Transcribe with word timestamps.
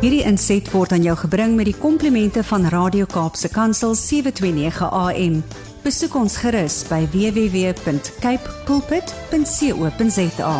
Hierdie 0.00 0.22
inset 0.24 0.64
word 0.72 0.94
aan 0.96 1.02
jou 1.04 1.12
gebring 1.26 1.58
met 1.58 1.66
die 1.68 1.76
komplimente 1.76 2.40
van 2.48 2.62
Radio 2.72 3.04
Kaapse 3.04 3.50
Kansel 3.52 3.92
729 3.92 4.86
AM. 4.88 5.34
Besoek 5.84 6.14
ons 6.16 6.38
gerus 6.40 6.78
by 6.88 7.02
www.cape 7.12 8.54
pulpit.co.za. 8.64 10.54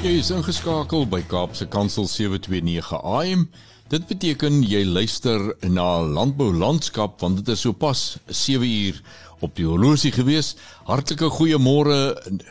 Jy 0.00 0.16
is 0.16 0.32
ingeskakel 0.32 1.04
by 1.12 1.20
Kaapse 1.28 1.68
Kansel 1.68 2.08
729 2.08 3.04
AM. 3.04 3.50
Dit 3.86 4.08
beteken 4.08 4.64
jy 4.66 4.80
luister 4.82 5.38
na 5.70 6.00
Landbou 6.02 6.50
Landskap 6.56 7.20
want 7.20 7.38
dit 7.38 7.52
is 7.52 7.60
sopas 7.68 8.16
7 8.26 8.64
uur 8.66 8.96
op 9.40 9.56
die 9.56 9.66
horlosie 9.66 10.12
gewees. 10.12 10.54
Hartlike 10.88 11.28
goeiemôre 11.30 11.98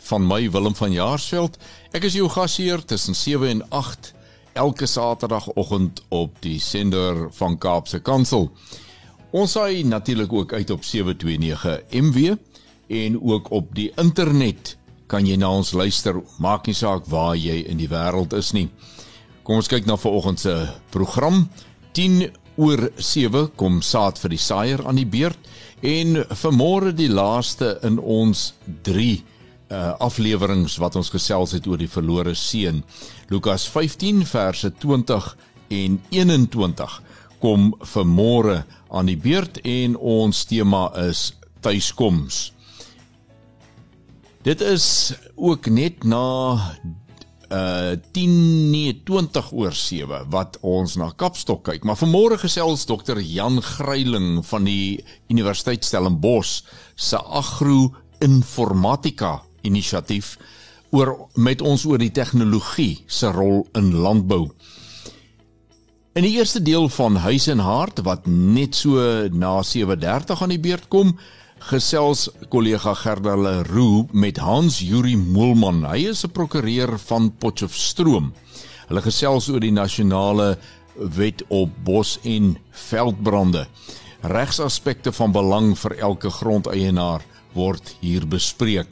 van 0.10 0.28
my 0.28 0.44
Willem 0.52 0.76
van 0.76 0.94
Jaarsveld. 0.94 1.58
Ek 1.96 2.06
is 2.08 2.18
jou 2.18 2.30
gasheer 2.30 2.84
tussen 2.86 3.16
7 3.16 3.50
en 3.50 3.64
8 3.70 4.14
elke 4.56 4.88
Saterdagoggend 4.88 6.04
op 6.10 6.38
die 6.44 6.60
sender 6.60 7.28
van 7.36 7.58
Kaapse 7.58 8.00
Kansel. 8.00 8.50
Ons 9.36 9.58
saai 9.58 9.84
natuurlik 9.84 10.34
ook 10.34 10.54
uit 10.54 10.70
op 10.72 10.84
729 10.84 11.82
MW 11.92 12.36
en 12.88 13.22
ook 13.22 13.52
op 13.52 13.74
die 13.76 13.92
internet 14.00 14.78
kan 15.12 15.28
jy 15.28 15.36
na 15.38 15.50
ons 15.52 15.74
luister. 15.76 16.22
Maak 16.40 16.70
nie 16.70 16.78
saak 16.78 17.10
waar 17.12 17.36
jy 17.36 17.66
in 17.68 17.78
die 17.82 17.90
wêreld 17.92 18.34
is 18.38 18.54
nie. 18.56 18.70
Kom 19.46 19.60
ons 19.60 19.70
kyk 19.70 19.86
na 19.86 19.98
vanoggend 20.00 20.42
se 20.42 20.56
program. 20.90 21.50
10 21.94 22.32
oor 22.56 22.88
7 22.96 23.50
kom 23.60 23.82
saad 23.84 24.20
vir 24.22 24.34
die 24.34 24.42
saaier 24.42 24.86
aan 24.88 24.98
die 25.00 25.10
beurt 25.10 25.52
en 25.86 26.24
vanmôre 26.42 26.94
die 26.98 27.10
laaste 27.10 27.76
in 27.86 28.00
ons 28.00 28.54
3 28.88 29.24
uh 29.74 29.92
afleweringe 30.06 30.70
wat 30.82 30.96
ons 30.96 31.10
gesels 31.10 31.56
het 31.56 31.68
oor 31.68 31.80
die 31.82 31.90
verlore 31.90 32.36
seun. 32.38 32.84
Lukas 33.30 33.66
15 33.70 34.24
verse 34.30 34.70
20 34.82 35.32
en 35.74 35.98
21 36.14 37.02
kom 37.42 37.72
vanmôre 37.94 38.64
aan 38.90 39.10
die 39.10 39.18
beurt 39.18 39.58
en 39.66 39.98
ons 39.98 40.44
tema 40.46 40.88
is 41.08 41.32
tuiskoms. 41.66 42.54
Dit 44.46 44.62
is 44.62 45.14
ook 45.36 45.66
net 45.74 46.06
na 46.06 46.76
uh 47.50 47.92
10 48.12 48.72
nee 48.72 49.02
20 49.04 49.52
oor 49.52 49.74
7 49.74 50.30
wat 50.30 50.58
ons 50.62 50.96
na 50.96 51.12
Kapstok 51.16 51.64
kyk. 51.70 51.84
Maar 51.84 52.00
vanmôre 52.00 52.38
gesels 52.42 52.86
dokter 52.90 53.22
Jan 53.22 53.62
Gryiling 53.62 54.46
van 54.46 54.64
die 54.66 55.04
Universiteit 55.30 55.86
Stellenbosch 55.86 56.64
se 56.96 57.18
agro-informatika 57.18 59.42
inisiatief 59.62 60.38
oor 60.96 61.16
met 61.36 61.62
ons 61.62 61.86
oor 61.86 62.00
die 62.00 62.14
tegnologie 62.14 63.04
se 63.08 63.32
rol 63.32 63.66
in 63.76 63.94
landbou. 63.94 64.50
In 66.16 66.24
die 66.24 66.38
eerste 66.38 66.62
deel 66.64 66.88
van 66.96 67.18
Huis 67.26 67.50
en 67.52 67.60
Hart 67.60 68.00
wat 68.08 68.26
net 68.26 68.76
so 68.76 69.28
na 69.32 69.62
7:30 69.64 70.42
aan 70.42 70.54
die 70.54 70.60
beurt 70.60 70.88
kom, 70.88 71.18
gesels 71.66 72.28
kollega 72.54 72.94
Gerda 72.94 73.34
Leroux 73.36 74.12
met 74.14 74.38
Hans 74.38 74.78
Yuri 74.86 75.16
Moelman. 75.18 75.82
Hy 75.90 76.10
is 76.12 76.24
'n 76.24 76.32
prokureur 76.32 77.00
van 77.00 77.32
Potchefstroom. 77.32 78.34
Hulle 78.88 79.02
gesels 79.02 79.50
oor 79.50 79.60
die 79.60 79.72
nasionale 79.72 80.58
wet 80.96 81.42
op 81.50 81.70
bos 81.84 82.20
en 82.24 82.58
veldbrande. 82.72 83.68
Regsaspekte 84.22 85.12
van 85.12 85.32
belang 85.32 85.78
vir 85.78 85.98
elke 85.98 86.30
grondeienaar 86.30 87.22
word 87.54 87.96
hier 88.00 88.28
bespreek. 88.28 88.88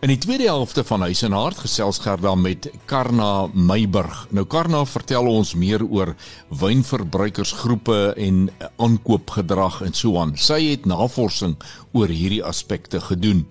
In 0.00 0.08
die 0.08 0.18
tweede 0.18 0.44
helfte 0.48 0.84
van 0.84 1.00
Huis 1.00 1.22
en 1.22 1.32
Hart 1.32 1.58
gesels 1.58 1.98
Gerda 1.98 2.34
met 2.34 2.70
Karna 2.88 3.48
Meiburg. 3.52 4.26
Nou 4.30 4.46
Karna 4.46 4.84
vertel 4.84 5.26
ons 5.28 5.54
meer 5.54 5.84
oor 5.84 6.14
wynverbruikersgroepe 6.48 8.14
en 8.16 8.48
aankoopgedrag 8.76 9.82
en 9.82 9.92
so 9.94 10.16
aan. 10.20 10.36
Sy 10.40 10.70
het 10.70 10.86
navorsing 10.88 11.58
oor 11.92 12.08
hierdie 12.08 12.42
aspekte 12.44 13.00
gedoen. 13.00 13.44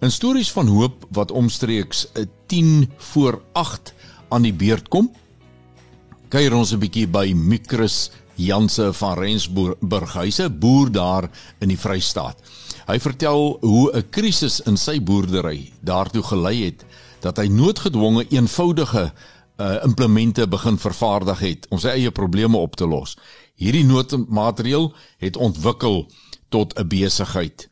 In 0.00 0.10
stories 0.10 0.52
van 0.52 0.66
hoop 0.72 1.04
wat 1.10 1.30
omstreeks 1.30 2.06
10 2.46 2.90
voor 3.12 3.42
8 3.52 3.94
aan 4.28 4.42
die 4.48 4.54
beurt 4.54 4.88
kom, 4.88 5.12
kuier 6.28 6.54
ons 6.56 6.72
'n 6.72 6.80
bietjie 6.80 7.06
by 7.06 7.32
Mikrus 7.36 8.10
Janse 8.34 8.92
van 8.92 9.18
Rensburg, 9.18 9.76
'n 9.80 10.58
boer 10.58 10.90
daar 10.92 11.30
in 11.60 11.68
die 11.68 11.78
Vrystaat. 11.78 12.36
Hy 12.92 12.98
vertel 13.00 13.56
hoe 13.60 13.88
'n 13.96 14.08
krisis 14.12 14.60
in 14.68 14.76
sy 14.76 15.00
boerdery 15.00 15.72
daartoe 15.80 16.22
gelei 16.22 16.64
het 16.64 16.84
dat 17.24 17.38
hy 17.40 17.46
noodgedwonge 17.48 18.26
eenvoudige 18.28 19.04
uh, 19.08 19.76
implemente 19.84 20.48
begin 20.48 20.76
vervaardig 20.78 21.38
het 21.40 21.66
om 21.70 21.80
sy 21.80 21.88
eie 21.88 22.10
probleme 22.10 22.56
op 22.60 22.76
te 22.76 22.84
los. 22.86 23.16
Hierdie 23.56 23.84
noodmateriaal 23.88 24.92
het 25.24 25.36
ontwikkel 25.36 26.04
tot 26.48 26.76
'n 26.76 26.88
besigheid. 26.88 27.70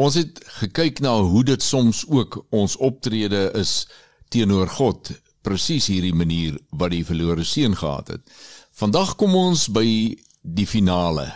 Ons 0.00 0.16
het 0.22 0.40
gekyk 0.62 1.02
na 1.04 1.18
hoe 1.20 1.44
dit 1.50 1.60
soms 1.60 2.00
ook 2.08 2.40
ons 2.48 2.78
optrede 2.80 3.50
is 3.60 3.74
teenoor 4.32 4.72
God, 4.78 5.12
presies 5.44 5.90
hierdie 5.92 6.16
manier 6.16 6.56
wat 6.70 6.96
die 6.96 7.04
verlore 7.04 7.44
seun 7.44 7.76
gehad 7.76 8.08
het. 8.16 8.24
Vandag 8.72 9.18
kom 9.20 9.36
ons 9.36 9.68
by 9.68 9.84
die 10.40 10.68
finale, 10.70 11.28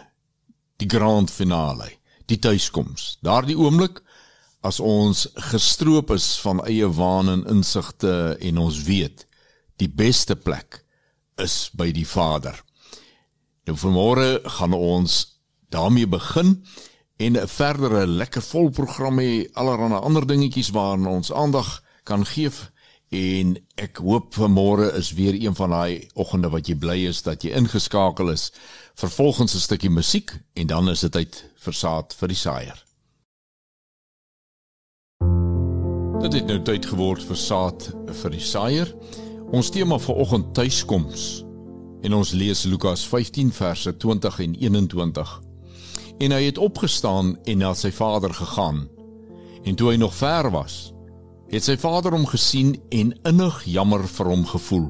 die 0.81 0.89
grand 0.89 1.29
finale, 1.29 1.93
die 2.33 2.41
tuiskoms. 2.41 3.19
Daardie 3.21 3.61
oomblik 3.61 4.06
as 4.67 4.81
ons 4.83 5.27
gestroop 5.53 6.11
is 6.11 6.27
van 6.43 6.61
eie 6.67 6.89
waan 6.99 7.31
en 7.31 7.47
insigte 7.53 8.35
en 8.49 8.59
ons 8.59 8.83
weet 8.89 9.27
die 9.79 9.89
beste 9.89 10.35
plek 10.37 10.81
is 11.43 11.69
by 11.77 11.91
die 11.95 12.07
Vader. 12.09 12.57
Nou 13.67 13.77
vanmôre 13.79 14.41
gaan 14.59 14.75
ons 14.75 15.19
daarmee 15.75 16.07
begin 16.07 16.63
en 17.17 17.37
'n 17.37 17.49
verdere 17.49 18.07
lekker 18.07 18.43
vol 18.43 18.71
program 18.71 19.19
hê 19.19 19.47
allerlei 19.55 20.01
ander 20.01 20.27
dingetjies 20.27 20.71
waarna 20.71 21.09
ons 21.09 21.33
aandag 21.33 21.83
kan 22.05 22.25
gee 22.25 22.51
en 23.11 23.57
ek 23.77 23.97
hoop 23.97 24.35
vanmôre 24.35 24.95
is 24.95 25.13
weer 25.13 25.35
een 25.35 25.55
van 25.55 25.71
daai 25.71 26.09
oggende 26.15 26.49
wat 26.51 26.69
jy 26.69 26.75
bly 26.75 27.07
is 27.07 27.23
dat 27.23 27.43
jy 27.43 27.51
ingeskakel 27.51 28.31
is. 28.31 28.53
Vervolgens 28.95 29.55
'n 29.55 29.59
stukkie 29.59 29.91
musiek 29.91 30.33
en 30.55 30.67
dan 30.67 30.89
is 30.89 31.01
dit 31.01 31.13
tyd 31.13 31.45
vir 31.57 31.73
saad 31.73 32.15
vir 32.15 32.29
die 32.29 32.37
saaier. 32.37 32.86
Dit 36.21 36.33
het 36.33 36.47
nou 36.49 36.57
tyd 36.65 36.87
geword 36.89 37.21
vir 37.29 37.37
saad 37.37 37.91
vir 38.23 38.33
die 38.33 38.41
saaier. 38.43 38.89
Ons 39.53 39.69
tema 39.71 39.99
vir 40.01 40.17
oggend 40.23 40.55
tuiskoms. 40.57 41.45
En 42.07 42.17
ons 42.17 42.31
lees 42.33 42.63
Lukas 42.65 43.03
15 43.07 43.51
verse 43.53 43.93
20 44.01 44.39
en 44.41 44.55
21. 44.63 45.33
En 46.25 46.33
hy 46.33 46.43
het 46.47 46.59
opgestaan 46.59 47.35
en 47.45 47.61
na 47.61 47.75
sy 47.77 47.91
vader 47.93 48.33
gegaan. 48.35 48.87
En 49.69 49.77
toe 49.77 49.91
hy 49.93 49.97
nog 50.01 50.15
ver 50.17 50.49
was, 50.55 50.95
het 51.53 51.67
sy 51.67 51.77
vader 51.77 52.17
hom 52.17 52.25
gesien 52.27 52.75
en 52.89 53.13
innig 53.29 53.59
jammer 53.69 54.07
vir 54.17 54.31
hom 54.33 54.47
gevoel 54.49 54.87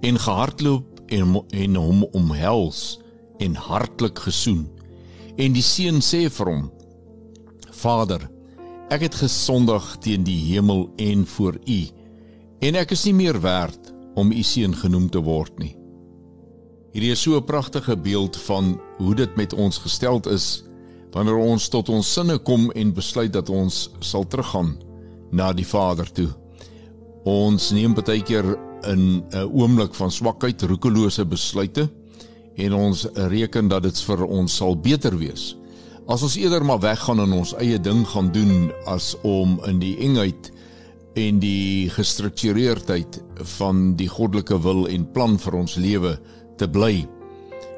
en 0.00 0.18
gehardloop 0.18 1.00
en 1.08 1.40
en 1.50 1.76
hom 1.76 2.04
omhels 2.16 3.00
en 3.38 3.56
hartlik 3.56 4.18
gesoen. 4.18 4.68
En 5.36 5.56
die 5.56 5.64
seun 5.64 6.00
sê 6.04 6.26
vir 6.28 6.52
hom: 6.52 6.68
Vader, 7.80 8.28
Ek 8.90 9.04
het 9.04 9.20
gesondig 9.20 9.84
teen 10.02 10.24
die 10.26 10.38
hemel 10.48 10.88
en 10.98 11.20
voor 11.26 11.60
U 11.62 11.80
en 12.66 12.76
ek 12.80 12.90
is 12.90 13.04
nie 13.06 13.14
meer 13.14 13.36
werd 13.40 13.92
om 14.18 14.32
u 14.34 14.42
seun 14.42 14.74
genoem 14.74 15.06
te 15.14 15.22
word 15.22 15.60
nie. 15.62 15.76
Hierdie 16.90 17.12
is 17.14 17.22
so 17.22 17.38
'n 17.38 17.46
pragtige 17.46 17.96
beeld 17.96 18.36
van 18.36 18.80
hoe 18.98 19.14
dit 19.14 19.36
met 19.36 19.54
ons 19.54 19.78
gesteld 19.78 20.26
is 20.26 20.64
wanneer 21.12 21.36
ons 21.38 21.68
tot 21.68 21.88
ons 21.88 22.12
sinne 22.12 22.38
kom 22.38 22.70
en 22.70 22.92
besluit 22.92 23.32
dat 23.32 23.48
ons 23.48 23.90
sal 24.00 24.26
teruggaan 24.26 24.76
na 25.30 25.52
die 25.52 25.66
Vader 25.66 26.12
toe. 26.12 26.28
Ons 27.24 27.70
neem 27.70 27.94
baie 27.94 28.22
keer 28.22 28.58
in 28.82 29.22
'n 29.30 29.50
oomblik 29.54 29.94
van 29.94 30.10
swakheid 30.10 30.62
roekelose 30.62 31.24
besluite 31.24 31.88
en 32.56 32.74
ons 32.74 33.06
reken 33.14 33.68
dat 33.68 33.82
dit 33.82 34.00
vir 34.00 34.26
ons 34.26 34.56
sal 34.56 34.76
beter 34.76 35.16
wees 35.16 35.59
as 36.10 36.24
ons 36.26 36.34
eerder 36.40 36.64
maar 36.66 36.80
weggaan 36.82 37.22
en 37.22 37.36
ons 37.38 37.52
eie 37.62 37.78
ding 37.78 38.02
gaan 38.12 38.32
doen 38.34 38.70
as 38.90 39.12
om 39.22 39.60
in 39.68 39.78
die 39.78 39.94
engheid 40.02 40.50
en 41.18 41.38
die 41.42 41.90
gestruktureerdheid 41.94 43.20
van 43.56 43.92
die 43.98 44.08
goddelike 44.10 44.58
wil 44.64 44.88
en 44.90 45.06
plan 45.14 45.36
vir 45.38 45.56
ons 45.60 45.76
lewe 45.78 46.16
te 46.58 46.66
bly. 46.70 47.06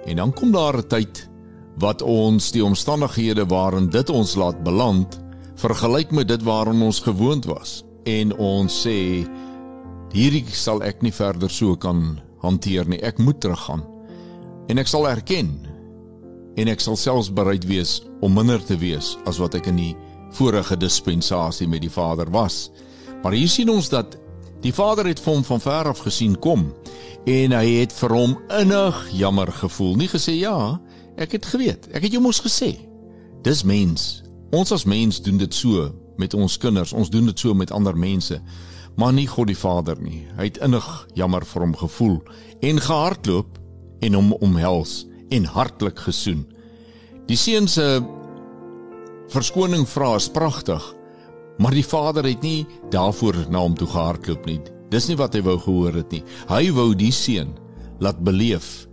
En 0.09 0.17
dan 0.17 0.33
kom 0.33 0.53
daar 0.53 0.79
'n 0.81 0.89
tyd 0.89 1.29
wat 1.79 2.03
ons 2.03 2.51
die 2.53 2.65
omstandighede 2.65 3.47
waarin 3.47 3.91
dit 3.91 4.11
ons 4.11 4.35
laat 4.37 4.65
beland 4.65 5.21
vergelyk 5.57 6.11
met 6.11 6.29
dit 6.29 6.43
waaraan 6.43 6.83
ons 6.83 7.01
gewoond 7.01 7.45
was 7.45 7.85
en 8.05 8.33
ons 8.37 8.87
sê 8.87 9.27
hierdie 10.13 10.45
sal 10.49 10.83
ek 10.83 11.03
nie 11.03 11.13
verder 11.13 11.51
so 11.51 11.77
kan 11.77 12.21
hanteer 12.41 12.89
nie. 12.89 13.03
Ek 13.03 13.19
moet 13.19 13.41
teruggaan. 13.41 13.85
En 14.69 14.79
ek 14.79 14.89
sal 14.89 15.09
erken 15.09 15.67
en 16.57 16.69
ek 16.69 16.81
sal 16.81 16.97
selfs 16.97 17.33
bereid 17.33 17.65
wees 17.65 18.03
om 18.23 18.35
minder 18.39 18.63
te 18.65 18.79
wees 18.79 19.17
as 19.27 19.41
wat 19.43 19.57
ek 19.59 19.69
in 19.73 19.81
die 19.81 19.93
vorige 20.33 20.77
dispensasie 20.79 21.69
met 21.69 21.83
die 21.83 21.93
Vader 21.93 22.31
was. 22.31 22.71
Maar 23.23 23.37
hier 23.37 23.51
sien 23.51 23.71
ons 23.71 23.91
dat 23.93 24.17
die 24.63 24.73
Vader 24.73 25.07
het 25.11 25.21
hom 25.27 25.43
van 25.45 25.61
ver 25.61 25.91
af 25.91 26.05
gesien 26.07 26.39
kom 26.39 26.71
en 27.27 27.55
hy 27.55 27.67
het 27.83 27.93
vir 27.99 28.15
hom 28.15 28.37
innig 28.61 28.99
jammer 29.19 29.51
gevoel. 29.53 29.97
Nie 29.99 30.11
gesê 30.11 30.37
ja, 30.39 30.79
ek 31.17 31.37
het 31.39 31.47
geweet. 31.47 31.89
Ek 31.93 32.07
het 32.07 32.15
jou 32.15 32.23
mos 32.23 32.43
gesê. 32.43 32.75
Dis 33.43 33.63
mens. 33.67 34.23
Ons 34.55 34.73
as 34.75 34.87
mens 34.87 35.21
doen 35.23 35.39
dit 35.39 35.55
so 35.55 35.91
met 36.19 36.35
ons 36.35 36.59
kinders. 36.59 36.93
Ons 36.95 37.11
doen 37.11 37.27
dit 37.31 37.39
so 37.39 37.55
met 37.55 37.71
ander 37.75 37.97
mense. 37.99 38.39
Maar 38.97 39.13
nie 39.17 39.27
God 39.27 39.49
die 39.49 39.59
Vader 39.59 39.99
nie. 40.03 40.27
Hy 40.37 40.51
het 40.51 40.61
innig 40.63 40.89
jammer 41.19 41.47
vir 41.49 41.67
hom 41.67 41.77
gevoel 41.77 42.19
en 42.63 42.83
gehardloop 42.83 43.59
en 44.03 44.19
hom 44.19 44.33
omhels 44.43 45.03
en 45.33 45.47
hartlik 45.49 45.99
gesoen. 46.07 46.45
Die 47.29 47.39
seun 47.39 47.69
se 47.69 48.03
verskoning 49.33 49.87
vra 49.89 50.15
is 50.17 50.31
pragtig. 50.31 50.83
Maar 51.59 51.77
die 51.77 51.87
vader 51.87 52.27
het 52.27 52.43
nie 52.43 52.67
daarvoor 52.91 53.45
na 53.53 53.61
hom 53.63 53.75
toe 53.79 53.89
gehardloop 53.89 54.47
nie. 54.49 54.61
Dis 54.91 55.09
nie 55.09 55.17
wat 55.17 55.35
hy 55.37 55.43
wou 55.47 55.59
gehoor 55.61 56.01
het 56.01 56.11
nie. 56.13 56.23
Hy 56.49 56.71
wou 56.75 56.93
die 56.95 57.13
seun 57.13 57.55
laat 58.03 58.19
beleef 58.25 58.87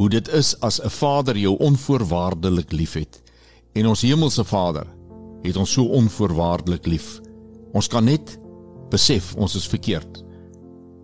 hoe 0.00 0.08
dit 0.08 0.28
is 0.34 0.54
as 0.60 0.80
'n 0.80 0.90
vader 0.90 1.36
jou 1.36 1.56
onvoorwaardelik 1.58 2.72
liefhet. 2.72 3.22
En 3.72 3.86
ons 3.86 4.02
hemelse 4.02 4.44
Vader 4.44 4.86
het 5.42 5.56
ons 5.56 5.72
so 5.72 5.84
onvoorwaardelik 5.84 6.86
lief. 6.86 7.20
Ons 7.72 7.88
kan 7.88 8.04
net 8.04 8.38
besef 8.90 9.34
ons 9.36 9.54
is 9.54 9.68
verkeerd. 9.68 10.24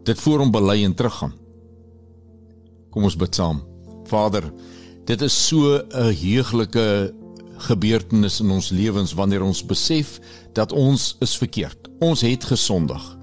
Dit 0.05 0.21
voor 0.21 0.39
hom 0.39 0.51
bely 0.51 0.85
en 0.85 0.95
teruggaan. 0.95 1.33
Kom 2.91 3.05
ons 3.09 3.17
bid 3.17 3.35
saam. 3.35 3.63
Vader, 4.05 4.53
dit 5.09 5.23
is 5.25 5.47
so 5.49 5.81
'n 5.81 6.13
heuglike 6.13 7.15
gebeurtenis 7.57 8.41
in 8.41 8.51
ons 8.51 8.71
lewens 8.71 9.15
wanneer 9.15 9.43
ons 9.43 9.67
besef 9.67 10.21
dat 10.53 10.73
ons 10.73 11.17
is 11.21 11.37
verkeerd. 11.37 11.89
Ons 11.99 12.21
het 12.21 12.45
gesondig 12.45 13.17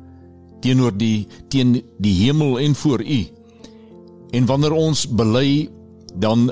teenoor 0.62 0.98
die 0.98 1.28
teen 1.48 1.84
die 1.98 2.14
hemel 2.26 2.60
en 2.60 2.76
voor 2.76 3.04
U. 3.04 3.28
En 4.32 4.46
wanneer 4.46 4.72
ons 4.72 5.08
bely, 5.08 5.70
dan 6.16 6.52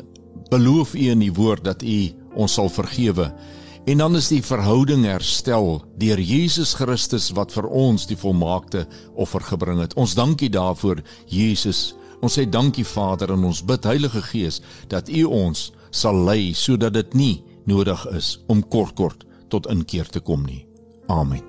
beloof 0.49 0.93
U 0.93 1.09
in 1.09 1.19
die 1.19 1.33
woord 1.33 1.63
dat 1.63 1.81
U 1.81 2.11
ons 2.35 2.53
sal 2.53 2.69
vergewe. 2.69 3.33
En 3.85 3.97
dan 3.97 4.15
is 4.15 4.27
die 4.27 4.43
verhouding 4.43 5.03
herstel 5.05 5.81
deur 5.97 6.19
Jesus 6.19 6.73
Christus 6.73 7.31
wat 7.31 7.51
vir 7.51 7.67
ons 7.67 8.05
die 8.07 8.17
volmaakte 8.17 8.85
offer 9.15 9.41
gebring 9.41 9.79
het. 9.79 9.93
Ons 9.99 10.13
dankie 10.15 10.49
daarvoor, 10.49 11.01
Jesus. 11.27 11.95
Ons 12.23 12.37
sê 12.39 12.45
dankie 12.47 12.85
Vader 12.87 13.33
en 13.35 13.49
ons 13.49 13.63
bid 13.67 13.83
Heilige 13.83 14.21
Gees 14.29 14.61
dat 14.91 15.09
U 15.11 15.25
ons 15.27 15.71
sal 15.91 16.23
lei 16.23 16.53
sodat 16.55 16.95
dit 16.95 17.17
nie 17.19 17.33
nodig 17.67 18.05
is 18.15 18.37
om 18.47 18.63
kort 18.63 18.95
kort 18.95 19.25
tot 19.51 19.67
inkeer 19.71 20.07
te 20.07 20.23
kom 20.23 20.45
nie. 20.47 20.63
Amen. 21.11 21.43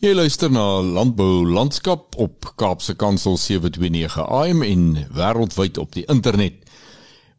Jy 0.00 0.14
luister 0.16 0.50
na 0.50 0.80
Landbou 0.80 1.44
Landskap 1.44 2.16
op 2.16 2.54
Kaapse 2.56 2.94
Kansel 2.96 3.36
729 3.36 4.16
AM 4.26 4.62
en 4.64 4.84
wêreldwyd 5.12 5.78
op 5.78 5.92
die 5.92 6.06
internet. 6.08 6.64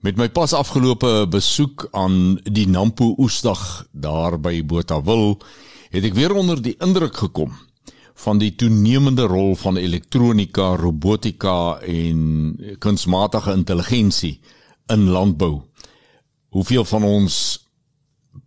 Met 0.01 0.17
my 0.17 0.31
pas 0.33 0.49
afgelope 0.57 1.27
besoek 1.29 1.83
aan 1.93 2.39
die 2.49 2.65
Nampo 2.65 3.11
Oesdag 3.21 3.85
daar 3.93 4.39
by 4.41 4.63
Botawil, 4.65 5.35
het 5.93 6.07
ek 6.09 6.17
weer 6.17 6.33
onder 6.33 6.57
die 6.57 6.73
indruk 6.81 7.19
gekom 7.21 7.51
van 8.23 8.41
die 8.41 8.49
toenemende 8.57 9.27
rol 9.29 9.53
van 9.61 9.77
elektronika, 9.77 10.71
robotika 10.81 11.77
en 11.85 12.57
kunsmatige 12.81 13.53
intelligensie 13.53 14.39
in 14.89 15.05
landbou. 15.13 15.67
Hoeveel 16.49 16.85
van 16.95 17.05
ons 17.05 17.37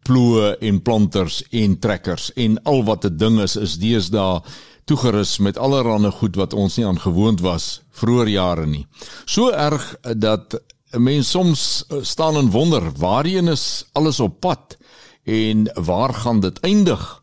ploë 0.02 0.56
en 0.58 0.82
planters 0.82 1.38
en 1.54 1.78
trekkers 1.78 2.32
en 2.34 2.58
al 2.66 2.82
wat 2.82 3.06
'n 3.06 3.16
ding 3.16 3.38
is 3.38 3.54
is 3.56 3.78
deesdae 3.78 4.42
toegerus 4.90 5.38
met 5.38 5.58
allerlei 5.58 6.10
goed 6.10 6.34
wat 6.36 6.52
ons 6.52 6.76
nie 6.76 6.86
aangewoond 6.86 7.40
was 7.40 7.82
vroeër 7.90 8.28
jare 8.28 8.66
nie. 8.66 8.86
So 9.24 9.50
erg 9.50 9.94
dat 10.02 10.60
'n 10.94 11.02
mens 11.02 11.30
soms 11.30 11.84
staan 12.00 12.36
en 12.36 12.50
wonder 12.50 12.92
waarheen 12.92 13.48
is 13.48 13.84
alles 13.92 14.20
op 14.20 14.40
pad 14.40 14.76
en 15.24 15.70
waar 15.74 16.14
gaan 16.14 16.40
dit 16.40 16.60
eindig? 16.60 17.22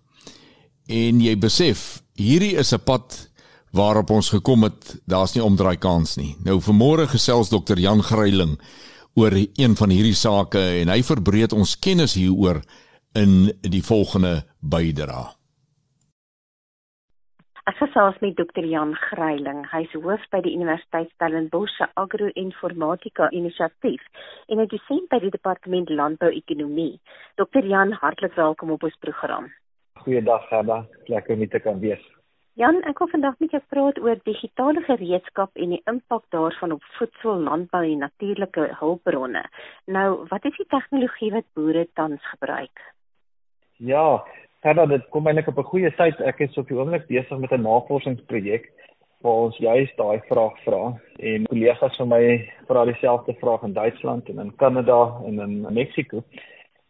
En 0.85 1.21
jy 1.21 1.37
besef 1.37 2.03
hierdie 2.13 2.55
is 2.55 2.73
'n 2.73 2.83
pad 2.83 3.29
waarop 3.71 4.09
ons 4.09 4.29
gekom 4.29 4.63
het. 4.63 5.01
Daar's 5.05 5.33
nie 5.33 5.43
omdraai 5.43 5.77
kans 5.77 6.15
nie. 6.15 6.35
Nou 6.43 6.61
vanmôre 6.61 7.07
gesels 7.07 7.49
dokter 7.49 7.79
Jan 7.79 8.03
Gryiling 8.03 8.59
oor 9.13 9.31
een 9.55 9.75
van 9.75 9.89
hierdie 9.89 10.15
sake 10.15 10.59
en 10.59 10.87
hy 10.87 11.03
verbreed 11.03 11.53
ons 11.53 11.79
kennis 11.79 12.13
hieroor 12.13 12.61
in 13.13 13.51
die 13.61 13.83
volgende 13.83 14.45
bydra. 14.59 15.35
Ek 17.69 17.75
gesels 17.77 18.15
met 18.23 18.33
dokter 18.39 18.65
Jan 18.65 18.95
Gryiling. 18.97 19.59
Hy's 19.69 19.91
hoof 19.93 20.23
by 20.33 20.39
die 20.41 20.55
Universiteit 20.57 21.11
Stellenbosch 21.13 21.75
se 21.77 21.85
Agro-informatika 22.01 23.27
Inisiatief 23.37 24.01
en 24.47 24.59
'n 24.59 24.67
dosent 24.71 25.09
by 25.09 25.19
die 25.19 25.29
Departement 25.29 25.89
Landbou-ekonomie. 25.89 26.99
Dokter 27.35 27.65
Jan, 27.65 27.91
hartlik 27.91 28.33
welkom 28.33 28.71
op 28.71 28.83
ons 28.83 28.97
program. 28.99 29.51
Goeiedag 29.93 30.47
Gerda, 30.49 30.87
lekker 31.05 31.33
om 31.33 31.39
hier 31.39 31.49
te 31.49 31.59
kan 31.59 31.79
wees. 31.79 32.01
Jan, 32.53 32.81
ek 32.83 32.97
wil 32.99 33.07
vandag 33.07 33.39
met 33.39 33.51
jou 33.51 33.61
praat 33.69 33.99
oor 33.99 34.17
digitale 34.23 34.81
gereedskap 34.81 35.49
en 35.53 35.69
die 35.69 35.81
impak 35.85 36.23
daarvan 36.29 36.71
op 36.71 36.83
voedsel, 36.97 37.39
landbou 37.39 37.83
en 37.83 37.97
natuurlike 37.97 38.75
hulpbronne. 38.79 39.45
Nou, 39.85 40.25
wat 40.29 40.45
is 40.45 40.57
die 40.57 40.67
tegnologie 40.67 41.31
wat 41.31 41.45
boere 41.53 41.87
tans 41.93 42.25
gebruik? 42.25 42.93
Ja, 43.77 44.25
Gerda, 44.61 44.85
dit 44.85 45.05
kom 45.09 45.25
eintlik 45.25 45.47
op 45.47 45.57
'n 45.57 45.69
goeie 45.71 45.91
tyd. 45.97 46.19
Ek 46.21 46.39
is 46.39 46.57
op 46.57 46.67
die 46.67 46.77
oomblik 46.77 47.07
besig 47.07 47.37
met 47.37 47.51
'n 47.51 47.61
navorsingsprojek 47.61 48.69
waar 49.21 49.45
ons 49.45 49.57
juist 49.57 49.97
daai 49.97 50.21
vraag 50.29 50.55
vra 50.65 51.01
en 51.19 51.45
kollegas 51.45 51.95
van 51.95 52.07
my 52.07 52.49
vra 52.67 52.85
dieselfde 52.85 53.33
vraag 53.41 53.63
in 53.63 53.73
Duitsland 53.73 54.29
en 54.29 54.39
in 54.39 54.55
Kanada 54.55 55.17
en 55.25 55.39
in 55.39 55.73
Mexiko. 55.73 56.23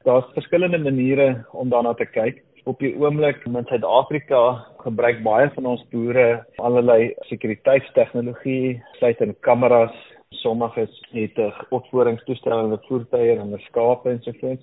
Daar's 0.04 0.34
verskillende 0.34 0.80
maniere 0.80 1.46
om 1.52 1.70
daarna 1.70 1.94
te 1.94 2.06
kyk 2.06 2.44
op 2.66 2.80
die 2.80 2.96
oomblik 2.96 3.46
in 3.46 3.66
Suid-Afrika 3.66 4.66
gebruik 4.84 5.24
baie 5.24 5.50
van 5.50 5.66
ons 5.66 5.86
boere 5.90 6.46
allerlei 6.58 7.14
sekuriteitstegnologie, 7.20 8.84
sluit 9.00 9.22
in 9.22 9.36
kameras, 9.40 9.96
sommiges 10.30 11.02
het 11.12 11.38
'n 11.38 11.54
opvoeringstoestel 11.70 12.68
met 12.68 12.86
voertuie 12.88 13.40
en 13.40 13.60
skape 13.60 14.10
en 14.10 14.22
so 14.22 14.32
voort. 14.40 14.62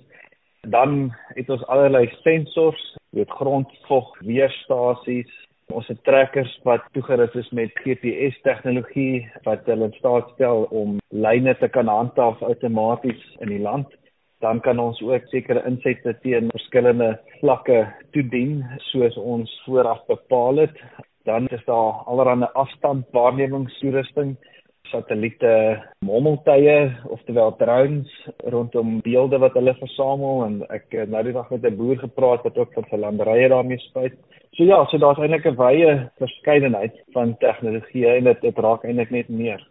Dan 0.61 1.13
het 1.35 1.49
ons 1.49 1.65
allerlei 1.65 2.09
sensors, 2.23 2.97
weet 3.15 3.29
grondvog, 3.29 4.11
weerstasies. 4.19 5.31
Ons 5.69 5.87
het 5.87 6.03
trekkers 6.03 6.51
wat 6.65 6.85
toegerus 6.97 7.35
is 7.37 7.49
met 7.53 7.75
GPS 7.85 8.39
tegnologie 8.41 9.27
wat 9.45 9.65
hulle 9.69 9.91
in 9.91 9.97
staat 9.99 10.31
stel 10.33 10.65
om 10.73 10.97
lyne 11.13 11.53
te 11.57 11.69
kan 11.69 11.87
handhaaf 11.87 12.41
outomaties 12.41 13.21
in 13.39 13.53
die 13.53 13.61
land 13.61 13.99
dan 14.39 14.59
kan 14.59 14.79
ons 14.79 15.01
ook 15.03 15.25
sekere 15.31 15.63
insette 15.67 16.13
teen 16.23 16.47
verskillende 16.53 17.09
vlakke 17.41 17.79
toedien 18.15 18.61
soos 18.91 19.17
ons 19.19 19.51
vooraf 19.65 20.05
bepaal 20.07 20.63
het. 20.63 20.77
Dan 21.27 21.47
is 21.55 21.63
daar 21.67 22.03
allerlei 22.07 22.47
afstand 22.53 23.05
waarnemingstoerusting 23.11 24.37
satelliete 24.91 25.51
mommeltuie 26.05 26.77
oftewel 27.13 27.55
drones 27.57 28.11
rondom 28.53 28.99
beelde 29.05 29.39
wat 29.41 29.55
hulle 29.57 29.73
versamel 29.79 30.43
en 30.45 30.57
ek 30.75 30.85
het 30.97 31.11
nou 31.13 31.23
die 31.27 31.35
dag 31.35 31.49
met 31.53 31.65
'n 31.65 31.77
boer 31.77 31.97
gepraat 31.97 32.43
wat 32.43 32.57
ook 32.57 32.73
van 32.73 32.85
sy 32.89 32.97
landerye 32.97 33.49
daarmee 33.49 33.77
spuit. 33.77 34.15
So 34.57 34.63
ja, 34.63 34.85
so 34.85 34.97
daar's 34.97 35.19
eintlik 35.19 35.45
'n 35.45 35.55
wye 35.55 36.09
verskeidenheid 36.17 36.95
van 37.13 37.37
tegnologieë 37.37 38.17
en 38.17 38.23
dit 38.23 38.41
dit 38.41 38.57
raak 38.57 38.83
eintlik 38.83 39.11
net 39.11 39.29
meer. 39.29 39.67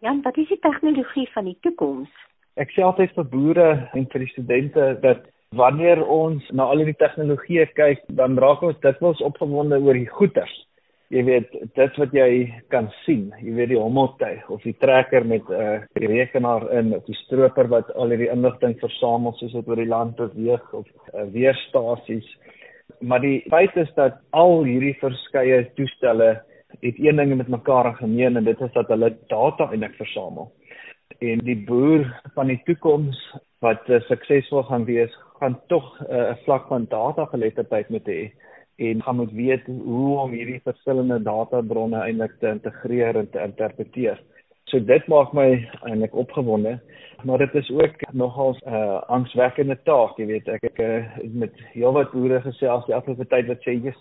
Ja, 0.00 0.16
wat 0.22 0.36
is 0.36 0.48
die 0.48 0.58
tegnologie 0.60 1.28
van 1.32 1.44
die 1.44 1.58
toekoms? 1.60 2.10
Ek 2.56 2.70
sê 2.70 2.82
altyd 2.82 3.10
vir 3.14 3.24
boere 3.24 3.88
en 3.92 4.06
vir 4.06 4.20
die 4.20 4.32
studente 4.32 4.98
dat 5.00 5.20
wanneer 5.50 6.06
ons 6.06 6.50
na 6.50 6.62
al 6.62 6.84
die 6.84 6.94
tegnologieë 6.94 7.66
kyk, 7.74 8.02
dan 8.08 8.38
raak 8.38 8.62
ons 8.62 8.80
dikwels 8.80 9.20
opgewonde 9.20 9.80
oor 9.80 9.94
die 9.94 10.08
goeters 10.08 10.69
jy 11.10 11.22
weet 11.26 11.54
dit 11.74 11.96
wat 11.98 12.12
jy 12.14 12.30
kan 12.70 12.86
sien 13.02 13.30
jy 13.42 13.54
weet 13.56 13.72
die 13.72 13.80
hommeltuig 13.80 14.50
of 14.54 14.62
die 14.62 14.76
trekker 14.78 15.24
met 15.26 15.48
'n 15.50 15.54
uh, 15.62 15.80
rekenaar 16.06 16.68
in 16.78 16.94
of 16.94 17.04
die 17.06 17.18
stroper 17.24 17.66
wat 17.68 17.90
al 17.94 18.14
hierdie 18.14 18.30
inligting 18.30 18.76
versamel 18.78 19.34
soos 19.38 19.52
dit 19.52 19.68
oor 19.68 19.82
die 19.82 19.90
land 19.90 20.16
beweeg 20.16 20.62
of 20.72 20.86
uh, 21.14 21.26
weerstasies. 21.34 22.28
Maar 23.00 23.20
die 23.20 23.42
feit 23.50 23.76
is 23.76 23.90
dat 23.96 24.20
al 24.30 24.62
hierdie 24.64 24.94
verskeie 25.00 25.64
toestelle 25.74 26.42
het 26.80 26.98
een 26.98 27.16
ding 27.16 27.36
met 27.36 27.48
mekaar 27.48 27.94
gemeen 27.98 28.36
en 28.36 28.44
dit 28.44 28.60
is 28.60 28.72
dat 28.72 28.88
hulle 28.88 29.16
data 29.26 29.70
eintlik 29.70 29.96
versamel. 29.98 30.52
En 31.18 31.38
die 31.38 31.58
boer 31.66 32.06
van 32.34 32.46
die 32.46 32.60
toekoms 32.64 33.18
wat 33.58 33.82
uh, 33.88 34.00
suksesvol 34.06 34.62
gaan 34.62 34.84
wees 34.84 35.10
gaan 35.40 35.58
tog 35.66 35.98
'n 35.98 36.14
uh, 36.14 36.36
vlak 36.44 36.68
van 36.68 36.86
data 36.88 37.24
geletterdheid 37.24 37.88
moet 37.90 38.06
hê 38.06 38.30
en 38.80 39.02
gaan 39.02 39.16
moet 39.16 39.32
weet 39.36 39.66
hoe 39.66 40.18
om 40.18 40.30
hierdie 40.32 40.60
verskillende 40.64 41.18
databronne 41.22 42.00
eintlik 42.00 42.38
te 42.40 42.48
integreer 42.48 43.18
en 43.20 43.30
te 43.30 43.42
interpreteer. 43.44 44.20
So 44.72 44.80
dit 44.80 45.08
maak 45.12 45.34
my 45.36 45.48
eintlik 45.82 46.14
opgewonde, 46.16 46.78
maar 47.26 47.42
dit 47.42 47.54
is 47.60 47.70
ook 47.70 48.06
nogal 48.12 48.54
'n 48.54 48.72
uh, 48.74 49.02
angswekkende 49.16 49.76
taak, 49.84 50.16
jy 50.16 50.26
weet 50.26 50.48
ek 50.48 50.64
ek 50.70 50.78
uh, 50.78 51.04
met 51.32 51.52
heelwat 51.74 52.12
boere 52.12 52.40
gesels 52.40 52.86
die 52.86 52.94
afgelope 52.94 53.26
tyd 53.26 53.46
wat 53.52 53.60
sê 53.66 53.76
jy's 53.76 54.00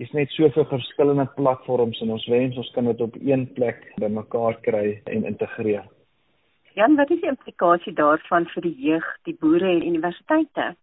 is 0.00 0.12
net 0.12 0.30
soveel 0.32 0.64
verskillende 0.64 1.28
platforms 1.36 2.00
en 2.00 2.10
ons 2.10 2.26
wens 2.26 2.56
ons 2.56 2.70
kan 2.74 2.84
dit 2.84 3.00
op 3.00 3.16
een 3.20 3.46
plek 3.52 3.92
bymekaar 3.96 4.60
kry 4.60 5.00
en 5.04 5.24
integreer. 5.24 5.84
Jan, 6.74 6.96
wat 6.96 7.10
is 7.10 7.20
die 7.20 7.28
implikasie 7.28 7.92
daarvan 7.92 8.46
vir 8.54 8.62
die 8.62 8.76
jeug, 8.78 9.06
die 9.28 9.36
boere 9.40 9.68
en 9.68 9.86
universiteite? 9.86 10.74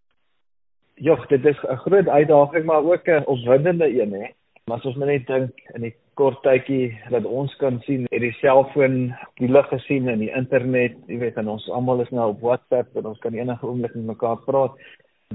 Ja, 1.00 1.16
dit 1.28 1.46
is 1.46 1.58
'n 1.62 1.76
groot 1.76 2.08
uitdaging 2.08 2.66
maar 2.66 2.84
ook 2.84 3.08
'n 3.08 3.26
opwindende 3.26 4.02
een 4.02 4.12
hè. 4.12 4.28
Maar 4.66 4.78
as 4.78 4.86
ons 4.86 4.96
net 4.96 5.28
dink 5.28 5.52
in 5.74 5.82
die 5.82 5.94
kort 6.14 6.42
tydjie 6.42 6.98
wat 7.10 7.26
ons 7.26 7.56
kan 7.56 7.80
sien, 7.86 8.08
het 8.10 8.22
die 8.22 8.34
selfoon 8.40 9.14
die 9.36 9.48
lig 9.48 9.68
gesien 9.68 10.08
en 10.08 10.20
die 10.20 10.34
internet, 10.36 10.98
jy 11.08 11.18
weet, 11.18 11.38
en 11.38 11.48
ons 11.48 11.70
almal 11.70 12.02
is 12.02 12.10
nou 12.10 12.30
op 12.30 12.42
WhatsApp 12.42 12.96
en 12.96 13.06
ons 13.06 13.20
kan 13.20 13.34
enige 13.34 13.66
oomblik 13.68 13.96
met 13.96 14.06
mekaar 14.06 14.38
praat. 14.46 14.72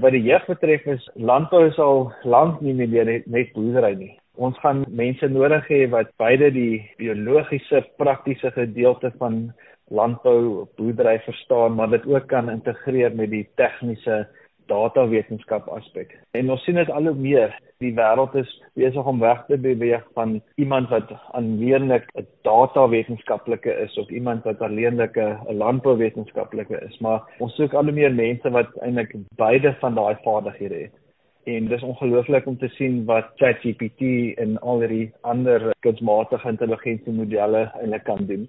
Wat 0.01 0.11
die 0.11 0.21
jeug 0.21 0.45
betref 0.45 0.85
is 0.85 1.09
landbou 1.15 1.67
is 1.67 1.79
al 1.79 2.11
lank 2.23 2.61
nie 2.61 2.73
meer 2.73 3.05
net, 3.05 3.25
net 3.25 3.53
boerdery 3.53 3.95
nie. 3.95 4.19
Ons 4.35 4.59
gaan 4.59 4.85
mense 4.89 5.27
nodig 5.27 5.67
hê 5.67 5.89
wat 5.89 6.11
beide 6.17 6.51
die 6.51 6.83
biologiese 6.97 7.85
praktiese 7.97 8.51
gedeelte 8.51 9.11
van 9.17 9.53
landbou 9.89 10.67
boerdery 10.77 11.19
verstaan, 11.19 11.75
maar 11.75 11.89
dit 11.89 12.05
ook 12.05 12.27
kan 12.27 12.49
integreer 12.49 13.15
met 13.15 13.29
die 13.29 13.47
tegniese 13.55 14.27
datawetenskap 14.67 15.67
aspek. 15.67 16.15
En 16.31 16.51
ons 16.51 16.63
sien 16.63 16.75
dit 16.75 16.89
al 16.91 17.09
hoe 17.11 17.15
meer. 17.15 17.53
Die 17.83 17.93
wêreld 17.97 18.35
is 18.39 18.49
besig 18.79 19.07
om 19.09 19.19
weg 19.19 19.43
te 19.47 19.57
beweeg 19.59 20.03
van 20.15 20.37
iemand 20.55 20.89
wat 20.89 21.11
aanleenlik 21.37 22.07
'n 22.15 22.27
datawetenskaplike 22.47 23.73
is 23.85 23.97
of 23.97 24.09
iemand 24.09 24.43
wat 24.43 24.61
alleenlik 24.61 25.17
'n 25.17 25.57
landbouwetenskaplike 25.57 26.81
is, 26.89 26.97
maar 26.99 27.21
ons 27.39 27.55
soek 27.55 27.73
al 27.73 27.83
hoe 27.83 27.91
meer 27.91 28.13
mense 28.13 28.49
wat 28.49 28.77
eintlik 28.81 29.15
beide 29.35 29.75
van 29.79 29.95
daai 29.95 30.15
vaardighede 30.23 30.75
het. 30.75 30.95
En 31.43 31.67
dis 31.67 31.83
ongelooflik 31.83 32.45
om 32.45 32.57
te 32.57 32.67
sien 32.67 33.05
wat 33.05 33.31
ChatGPT 33.35 34.01
en 34.37 34.59
al 34.59 34.79
die 34.79 35.13
ander 35.21 35.73
kunsmatige 35.79 36.49
intelligensie 36.49 37.13
modelle 37.13 37.71
eintlik 37.79 38.03
kan 38.03 38.25
doen. 38.25 38.47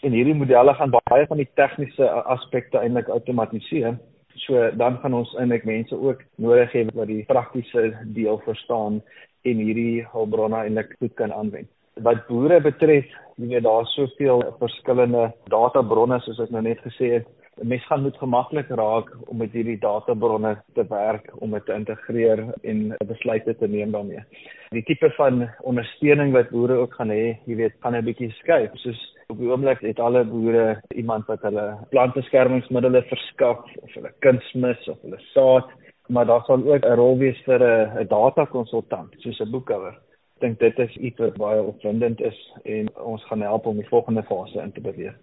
En 0.00 0.12
hierdie 0.12 0.34
modelle 0.34 0.74
gaan 0.74 0.90
baie 0.90 1.26
van 1.26 1.36
die 1.36 1.48
tegniese 1.54 2.10
aspekte 2.10 2.78
eintlik 2.78 3.08
outomatiseer 3.08 3.98
So 4.46 4.70
dan 4.80 4.98
gaan 5.02 5.14
ons 5.14 5.32
eintlik 5.36 5.64
mense 5.68 5.96
ook 5.96 6.22
nodig 6.36 6.72
hê 6.72 6.86
wat 6.94 7.10
die 7.10 7.24
praktiese 7.28 7.90
deel 8.16 8.40
verstaan 8.46 9.02
en 9.48 9.60
hierdie 9.64 10.06
hulpbronne 10.12 10.64
eintlik 10.64 10.96
goed 10.98 11.14
kan 11.18 11.32
aanwend. 11.32 11.68
Wat 12.00 12.26
boere 12.28 12.60
betref, 12.64 13.08
jy 13.36 13.50
weet 13.50 13.66
daar's 13.66 13.92
soveel 13.96 14.44
verskillende 14.60 15.30
databronne 15.52 16.20
soos 16.24 16.40
ek 16.40 16.54
nou 16.54 16.62
net 16.64 16.80
gesê 16.86 17.12
het. 17.18 17.28
'n 17.60 17.68
Mens 17.68 17.84
gaan 17.86 18.02
moet 18.02 18.16
gemaklik 18.16 18.68
raak 18.68 19.08
om 19.28 19.36
met 19.36 19.52
hierdie 19.52 19.78
databronne 19.78 20.54
te 20.74 20.84
werk 20.88 21.26
om 21.42 21.50
dit 21.50 21.64
te 21.66 21.74
integreer 21.74 22.54
en 22.62 22.96
besluite 23.06 23.56
te 23.56 23.68
neem 23.68 23.90
daarmee. 23.92 24.22
Die 24.70 24.82
tipe 24.82 25.10
van 25.10 25.50
ondersteuning 25.60 26.32
wat 26.32 26.50
boere 26.50 26.78
ook 26.80 26.94
gaan 26.94 27.10
hê, 27.10 27.36
jy 27.44 27.56
weet, 27.56 27.74
gaan 27.80 27.96
'n 27.96 28.04
bietjie 28.04 28.30
skuif. 28.30 28.70
Soos 28.74 29.00
Op 29.30 29.38
die 29.38 29.48
oomblik 29.48 29.80
het 29.86 30.00
alle 30.02 30.24
boere 30.26 30.80
iemand 30.88 31.26
wat 31.30 31.42
hulle 31.46 31.64
plantbeskermingsmiddels 31.94 33.06
verskaf 33.12 33.60
of 33.82 33.92
hulle 33.94 34.10
kunsmis 34.26 34.88
of 34.90 34.98
hulle 35.06 35.20
saad, 35.30 35.68
maar 36.08 36.26
daar 36.26 36.42
sal 36.48 36.64
ook 36.66 36.84
'n 36.84 36.98
rol 36.98 37.18
wees 37.18 37.38
vir 37.46 37.62
'n 37.62 37.98
'n 38.00 38.08
data 38.08 38.44
konsultant 38.44 39.14
soos 39.18 39.40
'n 39.40 39.50
boekhouer. 39.50 39.94
Ek 40.34 40.40
dink 40.40 40.58
dit 40.58 40.78
is 40.78 40.96
iets 40.96 41.18
wat 41.18 41.36
baie 41.36 41.62
opwindend 41.62 42.20
is 42.20 42.38
en 42.64 42.88
ons 42.96 43.24
gaan 43.24 43.40
help 43.40 43.66
om 43.66 43.76
die 43.76 43.88
volgende 43.88 44.22
fase 44.22 44.58
in 44.62 44.72
te 44.72 44.80
beweeg. 44.80 45.14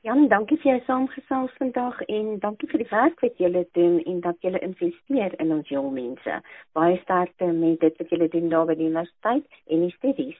Jan, 0.00 0.28
dankie 0.28 0.56
vir 0.56 0.70
jou 0.70 0.82
saamgesels 0.86 1.52
vandag 1.58 2.00
en 2.00 2.38
dankie 2.38 2.68
vir 2.68 2.78
die 2.78 2.90
werk 2.90 3.20
wat 3.20 3.38
julle 3.38 3.66
doen 3.72 4.02
en 4.04 4.20
dat 4.20 4.36
julle 4.40 4.58
investeer 4.58 5.40
in 5.40 5.52
ons 5.52 5.68
jong 5.68 5.92
mense. 5.92 6.42
Baie 6.72 6.96
sterkte 6.96 7.46
met 7.46 7.80
dit 7.80 7.96
wat 7.98 8.08
julle 8.08 8.28
doen 8.28 8.48
daar 8.48 8.66
by 8.66 8.74
die 8.74 8.86
universiteit 8.86 9.44
en 9.66 9.80
die 9.80 9.94
studies. 9.98 10.38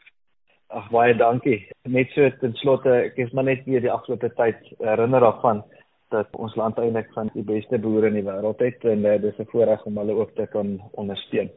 Ag 0.76 0.90
baie 0.92 1.14
dankie. 1.16 1.62
Net 1.88 2.10
so 2.12 2.28
ten 2.40 2.52
slotte, 2.60 2.92
ek 3.08 3.16
is 3.24 3.30
maar 3.32 3.46
net 3.48 3.62
weer 3.64 3.80
die 3.80 3.92
afgelope 3.92 4.28
tyd 4.36 4.58
herinner 4.84 5.24
daarvan 5.24 5.62
dat 6.12 6.34
ons 6.36 6.56
land 6.60 6.76
eintlik 6.78 7.08
van 7.14 7.30
die 7.32 7.44
beste 7.48 7.78
boere 7.80 8.10
in 8.10 8.18
die 8.18 8.26
wêreld 8.26 8.60
het 8.60 8.84
en 8.84 9.06
uh, 9.08 9.14
dis 9.22 9.38
'n 9.40 9.48
voorreg 9.52 9.86
om 9.88 9.96
hulle 9.98 10.18
ook 10.20 10.34
te 10.36 10.46
kan 10.52 10.76
ondersteun. 11.00 11.48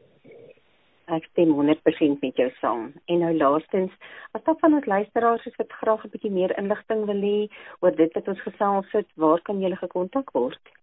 Ek 1.10 1.24
stem 1.32 1.52
100% 1.52 2.24
met 2.24 2.36
jou 2.36 2.48
saam. 2.60 2.92
En 3.12 3.18
nou 3.18 3.34
laastens, 3.36 3.92
as 4.32 4.44
daar 4.44 4.56
van 4.60 4.74
ons 4.74 4.86
luisteraars 4.86 5.46
is 5.46 5.56
wat 5.56 5.78
graag 5.82 6.04
'n 6.04 6.12
bietjie 6.16 6.32
meer 6.32 6.56
inligting 6.58 7.04
wil 7.04 7.20
hê 7.20 7.48
oor 7.80 7.94
dit 7.96 8.12
wat 8.14 8.28
ons 8.28 8.42
gesels 8.48 8.88
het, 8.92 9.08
waar 9.16 9.40
kan 9.42 9.60
jy 9.60 9.74
gekontak 9.76 10.30
word? 10.32 10.79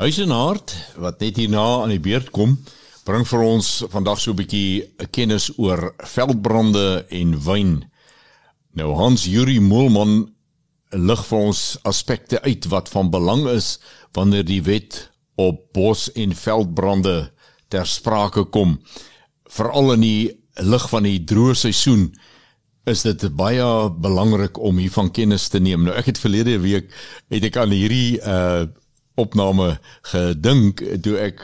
Huisenhart 0.00 0.72
wat 0.98 1.20
net 1.20 1.36
hierna 1.38 1.82
aan 1.82 1.92
die 1.92 2.02
beurt 2.02 2.32
kom, 2.34 2.56
bring 3.06 3.26
vir 3.28 3.42
ons 3.44 3.84
vandag 3.92 4.18
so 4.18 4.32
'n 4.32 4.40
bietjie 4.40 4.88
kennis 5.10 5.52
oor 5.58 5.94
veldbrande 5.98 7.04
en 7.10 7.38
wyn. 7.46 7.84
Nou 8.74 8.94
Hans 8.94 9.26
Juri 9.28 9.60
Moelman 9.60 10.31
lig 10.92 11.24
vir 11.28 11.38
ons 11.38 11.62
aspekte 11.88 12.40
uit 12.42 12.66
wat 12.72 12.90
van 12.92 13.10
belang 13.10 13.46
is 13.50 13.78
wanneer 14.16 14.44
die 14.44 14.62
wet 14.62 15.08
op 15.40 15.64
bos 15.72 16.10
en 16.12 16.34
veldbrande 16.36 17.32
ter 17.72 17.88
sprake 17.88 18.44
kom. 18.52 18.76
Veral 19.48 19.94
in 19.96 20.04
die 20.04 20.30
lig 20.60 20.84
van 20.92 21.08
die 21.08 21.18
droë 21.24 21.56
seisoen 21.56 22.10
is 22.88 23.04
dit 23.06 23.24
baie 23.38 23.64
belangrik 24.02 24.58
om 24.58 24.80
hiervan 24.82 25.10
kennis 25.14 25.48
te 25.48 25.60
neem. 25.62 25.86
Nou 25.86 25.94
ek 25.96 26.12
het 26.12 26.20
verlede 26.20 26.58
week 26.60 26.90
het 27.32 27.44
ek 27.48 27.60
aan 27.62 27.74
hierdie 27.74 28.20
uh 28.20 28.68
opname 29.20 29.74
gedink 30.08 30.80
toe 31.04 31.18
ek 31.20 31.42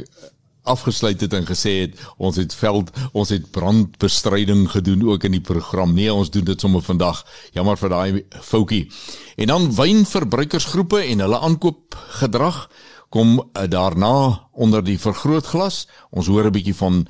afgesluit 0.69 1.21
het 1.25 1.35
en 1.37 1.47
gesê 1.49 1.73
het 1.83 1.97
ons 2.17 2.37
het 2.37 2.55
veld 2.55 2.91
ons 3.13 3.29
het 3.33 3.51
brandbestryding 3.55 4.67
gedoen 4.71 5.07
ook 5.09 5.25
in 5.25 5.37
die 5.39 5.45
program. 5.45 5.95
Nee, 5.95 6.13
ons 6.13 6.31
doen 6.31 6.45
dit 6.45 6.61
sommer 6.61 6.85
vandag. 6.85 7.25
Jammer 7.57 7.81
vir 7.81 7.95
daai 7.95 8.25
foutjie. 8.41 8.85
En 9.37 9.53
dan 9.53 9.71
wynverbruikersgroepe 9.75 11.03
en 11.05 11.25
hulle 11.25 11.41
aankoopgedrag 11.49 12.67
kom 13.09 13.39
uh, 13.39 13.65
daarna 13.69 14.49
onder 14.53 14.85
die 14.85 14.99
vergrootglas. 15.01 15.87
Ons 16.11 16.29
hoor 16.29 16.47
'n 16.47 16.53
bietjie 16.53 16.77
van 16.77 17.07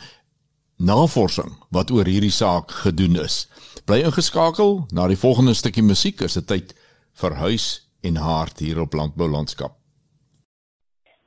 navorsing 0.79 1.57
wat 1.75 1.91
oor 1.91 2.07
hierdie 2.07 2.35
saak 2.35 2.71
gedoen 2.71 3.19
is. 3.25 3.49
Bly 3.85 4.05
ingeskakel 4.07 4.87
na 4.93 5.09
die 5.09 5.19
volgende 5.19 5.55
stukkie 5.55 5.83
musiek. 5.83 6.21
Is 6.21 6.39
dit 6.39 6.47
tyd 6.47 6.75
vir 7.19 7.35
huis 7.35 7.89
en 8.01 8.17
hart 8.17 8.59
hier 8.59 8.81
op 8.81 8.95
Landbou 8.95 9.29
Landskap. 9.29 9.78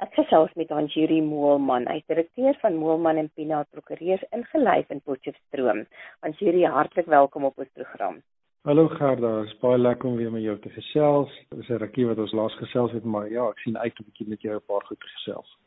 Ek 0.02 0.16
gesels 0.18 0.50
met 0.58 0.72
Anjuri 0.74 1.20
Moelman, 1.22 1.84
hy 1.86 2.00
is 2.00 2.06
direkteur 2.10 2.56
van 2.64 2.74
Moelman 2.82 3.20
en 3.22 3.28
Pina 3.38 3.60
Prokureurs 3.70 4.24
ingelyf 4.34 4.88
in 4.96 5.02
Potchefstroom. 5.06 5.84
Anjuri, 6.26 6.64
hartlik 6.76 7.06
welkom 7.14 7.46
op 7.46 7.62
ons 7.62 7.70
program. 7.78 8.18
Hallo 8.66 8.88
Gerda, 8.96 9.36
is 9.46 9.54
baie 9.62 9.78
lekker 9.78 10.10
om 10.10 10.16
weer 10.18 10.32
met 10.34 10.42
jou 10.42 10.56
te 10.64 10.72
gesels. 10.74 11.36
Dit 11.52 11.62
is 11.62 11.70
'n 11.70 11.78
rukkie 11.84 12.08
wat 12.08 12.18
ons 12.18 12.34
laas 12.40 12.56
gesels 12.64 12.96
het, 12.98 13.06
maar 13.06 13.30
ja, 13.30 13.46
ek 13.50 13.62
sien 13.62 13.78
uit 13.78 14.00
om 14.00 14.06
'n 14.06 14.10
bietjie 14.10 14.28
met 14.30 14.42
jou 14.42 14.56
'n 14.56 14.66
paar 14.72 14.82
goed 14.88 15.00
te 15.00 15.12
gesels. 15.18 15.58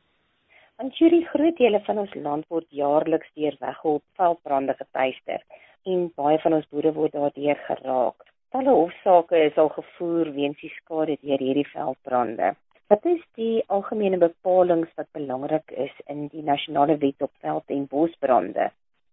Want 0.79 0.99
hierdie 0.99 1.27
groot 1.27 1.57
dele 1.57 1.81
van 1.87 1.99
ons 1.99 2.15
land 2.15 2.45
word 2.49 2.67
jaarliks 2.71 3.31
deur 3.35 3.57
weggehol 3.61 4.03
veldbrande 4.17 4.75
getuister 4.75 5.41
en 5.85 6.11
baie 6.17 6.39
van 6.39 6.55
ons 6.55 6.69
boere 6.71 6.93
word 6.93 7.13
daardeur 7.13 7.59
geraak. 7.71 8.19
Talle 8.51 8.71
hofsaake 8.71 9.37
is 9.37 9.57
al 9.57 9.69
gevoer 9.69 10.33
weens 10.33 10.61
die 10.61 10.75
skade 10.83 11.17
deur 11.23 11.39
hierdie 11.39 11.71
veldbrande. 11.71 12.57
Wat 12.93 13.05
is 13.09 13.21
die 13.39 13.63
algemene 13.73 14.19
bepalinge 14.21 14.91
wat 14.99 15.09
belangrik 15.17 15.71
is 15.71 15.93
in 16.13 16.27
die 16.29 16.43
nasionale 16.45 16.99
wet 17.01 17.23
op 17.25 17.33
veld- 17.41 17.73
en 17.73 17.87
bosbrande 17.89 18.71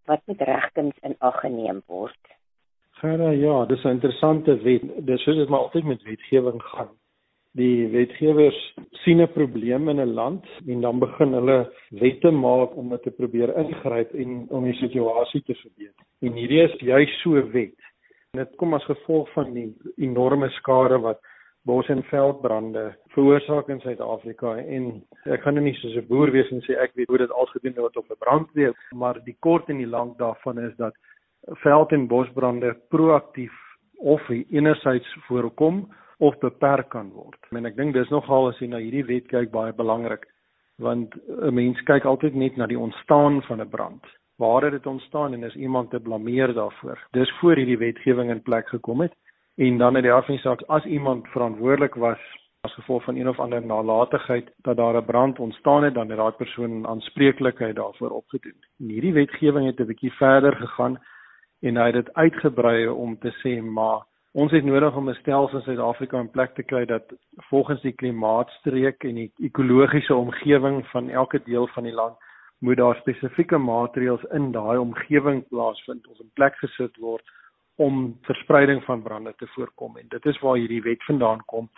wat 0.10 0.22
met 0.26 0.42
regtens 0.42 0.98
in 1.08 1.16
ag 1.20 1.40
geneem 1.40 1.80
word? 1.88 2.20
Gerda, 3.00 3.30
ja, 3.32 3.66
dis 3.66 3.84
'n 3.84 3.96
interessante 3.98 4.58
wet. 4.64 5.06
Dis 5.06 5.24
soos 5.24 5.36
dit 5.36 5.50
maar 5.50 5.60
altyd 5.60 5.84
met 5.84 6.04
wetgewing 6.04 6.62
gaan. 6.64 6.92
Die 7.52 7.88
wetgewers 7.88 8.60
sien 9.04 9.22
'n 9.22 9.32
probleem 9.32 9.90
in 9.90 10.00
'n 10.00 10.14
land 10.14 10.46
en 10.68 10.82
dan 10.82 11.00
begin 11.00 11.34
hulle 11.34 11.72
wette 11.90 12.32
maak 12.32 12.76
om 12.76 12.90
dit 12.90 13.04
te 13.04 13.12
probeer 13.12 13.56
ingryp 13.58 14.14
en 14.14 14.48
om 14.50 14.64
die 14.64 14.80
situasie 14.84 15.42
te 15.44 15.56
verbeter. 15.56 16.06
En 16.22 16.34
hierdie 16.34 16.62
is 16.62 16.80
juist 16.80 17.20
so 17.22 17.36
'n 17.36 17.52
wet. 17.52 17.80
En 18.32 18.44
dit 18.44 18.56
kom 18.56 18.74
as 18.74 18.84
gevolg 18.84 19.32
van 19.34 19.54
die 19.54 19.74
enorme 19.98 20.50
skade 20.50 21.00
wat 21.00 21.20
bos 21.66 21.88
en 21.94 22.04
veldbrande 22.10 22.96
veroorsaak 23.14 23.70
in 23.70 23.80
Suid-Afrika 23.84 24.56
en 24.58 24.88
ek 25.30 25.44
gaan 25.44 25.58
nou 25.58 25.64
nie 25.64 25.76
soos 25.78 25.96
'n 25.96 26.08
boer 26.08 26.32
wees 26.32 26.50
en 26.52 26.62
sê 26.66 26.78
ek 26.78 26.96
weet 26.96 27.08
hoe 27.08 27.18
dit 27.18 27.32
al 27.32 27.46
gedoen 27.54 27.76
word 27.76 27.98
op 27.98 28.10
'n 28.10 28.20
brandweer, 28.20 28.74
maar 28.92 29.20
die 29.24 29.38
kort 29.40 29.70
en 29.70 29.78
die 29.78 29.88
lank 29.88 30.18
daarvan 30.18 30.60
is 30.60 30.76
dat 30.78 30.94
veld- 31.64 31.92
en 31.92 32.08
bosbrande 32.08 32.76
proaktief 32.90 33.54
of 33.98 34.30
enerzijds 34.30 35.18
voorkom 35.28 35.88
of 36.18 36.38
beperk 36.38 36.90
kan 36.90 37.12
word. 37.12 37.38
En 37.52 37.66
ek 37.66 37.76
dink 37.76 37.94
dis 37.94 38.10
nogal 38.10 38.48
as 38.48 38.60
jy 38.60 38.68
na 38.68 38.78
hierdie 38.78 39.06
wet 39.06 39.28
kyk 39.28 39.52
baie 39.52 39.74
belangrik 39.74 40.26
want 40.78 41.14
'n 41.28 41.54
mens 41.54 41.82
kyk 41.82 42.06
altyd 42.06 42.34
net 42.34 42.58
na 42.58 42.66
die 42.66 42.80
ontstaan 42.80 43.42
van 43.42 43.62
'n 43.62 43.70
brand. 43.70 44.04
Waar 44.38 44.64
het 44.64 44.72
dit 44.72 44.86
ontstaan 44.86 45.34
en 45.34 45.44
is 45.44 45.56
iemand 45.56 45.90
te 45.90 46.00
blameer 46.00 46.54
daarvoor? 46.54 46.98
Dis 47.12 47.32
voor 47.40 47.56
hierdie 47.56 47.78
wetgewing 47.78 48.30
in 48.30 48.42
plek 48.42 48.68
gekom 48.68 49.02
het 49.02 49.14
en 49.56 49.78
dan 49.78 49.96
het 49.96 50.04
die 50.04 50.12
afspraak 50.12 50.62
as 50.68 50.86
iemand 50.86 51.28
verantwoordelik 51.28 51.96
was 51.96 52.20
as 52.62 52.74
gevolg 52.74 53.04
van 53.04 53.16
een 53.16 53.30
of 53.30 53.40
ander 53.40 53.66
nalatigheid 53.66 54.52
dat 54.58 54.78
daar 54.78 54.96
'n 54.96 55.06
brand 55.06 55.40
ontstaan 55.40 55.84
het 55.84 55.94
dan 55.94 56.10
het 56.10 56.18
daai 56.18 56.32
persoon 56.32 56.88
aanspreeklikheid 56.88 57.76
daarvoor 57.76 58.10
opgedoen. 58.10 58.56
En 58.80 58.88
hierdie 58.88 59.14
wetgewing 59.14 59.66
het 59.66 59.80
'n 59.80 59.86
bietjie 59.86 60.14
verder 60.14 60.56
gegaan 60.56 61.00
en 61.62 61.76
hy 61.76 61.86
het 61.86 61.94
dit 61.94 62.14
uitgebrei 62.14 62.88
om 62.88 63.18
te 63.20 63.32
sê 63.42 63.64
maar 63.64 64.06
ons 64.32 64.52
het 64.52 64.64
nodig 64.64 64.96
om 64.96 65.10
'n 65.10 65.14
stelsel 65.14 65.58
in 65.58 65.64
Suid-Afrika 65.64 66.20
in 66.20 66.30
plek 66.30 66.54
te 66.54 66.64
kry 66.64 66.86
dat 66.86 67.04
volgens 67.36 67.82
die 67.82 67.94
klimaatstreek 67.94 69.04
en 69.04 69.16
die 69.16 69.32
ekologiese 69.38 70.16
omgewing 70.16 70.88
van 70.88 71.10
elke 71.10 71.42
deel 71.44 71.68
van 71.68 71.84
die 71.84 71.94
land 71.94 72.18
moet 72.60 72.78
daar 72.78 72.96
spesifieke 72.96 73.58
maatreëls 73.58 74.24
in 74.24 74.52
daai 74.52 74.78
omgewing 74.78 75.48
plaasvind 75.48 76.08
of 76.08 76.20
in 76.20 76.32
plek 76.34 76.56
gesit 76.56 76.98
word 76.98 77.24
om 77.82 78.02
verspreiding 78.28 78.84
van 78.86 79.02
brande 79.02 79.34
te 79.38 79.48
voorkom 79.56 79.98
en 79.98 80.10
dit 80.10 80.26
is 80.26 80.40
waar 80.46 80.60
hierdie 80.60 80.84
wet 80.86 81.04
vandaan 81.10 81.42
kom 81.54 81.70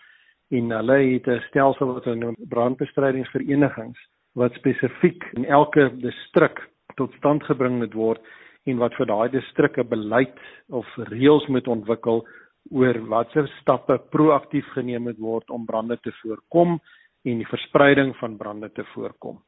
en 0.57 0.71
hulle 0.77 0.97
het 1.13 1.27
'n 1.27 1.43
stelsel 1.47 1.93
wat 1.93 2.05
hulle 2.05 2.19
noem 2.25 2.35
brandbestrydingsverenigings 2.55 3.99
wat 4.33 4.53
spesifiek 4.53 5.23
in 5.33 5.45
elke 5.45 5.89
distrik 6.01 6.59
tot 6.95 7.13
stand 7.19 7.43
gebring 7.43 7.77
moet 7.77 7.93
word 7.93 8.21
en 8.65 8.77
wat 8.77 8.95
vir 8.95 9.05
daai 9.05 9.29
distrikke 9.29 9.83
beleid 9.83 10.39
of 10.69 10.87
reëls 11.11 11.47
moet 11.47 11.67
ontwikkel 11.67 12.23
oor 12.71 12.99
watter 13.11 13.47
stappe 13.59 13.97
proaktief 14.15 14.67
geneem 14.75 15.03
moet 15.09 15.19
word 15.19 15.49
om 15.49 15.65
brande 15.65 15.97
te 16.01 16.11
voorkom 16.21 16.79
en 17.23 17.37
die 17.37 17.47
verspreiding 17.47 18.15
van 18.19 18.37
brande 18.37 18.71
te 18.71 18.83
voorkom. 18.93 19.41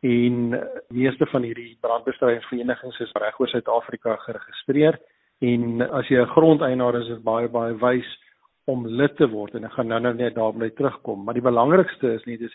En 0.00 0.34
meeste 0.94 1.26
van 1.26 1.42
hierdie 1.42 1.76
brandbestrydingsverenigings 1.80 3.00
is 3.00 3.12
reg 3.20 3.40
oor 3.40 3.48
Suid-Afrika 3.48 4.16
geregistreer 4.26 4.98
en 5.40 5.82
as 5.82 6.08
jy 6.08 6.20
'n 6.20 6.34
grondeienaar 6.34 6.94
is, 6.94 7.08
is 7.08 7.16
dit 7.16 7.24
baie 7.24 7.48
baie 7.48 7.74
wys 7.74 8.08
om 8.66 8.86
lid 8.86 9.16
te 9.16 9.26
word 9.26 9.54
en 9.54 9.64
ek 9.64 9.72
gaan 9.72 9.88
nou-nou 9.88 10.14
net 10.14 10.34
daarby 10.34 10.70
terugkom, 10.70 11.24
maar 11.24 11.34
die 11.34 11.48
belangrikste 11.50 12.14
is 12.14 12.24
net 12.26 12.40
is 12.40 12.54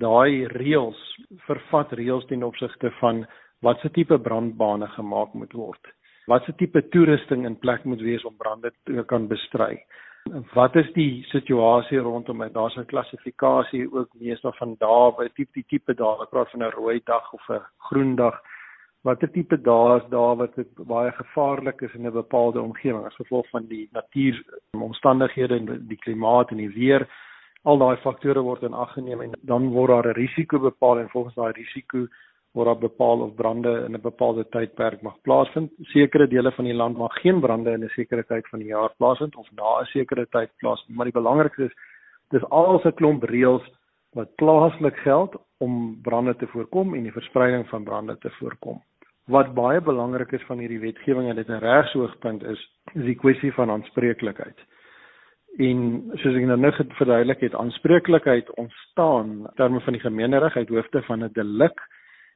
daai 0.00 0.46
reëls 0.46 1.00
vervat 1.46 1.92
reëls 1.92 2.26
ten 2.26 2.42
opsigte 2.42 2.90
van 3.00 3.26
watse 3.60 3.90
tipe 3.90 4.18
brandbane 4.18 4.88
gemaak 4.96 5.34
moet 5.34 5.52
word. 5.52 5.92
Watse 6.26 6.54
tipe 6.56 6.82
toerusting 6.94 7.44
in 7.46 7.58
plek 7.58 7.84
moet 7.84 8.00
wees 8.00 8.24
om 8.24 8.36
brande 8.38 8.72
te 8.86 9.04
kan 9.06 9.28
bestry. 9.28 9.82
Wat 10.54 10.76
is 10.78 10.86
die 10.94 11.24
situasie 11.32 11.98
rondom 11.98 12.38
dit? 12.38 12.54
Daar's 12.54 12.76
'n 12.76 12.86
klassifikasie 12.86 13.92
ook 13.92 14.08
meestal 14.20 14.52
van 14.52 14.76
dae, 14.78 15.12
by 15.18 15.28
tipe 15.34 15.52
die 15.54 15.66
tipe 15.68 15.94
dae, 15.94 16.22
ek 16.22 16.30
praat 16.30 16.50
van 16.50 16.62
'n 16.62 16.70
rooi 16.70 17.00
dag 17.04 17.32
of 17.32 17.48
'n 17.50 17.60
groen 17.78 18.14
dag. 18.16 18.40
Watter 19.02 19.30
tipe 19.34 19.56
dae 19.58 19.94
is 19.98 20.04
daar 20.10 20.36
wat 20.38 20.52
dit 20.54 20.68
baie 20.86 21.10
gevaarlik 21.16 21.80
is 21.82 21.94
in 21.98 22.06
'n 22.06 22.12
bepaalde 22.12 22.60
omgewing 22.60 23.04
as 23.06 23.14
gevolg 23.18 23.48
van 23.50 23.64
die 23.66 23.88
natuuromstandighede 23.92 25.56
en 25.56 25.86
die 25.88 25.96
klimaat 25.96 26.50
en 26.50 26.56
die 26.56 26.74
weer? 26.74 27.08
Al 27.64 27.78
daai 27.78 27.96
faktore 27.96 28.40
word 28.40 28.62
in 28.62 28.74
ag 28.74 28.92
geneem 28.92 29.20
en 29.20 29.32
dan 29.42 29.70
word 29.70 29.90
daar 29.90 30.06
'n 30.06 30.20
risiko 30.20 30.58
bepaal 30.58 30.98
en 30.98 31.08
volgens 31.08 31.34
daai 31.34 31.52
risiko 31.52 32.06
word 32.54 32.66
daar 32.66 32.78
bepaal 32.78 33.20
of 33.20 33.34
brande 33.34 33.72
in 33.86 33.96
'n 33.96 34.00
bepaalde 34.00 34.44
tydperk 34.44 35.02
mag 35.02 35.20
plaasvind. 35.22 35.72
Sekere 35.82 36.28
dele 36.28 36.52
van 36.52 36.64
die 36.64 36.74
land 36.74 36.96
mag 36.96 37.14
geen 37.22 37.40
brande 37.40 37.72
in 37.72 37.84
'n 37.84 37.88
sekere 37.88 38.24
tyd 38.24 38.48
van 38.48 38.58
die 38.58 38.68
jaar 38.68 38.94
plaasvind 38.98 39.36
of 39.36 39.48
na 39.50 39.80
'n 39.80 39.86
sekere 39.86 40.26
tyd 40.26 40.50
plaasvind. 40.58 40.96
Maar 40.96 41.10
die 41.10 41.20
belangrikste 41.20 41.64
is 41.64 41.74
dis 42.30 42.44
alse 42.50 42.92
klomp 42.92 43.22
reëls 43.24 43.66
wat 44.12 44.34
plaaslik 44.34 44.96
geld 44.96 45.34
om 45.58 46.00
brande 46.02 46.36
te 46.36 46.46
voorkom 46.46 46.94
en 46.94 47.02
die 47.02 47.12
verspreiding 47.12 47.68
van 47.68 47.84
brande 47.84 48.18
te 48.18 48.30
voorkom. 48.30 48.80
Wat 49.30 49.54
baie 49.54 49.80
belangrik 49.80 50.32
is 50.32 50.42
van 50.48 50.58
hierdie 50.58 50.80
wetgewing 50.82 51.28
en 51.30 51.36
dit 51.36 51.48
'n 51.48 51.62
regsoogpunt 51.62 52.42
is, 52.42 52.58
is 52.94 53.04
die 53.04 53.14
kwessie 53.14 53.52
van 53.52 53.70
aanspreeklikheid. 53.70 54.58
En 55.58 56.10
soos 56.14 56.34
ek 56.34 56.46
nou 56.48 56.56
net 56.56 56.74
verduidelik 56.96 57.40
het, 57.40 57.54
aanspreeklikheid 57.54 58.50
ontstaan 58.56 59.46
terme 59.54 59.80
van 59.80 59.92
die 59.92 60.02
gemeenereg 60.02 60.56
uit 60.56 60.68
hoofde 60.68 61.02
van 61.02 61.24
'n 61.24 61.32
delik 61.32 61.78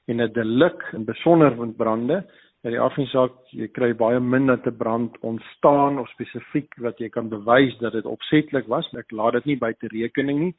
en 0.06 0.20
'n 0.20 0.32
delik 0.32 0.82
in 0.92 1.04
besonder 1.04 1.56
met 1.56 1.76
brande 1.76 2.24
dat 2.62 2.72
die 2.72 2.80
afsaak 2.80 3.32
jy 3.50 3.68
kry 3.68 3.92
baie 3.94 4.20
min 4.20 4.46
dat 4.46 4.66
'n 4.66 4.76
brand 4.76 5.18
ontstaan 5.20 5.98
of 5.98 6.08
spesifiek 6.08 6.74
wat 6.76 6.98
jy 6.98 7.08
kan 7.08 7.28
bewys 7.28 7.78
dat 7.78 7.92
dit 7.92 8.04
opsetlik 8.04 8.66
was. 8.66 8.94
Ek 8.94 9.10
laat 9.10 9.32
dit 9.32 9.44
nie 9.44 9.56
buite 9.56 9.88
rekening 9.88 10.38
nie. 10.38 10.54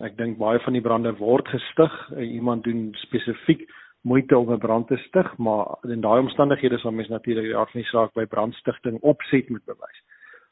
Ek 0.00 0.16
dink 0.16 0.38
baie 0.38 0.58
van 0.58 0.72
die 0.72 0.82
brande 0.82 1.12
word 1.18 1.48
gestig 1.48 1.92
iemand 2.16 2.64
doen 2.64 2.94
spesifiek 2.94 3.68
moeite 4.02 4.38
om 4.38 4.52
'n 4.52 4.58
brand 4.58 4.86
te 4.86 4.96
stig 4.96 5.36
maar 5.36 5.76
in 5.82 6.00
daai 6.00 6.20
omstandighede 6.20 6.78
sal 6.78 6.92
mens 6.92 7.08
natuurlik 7.08 7.44
die 7.44 7.56
afsaak 7.56 8.12
by 8.14 8.24
brandstigting 8.24 9.00
opset 9.00 9.48
moet 9.48 9.64
bewys 9.64 10.00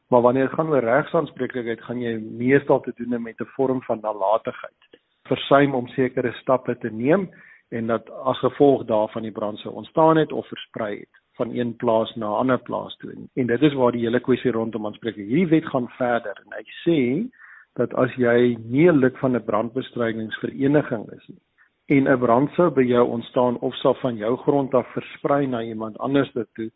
maar 0.09 0.23
wanneer 0.23 0.47
dit 0.47 0.55
gaan 0.55 0.69
oor 0.69 0.85
regsaanspreeklikheid 0.85 1.81
gaan 1.81 2.01
jy 2.01 2.19
meestal 2.19 2.81
te 2.81 2.93
doen 2.97 3.23
met 3.23 3.41
'n 3.41 3.53
vorm 3.57 3.83
van 3.83 4.01
nalatigheid 4.01 5.01
versuim 5.29 5.75
om 5.75 5.89
sekere 5.89 6.33
stappe 6.33 6.79
te 6.79 6.91
neem 6.91 7.31
en 7.69 7.87
dat 7.87 8.11
as 8.11 8.39
gevolg 8.39 8.85
daarvan 8.85 9.23
die 9.23 9.33
brand 9.33 9.59
sou 9.59 9.75
ontstaan 9.75 10.17
het 10.17 10.33
of 10.33 10.47
versprei 10.47 10.99
het 10.99 11.23
van 11.39 11.55
een 11.55 11.77
plaas 11.77 12.15
na 12.15 12.27
'n 12.27 12.39
ander 12.43 12.59
plaas 12.59 12.97
toe. 12.97 13.13
En 13.35 13.47
dit 13.47 13.63
is 13.63 13.75
waar 13.75 13.93
die 13.93 14.05
hele 14.05 14.21
kwessie 14.21 14.51
rondom 14.51 14.87
aanspreek. 14.87 15.15
Hierdie 15.15 15.47
wet 15.47 15.67
gaan 15.67 15.89
verder 15.89 16.43
en 16.45 16.57
hy 16.57 16.65
sê 16.85 17.31
dat 17.75 17.95
as 17.95 18.15
jy 18.15 18.57
nie 18.65 18.93
lid 18.93 19.19
van 19.19 19.37
'n 19.37 19.45
brandbestrydingsvereniging 19.45 21.13
is 21.13 21.29
nie 21.29 21.48
en 21.89 22.09
'n 22.09 22.19
brand 22.19 22.51
sou 22.57 22.71
by 22.71 22.83
jou 22.83 23.05
ontstaan 23.09 23.59
of 23.59 23.75
sal 23.75 23.95
van 23.95 24.17
jou 24.17 24.37
grond 24.37 24.75
af 24.75 24.93
versprei 24.93 25.47
na 25.47 25.63
iemand 25.63 25.99
anders 25.99 26.33
toe, 26.55 26.71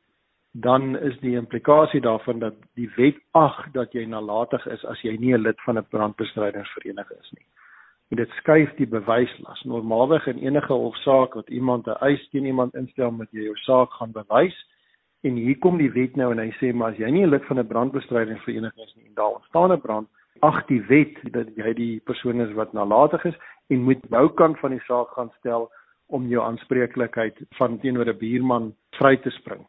dan 0.53 0.99
is 0.99 1.19
die 1.21 1.37
implikasie 1.37 2.01
daarvan 2.01 2.39
dat 2.39 2.55
die 2.75 2.91
wet 2.97 3.17
ag 3.31 3.73
dat 3.73 3.93
jy 3.93 4.05
nalatig 4.05 4.67
is 4.67 4.85
as 4.85 5.01
jy 5.01 5.17
nie 5.17 5.35
'n 5.35 5.43
lid 5.43 5.61
van 5.61 5.79
'n 5.79 5.87
brandbestrydingsvereniging 5.91 7.21
is 7.21 7.33
nie. 7.33 7.47
en 8.13 8.19
dit 8.21 8.33
skuif 8.37 8.73
die 8.77 8.87
bewyslas. 8.87 9.63
Normaalweg 9.65 10.27
in 10.29 10.43
enige 10.45 10.73
hofsaak 10.73 11.35
wat 11.39 11.49
iemand 11.49 11.87
'n 11.87 11.97
eis 12.09 12.29
teen 12.31 12.45
iemand 12.45 12.75
instel, 12.75 13.11
moet 13.11 13.31
jy 13.31 13.43
jou 13.43 13.57
saak 13.57 13.91
gaan 13.93 14.13
bewys. 14.13 14.57
En 15.23 15.35
hier 15.35 15.59
kom 15.59 15.79
die 15.79 15.93
wet 15.93 16.17
nou 16.17 16.31
en 16.33 16.39
hy 16.39 16.51
sê 16.61 16.75
maar 16.75 16.91
as 16.93 16.99
jy 16.99 17.11
nie 17.11 17.25
'n 17.25 17.31
lid 17.31 17.45
van 17.45 17.59
'n 17.59 17.67
brandbestrydingsvereniging 17.67 18.87
is 18.87 18.95
nie 18.97 19.07
en 19.07 19.15
daar 19.15 19.35
ontstaan 19.35 19.73
'n 19.73 19.81
brand, 19.81 20.09
ag 20.41 20.67
die 20.67 20.83
wet 20.83 21.33
dat 21.33 21.47
jy 21.57 21.73
die 21.75 22.01
persoon 22.05 22.41
is 22.41 22.53
wat 22.53 22.73
nalatig 22.73 23.25
is 23.25 23.35
en 23.73 23.85
moet 23.89 24.09
boukant 24.09 24.59
van 24.61 24.75
die 24.75 24.85
saak 24.87 25.15
gaan 25.17 25.33
stel 25.39 25.71
om 26.13 26.27
jou 26.29 26.43
aanspreeklikheid 26.45 27.39
van 27.59 27.79
teenoor 27.81 28.09
'n 28.09 28.19
buurman 28.19 28.75
vry 29.01 29.17
te 29.17 29.31
spring. 29.31 29.63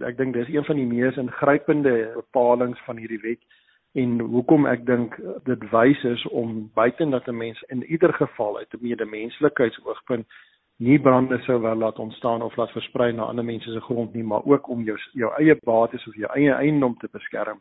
Ek 0.00 0.16
dink 0.16 0.34
dis 0.34 0.48
een 0.48 0.64
van 0.64 0.76
die 0.76 0.86
mees 0.86 1.16
ingrypende 1.16 2.12
bepalinge 2.14 2.80
van 2.86 2.96
hierdie 2.96 3.20
wet 3.22 3.42
en 3.94 4.18
hoekom 4.20 4.66
ek 4.66 4.86
dink 4.86 5.14
dit 5.44 5.70
wys 5.70 6.04
is 6.04 6.26
om 6.26 6.70
buiten 6.74 7.10
dat 7.10 7.28
'n 7.28 7.36
mens 7.36 7.62
in 7.68 7.84
ieder 7.84 8.12
geval 8.12 8.58
uit 8.58 8.74
'n 8.74 8.82
medemenslikheidsoogpunt 8.82 10.26
nie 10.76 10.98
brande 10.98 11.38
sou 11.38 11.60
wel 11.60 11.76
laat 11.76 11.98
ontstaan 11.98 12.42
of 12.42 12.56
laat 12.56 12.70
versprei 12.70 13.12
na 13.12 13.22
ander 13.22 13.44
mense 13.44 13.72
se 13.72 13.80
grond 13.80 14.14
nie, 14.14 14.24
maar 14.24 14.44
ook 14.44 14.68
om 14.68 14.82
jou 14.82 14.98
jou 15.12 15.32
eie 15.38 15.56
bates 15.62 16.06
of 16.06 16.14
jou 16.14 16.32
eie 16.34 16.52
eiendom 16.52 16.96
te 16.98 17.08
beskerm 17.12 17.60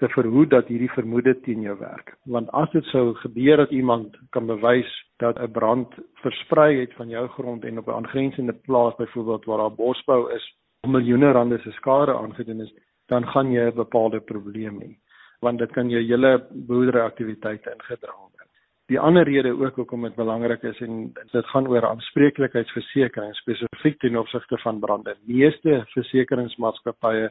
te 0.00 0.08
verhoed 0.08 0.50
dat 0.50 0.70
hierdie 0.72 0.90
vermoede 0.94 1.34
teen 1.44 1.60
jou 1.66 1.76
werk. 1.78 2.14
Want 2.24 2.50
as 2.56 2.70
dit 2.72 2.84
sou 2.92 3.14
gebeur 3.20 3.56
dat 3.60 3.74
iemand 3.76 4.16
kan 4.36 4.46
bewys 4.46 4.90
dat 5.22 5.38
'n 5.38 5.52
brand 5.52 5.94
versprei 6.24 6.80
het 6.80 6.94
van 6.94 7.08
jou 7.08 7.26
grond 7.28 7.64
en 7.64 7.78
op 7.78 7.88
'n 7.88 7.98
aangrensende 8.00 8.52
plaas 8.52 8.96
byvoorbeeld 8.96 9.44
waar 9.44 9.58
daar 9.58 9.74
bosbou 9.74 10.32
is, 10.32 10.54
miljoene 10.86 11.32
rande 11.32 11.58
se 11.58 11.70
skade 11.70 12.14
aangedoen 12.14 12.60
is, 12.60 12.72
dan 13.06 13.26
gaan 13.26 13.52
jy 13.52 13.68
'n 13.68 13.74
bepaalde 13.74 14.20
probleem 14.20 14.80
hê 14.80 14.96
want 15.40 15.58
dit 15.58 15.72
kan 15.72 15.88
jou 15.90 16.02
hele 16.04 16.32
boerderyaktiwiteite 16.50 17.72
ingedra 17.72 18.12
word. 18.12 18.48
Die 18.90 18.98
ander 18.98 19.24
rede 19.24 19.52
ook 19.54 19.76
hoekom 19.78 20.02
dit 20.02 20.16
belangrik 20.18 20.62
is 20.62 20.80
en 20.80 21.12
dit 21.32 21.46
gaan 21.52 21.68
oor 21.70 21.86
aanspreeklikheidsversekering 21.86 23.34
spesifiek 23.38 24.00
ten 24.00 24.16
opsigte 24.18 24.58
van 24.58 24.80
brande. 24.80 25.14
Meeste 25.24 25.84
versekeringsmaatskappye 25.94 27.30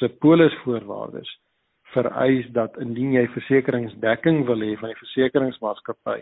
se 0.00 0.08
polisvoorwaardes 0.08 1.28
vereis 1.94 2.46
dat 2.56 2.76
indien 2.82 3.12
jy 3.16 3.26
versekeringsdekking 3.36 4.44
wil 4.48 4.62
hê 4.66 4.74
van 4.80 4.92
die 4.92 5.00
versekeringsmaatskappy, 5.02 6.20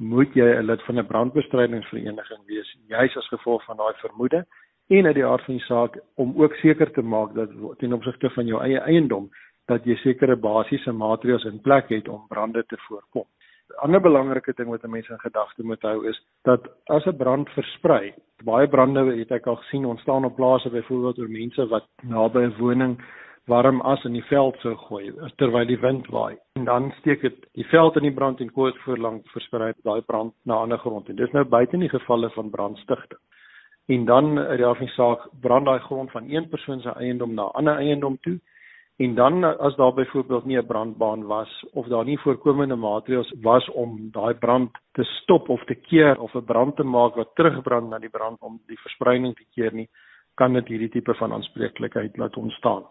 moet 0.00 0.34
jy 0.34 0.48
'n 0.56 0.66
lid 0.66 0.82
van 0.88 0.98
'n 0.98 1.06
brandbestrydingsvereniging 1.06 2.42
wees, 2.46 2.76
juis 2.88 3.16
as 3.16 3.28
gevolg 3.28 3.64
van 3.64 3.76
daai 3.76 3.94
vermoede 4.04 4.46
en 4.88 5.06
uit 5.06 5.14
die 5.14 5.26
aard 5.26 5.44
van 5.44 5.54
die 5.54 5.64
saak 5.64 5.98
om 6.16 6.32
ook 6.42 6.54
seker 6.54 6.90
te 6.92 7.02
maak 7.02 7.34
dat 7.34 7.50
ten 7.78 7.92
opsigte 7.92 8.30
van 8.30 8.46
jou 8.46 8.62
eie 8.62 8.80
eiendom 8.80 9.30
dat 9.70 9.84
jy 9.84 9.96
sekere 10.02 10.36
basiese 10.36 10.92
maatreëls 10.92 11.44
in 11.44 11.60
plek 11.60 11.92
het 11.94 12.08
om 12.08 12.26
brande 12.28 12.64
te 12.66 12.76
voorkom. 12.88 13.26
'n 13.70 13.78
Ander 13.86 14.00
belangrike 14.00 14.52
ding 14.56 14.68
wat 14.68 14.82
mense 14.82 15.12
in 15.12 15.18
gedagte 15.18 15.62
moet 15.62 15.82
hou 15.82 16.08
is 16.08 16.18
dat 16.42 16.66
as 16.86 17.06
'n 17.06 17.16
brand 17.16 17.48
versprei, 17.50 18.14
baie 18.44 18.68
brande 18.68 19.04
het 19.18 19.30
ek 19.30 19.46
al 19.46 19.56
gesien 19.56 19.84
ontstaan 19.84 20.24
op 20.24 20.36
plase 20.36 20.70
byvoorbeeld 20.70 21.18
oor 21.18 21.30
mense 21.30 21.66
wat 21.68 21.86
naby 22.02 22.38
'n 22.38 22.56
woning 22.58 22.98
warm 23.46 23.80
as 23.80 24.04
in 24.04 24.12
die 24.12 24.24
veld 24.28 24.56
sou 24.60 24.74
gooi 24.76 25.12
terwyl 25.36 25.66
die 25.66 25.80
wind 25.80 26.06
waai. 26.06 26.36
En 26.58 26.64
dan 26.64 26.92
steek 26.98 27.20
dit 27.20 27.46
die 27.52 27.66
veld 27.70 27.96
in 27.96 28.02
die 28.02 28.14
brand 28.14 28.40
en 28.40 28.52
koers 28.52 28.76
voorlank 28.84 29.26
versprei 29.28 29.72
daai 29.82 30.00
brand 30.00 30.34
na 30.44 30.54
ander 30.54 30.78
grond. 30.78 31.08
En 31.08 31.16
dis 31.16 31.32
nou 31.32 31.44
buite 31.44 31.72
in 31.72 31.80
die 31.80 31.94
gevalle 31.96 32.30
van 32.30 32.50
brandstigting. 32.50 33.20
En 33.88 34.04
dan 34.04 34.38
afsien 34.38 34.88
saak 34.88 35.28
brand 35.40 35.66
daai 35.66 35.80
grond 35.80 36.10
van 36.10 36.30
een 36.30 36.48
persoon 36.48 36.80
se 36.80 36.90
eiendom 36.90 37.34
na 37.34 37.42
ander 37.42 37.76
eiendom 37.76 38.18
toe 38.20 38.38
En 39.00 39.14
dan 39.14 39.58
as 39.58 39.76
daar 39.76 39.94
byvoorbeeld 39.94 40.44
nie 40.44 40.58
'n 40.58 40.66
brandbaan 40.66 41.22
was 41.26 41.66
of 41.72 41.86
daar 41.86 42.04
nie 42.04 42.18
voorkomende 42.18 42.76
maatreëls 42.76 43.34
was 43.40 43.70
om 43.70 44.10
daai 44.10 44.34
brand 44.34 44.70
te 44.92 45.04
stop 45.04 45.48
of 45.48 45.64
te 45.64 45.74
keer 45.74 46.20
of 46.20 46.34
'n 46.34 46.44
brand 46.44 46.76
te 46.76 46.82
maak 46.82 47.14
wat 47.14 47.34
terugbrand 47.34 47.88
na 47.88 47.98
die 47.98 48.10
brand 48.10 48.40
om 48.40 48.60
die 48.66 48.80
verspreiding 48.80 49.36
te 49.36 49.44
keer 49.54 49.72
nie, 49.74 49.88
kan 50.34 50.52
dit 50.52 50.68
hierdie 50.68 50.88
tipe 50.88 51.14
van 51.14 51.32
aanspreeklikheid 51.32 52.16
laat 52.16 52.36
ontstaan. 52.36 52.84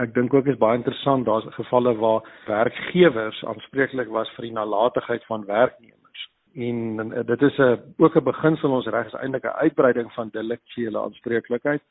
Ek 0.00 0.14
dink 0.14 0.34
ook 0.34 0.46
is 0.46 0.56
baie 0.56 0.78
interessant 0.78 1.26
daar's 1.26 1.44
gevalle 1.54 1.94
waar 2.00 2.22
werkgewers 2.46 3.44
aanspreeklik 3.44 4.08
was 4.08 4.30
vir 4.36 4.48
die 4.48 4.54
nalatigheid 4.56 5.24
van 5.28 5.44
werknemers. 5.44 6.28
En 6.54 7.10
dit 7.26 7.42
is 7.42 7.58
'n 7.58 7.94
ook 7.98 8.16
'n 8.16 8.24
beginsel 8.24 8.72
ons 8.72 8.86
reg 8.86 9.06
is 9.06 9.20
eintlik 9.20 9.44
'n 9.44 9.60
uitbreiding 9.64 10.12
van 10.12 10.28
deliktuele 10.32 10.98
aanspreeklikheid 10.98 11.82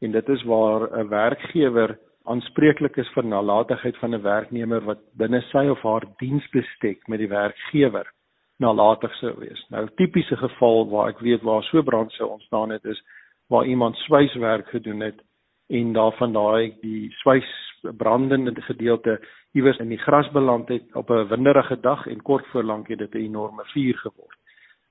en 0.00 0.12
dit 0.12 0.28
is 0.28 0.42
waar 0.42 0.98
'n 0.98 1.08
werkgewer 1.08 1.98
aanspreeklik 2.24 2.96
is 2.96 3.08
vir 3.14 3.24
nalatigheid 3.24 3.96
van 3.96 4.14
'n 4.14 4.22
werknemer 4.22 4.84
wat 4.84 4.98
binne 5.16 5.40
sy 5.50 5.66
of 5.68 5.82
haar 5.82 6.04
diensbestek 6.18 7.08
met 7.08 7.18
die 7.18 7.28
werkgewer 7.28 8.06
nalatig 8.58 9.14
sou 9.14 9.34
wees. 9.38 9.66
Nou 9.70 9.88
tipiese 9.96 10.36
geval 10.36 10.88
waar 10.90 11.08
ek 11.08 11.18
weet 11.18 11.42
waar 11.42 11.62
so 11.62 11.82
brand 11.82 12.12
sou 12.12 12.28
ontstaan 12.30 12.70
het 12.70 12.84
is 12.84 13.02
waar 13.48 13.64
iemand 13.64 13.96
swyswerk 13.96 14.68
gedoen 14.68 15.00
het 15.00 15.22
en 15.68 15.92
daarvan 15.92 16.32
daai 16.32 16.74
die 16.80 17.10
swys 17.20 17.48
brandende 17.96 18.54
gedeelte 18.62 19.18
iewers 19.52 19.78
in 19.78 19.88
die 19.92 20.00
gras 20.00 20.30
beland 20.32 20.68
het 20.68 20.94
op 20.96 21.10
'n 21.10 21.28
winderige 21.28 21.80
dag 21.80 22.06
en 22.06 22.22
kort 22.22 22.46
voor 22.46 22.62
lank 22.62 22.88
het 22.88 22.98
dit 22.98 23.14
'n 23.14 23.24
enorme 23.28 23.64
vuur 23.64 23.98
geword. 23.98 24.38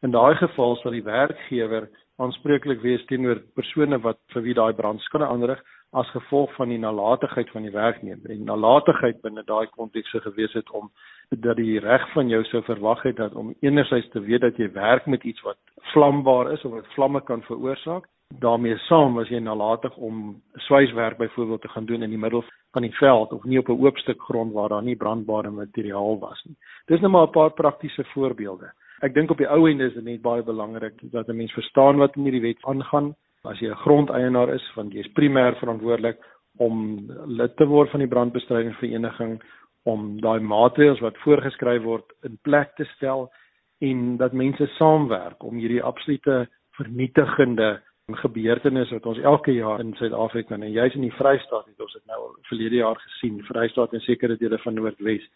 In 0.02 0.12
daai 0.12 0.36
geval 0.36 0.76
sal 0.76 0.92
die 0.92 1.04
werkgewer 1.04 1.90
aanspreeklik 2.18 2.82
wees 2.82 3.06
teenoor 3.06 3.42
persone 3.56 4.00
wat 4.00 4.20
vir 4.34 4.42
wie 4.42 4.54
daai 4.54 4.74
brand 4.74 5.02
skade 5.02 5.26
aanrig 5.26 5.64
as 5.92 6.10
gevolg 6.10 6.54
van 6.56 6.70
die 6.70 6.78
nalatigheid 6.78 7.50
van 7.50 7.62
die 7.62 7.72
werknemer. 7.72 8.30
En 8.30 8.44
nalatigheid 8.44 9.22
binne 9.22 9.44
daai 9.44 9.68
konteks 9.68 10.10
se 10.12 10.20
gewees 10.20 10.54
het 10.54 10.70
om 10.72 10.92
dat 11.30 11.56
die 11.56 11.80
reg 11.80 12.12
van 12.12 12.30
jou 12.30 12.44
sou 12.44 12.64
verwag 12.64 13.02
het 13.04 13.16
dat 13.16 13.34
om 13.34 13.56
enerzijds 13.60 14.10
te 14.10 14.20
weet 14.20 14.42
dat 14.42 14.58
jy 14.58 14.72
werk 14.72 15.06
met 15.06 15.24
iets 15.24 15.42
wat 15.42 15.58
vlambaar 15.94 16.52
is 16.52 16.66
of 16.66 16.72
wat 16.72 16.94
vlamme 16.94 17.22
kan 17.22 17.42
veroorsaak, 17.42 18.06
daarmee 18.40 18.78
saam 18.78 19.14
was 19.14 19.30
jy 19.30 19.40
nalatig 19.40 19.96
om 19.98 20.42
swyswerk 20.68 21.18
byvoorbeeld 21.18 21.62
te 21.62 21.68
gaan 21.68 21.86
doen 21.86 22.04
in 22.04 22.10
die 22.10 22.20
middel 22.20 22.44
van 22.72 22.82
die 22.82 22.96
veld 23.00 23.32
of 23.32 23.44
nie 23.44 23.60
op 23.60 23.70
'n 23.70 23.80
oop 23.86 23.98
stuk 23.98 24.22
grond 24.22 24.54
waar 24.54 24.70
daar 24.70 24.84
nie 24.84 24.96
brandbare 24.96 25.50
materiaal 25.50 26.20
was 26.20 26.44
nie. 26.46 26.56
Dis 26.86 27.00
net 27.02 27.12
maar 27.12 27.28
'n 27.28 27.32
paar 27.32 27.52
praktiese 27.52 28.04
voorbeelde. 28.04 28.72
Ek 29.02 29.14
dink 29.14 29.32
op 29.32 29.38
die 29.38 29.50
ou 29.50 29.70
end 29.70 29.82
is 29.82 29.94
dit 29.94 30.04
net 30.04 30.22
baie 30.22 30.44
belangrik 30.44 31.12
dat 31.12 31.28
'n 31.28 31.36
mens 31.36 31.52
verstaan 31.52 31.98
wat 31.98 32.16
in 32.16 32.24
hierdie 32.24 32.42
wet 32.42 32.66
aangaan 32.66 33.16
as 33.44 33.60
jy 33.60 33.70
'n 33.70 33.76
grondeienaar 33.76 34.54
is 34.54 34.74
want 34.76 34.94
jy 34.94 35.00
is 35.00 35.14
primêr 35.14 35.56
verantwoordelik 35.56 36.18
om 36.58 37.06
lid 37.26 37.56
te 37.56 37.66
word 37.66 37.90
van 37.90 38.00
die 38.00 38.10
brandbestrydingsvereniging 38.10 39.42
om 39.84 40.22
daai 40.22 40.40
maatreëls 40.40 41.00
wat 41.00 41.18
voorgeskryf 41.18 41.84
word 41.84 42.06
in 42.24 42.38
plek 42.42 42.76
te 42.76 42.84
stel 42.84 43.32
en 43.80 44.18
dat 44.18 44.34
mense 44.34 44.68
saamwerk 44.68 45.44
om 45.44 45.56
hierdie 45.56 45.84
absolute 45.84 46.48
vernietigende 46.72 47.82
gebeurtenis 48.16 48.92
wat 48.92 49.06
ons 49.06 49.20
elke 49.20 49.52
jaar 49.52 49.80
in 49.80 49.94
Suid-Afrika 50.00 50.56
en 50.56 50.72
juis 50.72 50.96
in 50.96 51.02
die 51.02 51.12
Vrystaat 51.12 51.66
het 51.68 51.82
ons 51.82 51.94
dit 51.94 52.06
nou 52.06 52.22
verlede 52.48 52.76
jaar 52.76 52.96
gesien 52.96 53.44
Vrystaat 53.44 53.94
en 53.94 54.00
sekere 54.00 54.38
dele 54.38 54.58
van 54.64 54.74
Noordwes 54.74 55.28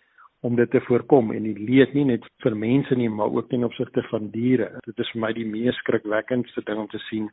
om 0.41 0.55
dit 0.55 0.71
te 0.71 0.81
voorkom 0.81 1.31
en 1.31 1.43
die 1.43 1.57
leed 1.59 1.93
nie 1.93 2.05
net 2.05 2.23
vir 2.43 2.55
mense 2.55 2.95
nie 2.95 3.09
maar 3.09 3.31
ook 3.31 3.49
ten 3.49 3.63
opsigte 3.63 4.03
van 4.09 4.29
diere 4.31 4.69
dit 4.85 4.99
is 4.99 5.11
vir 5.13 5.21
my 5.21 5.33
die 5.33 5.45
mees 5.45 5.75
skrikwekkendste 5.83 6.63
ding 6.65 6.79
om 6.79 6.87
te 6.87 7.01
sien 7.09 7.27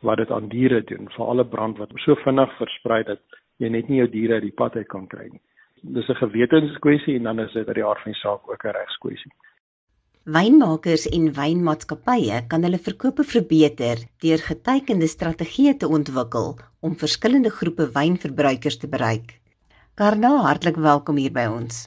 wat 0.00 0.16
dit 0.16 0.30
aan 0.30 0.48
diere 0.48 0.82
doen, 0.84 1.08
vir 1.10 1.26
alle 1.26 1.44
brand 1.44 1.78
wat 1.78 1.92
so 2.04 2.14
vinnig 2.22 2.52
versprei 2.58 3.02
dat 3.04 3.20
jy 3.58 3.70
net 3.74 3.88
nie 3.88 3.98
jou 4.02 4.08
diere 4.12 4.38
uit 4.38 4.46
die 4.46 4.56
pad 4.60 4.76
uit 4.76 4.88
kan 4.88 5.06
kry 5.10 5.28
nie. 5.30 5.42
Dis 5.82 6.08
'n 6.08 6.22
gewetenskwessie 6.22 7.16
en 7.16 7.22
dan 7.22 7.40
is 7.40 7.52
dit 7.52 7.66
uit 7.66 7.74
die 7.74 7.84
aard 7.84 8.02
van 8.02 8.12
die 8.12 8.20
saak 8.20 8.48
ook 8.48 8.64
'n 8.64 8.76
regskwessie. 8.78 9.32
Wynmakers 10.28 11.06
en 11.08 11.30
wynmaatskappye 11.32 12.42
kan 12.52 12.64
hulle 12.66 12.76
verkope 12.84 13.24
verbeter 13.24 14.02
deur 14.20 14.42
geteikende 14.44 15.06
strategieë 15.08 15.72
te 15.80 15.88
ontwikkel 15.88 16.50
om 16.84 16.96
verskillende 17.00 17.48
groepe 17.48 17.86
wynverbruikers 17.94 18.76
te 18.82 18.90
bereik. 18.92 19.30
Karna, 19.96 20.34
hartlik 20.44 20.76
welkom 20.84 21.16
hier 21.16 21.32
by 21.32 21.46
ons. 21.48 21.86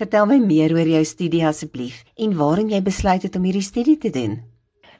Vertel 0.00 0.30
my 0.32 0.38
meer 0.46 0.72
oor 0.78 0.88
jou 0.94 1.04
studie 1.12 1.44
asseblief 1.44 2.00
en 2.16 2.32
waarom 2.40 2.72
jy 2.72 2.80
besluit 2.88 3.28
het 3.28 3.36
om 3.36 3.44
hierdie 3.44 3.66
studie 3.68 3.98
te 4.00 4.14
doen. 4.16 4.40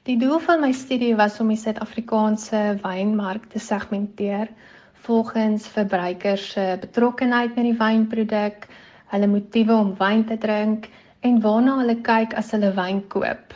Die 0.05 0.19
doel 0.21 0.37
van 0.51 0.61
my 0.61 0.75
studie 0.77 1.15
was 1.17 1.41
om 1.41 1.49
die 1.49 1.61
Suid-Afrikaanse 1.65 2.83
wynmark 2.85 3.49
te 3.49 3.65
segmenteer 3.65 4.53
volgens 5.09 5.73
verbruikers 5.73 6.51
se 6.53 6.69
betrokkenheid 6.85 7.57
met 7.57 7.73
die 7.73 7.77
wynproduk, 7.81 8.69
hulle 9.17 9.35
motiewe 9.39 9.73
om 9.73 9.97
wyn 9.97 10.29
te 10.29 10.37
drink 10.37 10.93
en 11.29 11.41
waarna 11.45 11.79
hulle 11.81 11.97
kyk 12.09 12.35
as 12.41 12.53
hulle 12.57 12.73
wyn 12.77 13.01
koop. 13.15 13.55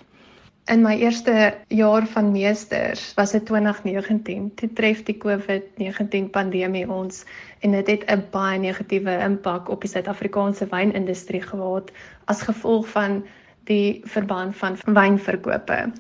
In 0.71 0.85
my 0.85 0.95
eerste 1.03 1.35
jaar 1.75 2.07
van 2.07 2.31
meesters 2.33 3.05
was 3.19 3.35
dit 3.35 3.45
2019. 3.49 4.51
Toe 4.55 4.71
tref 4.79 5.03
die 5.09 5.19
COVID-19 5.19 6.31
pandemie 6.31 6.87
ons 6.87 7.25
en 7.61 7.75
dit 7.79 7.93
het 7.95 8.05
'n 8.07 8.27
baie 8.31 8.59
negatiewe 8.59 9.19
impak 9.29 9.69
op 9.69 9.81
die 9.81 9.91
Suid-Afrikaanse 9.91 10.71
wynindustrie 10.71 11.43
gehad 11.43 11.91
as 12.27 12.43
gevolg 12.43 12.89
van 12.89 13.25
die 13.65 14.03
verband 14.05 14.57
van 14.57 14.79
wynverkope 14.87 15.93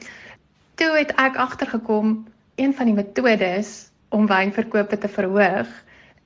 toe 0.82 0.96
het 0.98 1.12
ek 1.20 1.36
agtergekom 1.38 2.24
een 2.58 2.72
van 2.74 2.88
die 2.90 2.96
metodes 2.96 3.90
om 4.10 4.26
wynverkope 4.26 4.98
te 4.98 5.08
verhoog 5.08 5.68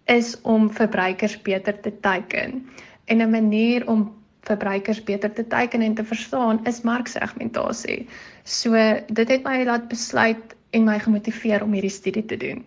is 0.09 0.37
om 0.43 0.71
verbruikers 0.73 1.35
beter 1.43 1.81
te 1.81 1.93
teiken. 2.01 2.69
En 3.05 3.21
'n 3.23 3.31
manier 3.31 3.89
om 3.89 4.15
verbruikers 4.47 5.03
beter 5.05 5.33
te 5.33 5.45
teiken 5.47 5.83
en 5.83 5.95
te 5.95 6.05
verstaan 6.05 6.63
is 6.65 6.83
marksegmentasie. 6.87 8.07
So 8.45 8.73
dit 9.09 9.29
het 9.35 9.45
my 9.45 9.65
laat 9.67 9.89
besluit 9.91 10.57
en 10.71 10.87
my 10.87 10.99
gemotiveer 11.03 11.65
om 11.65 11.75
hierdie 11.77 11.93
studie 11.93 12.25
te 12.25 12.39
doen. 12.41 12.65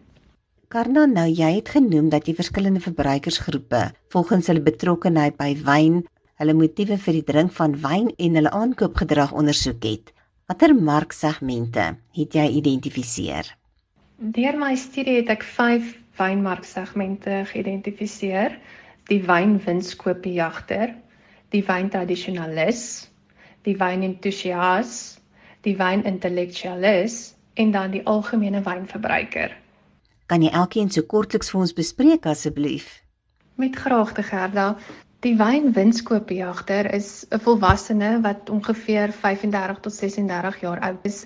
Karna, 0.69 1.07
nou 1.09 1.25
jy 1.25 1.49
het 1.55 1.71
genoem 1.73 2.11
dat 2.13 2.27
jy 2.29 2.35
verskillende 2.37 2.81
verbruikersgroepe 2.83 3.87
volgens 4.13 4.51
hulle 4.51 4.61
betrokkeheid 4.61 5.37
by 5.39 5.55
wyn, 5.65 6.03
hulle 6.39 6.53
motiewe 6.53 6.97
vir 7.01 7.17
die 7.17 7.25
drink 7.25 7.55
van 7.57 7.73
wyn 7.81 8.11
en 8.17 8.37
hulle 8.37 8.51
aankoopgedrag 8.53 9.33
ondersoek 9.33 9.87
het. 9.89 10.11
Watter 10.49 10.75
marksegmente 10.75 11.87
het 12.17 12.37
jy 12.37 12.45
identifiseer? 12.61 13.49
Deur 14.19 14.59
my 14.61 14.75
studie 14.77 15.19
het 15.19 15.29
ek 15.33 15.43
5 15.47 15.89
wynmarksegmente 16.19 17.43
geïdentifiseer: 17.49 18.57
die 19.09 19.19
wynwinskoopjagter, 19.25 20.93
die 21.53 21.63
wyntradisionalis, 21.65 23.09
die 23.65 23.75
wynentoesias, 23.77 25.19
die 25.65 25.75
wynintellektualis 25.77 27.35
en 27.59 27.71
dan 27.71 27.91
die 27.91 28.05
algemene 28.07 28.61
wynverbruiker. 28.63 29.55
Kan 30.29 30.45
jy 30.45 30.51
elkeen 30.53 30.91
so 30.93 31.03
kortliks 31.09 31.49
vir 31.51 31.63
ons 31.65 31.75
bespreek 31.75 32.27
asseblief? 32.29 32.87
Met 33.59 33.75
graagte 33.75 34.23
Gerda. 34.23 34.75
Die 35.25 35.33
wynwinskoopjagter 35.35 36.87
is 36.95 37.25
'n 37.27 37.41
volwassene 37.43 38.21
wat 38.23 38.49
ongeveer 38.49 39.11
35 39.11 39.79
tot 39.87 39.93
36 39.93 40.61
jaar 40.61 40.79
oud 40.79 41.09
is. 41.09 41.25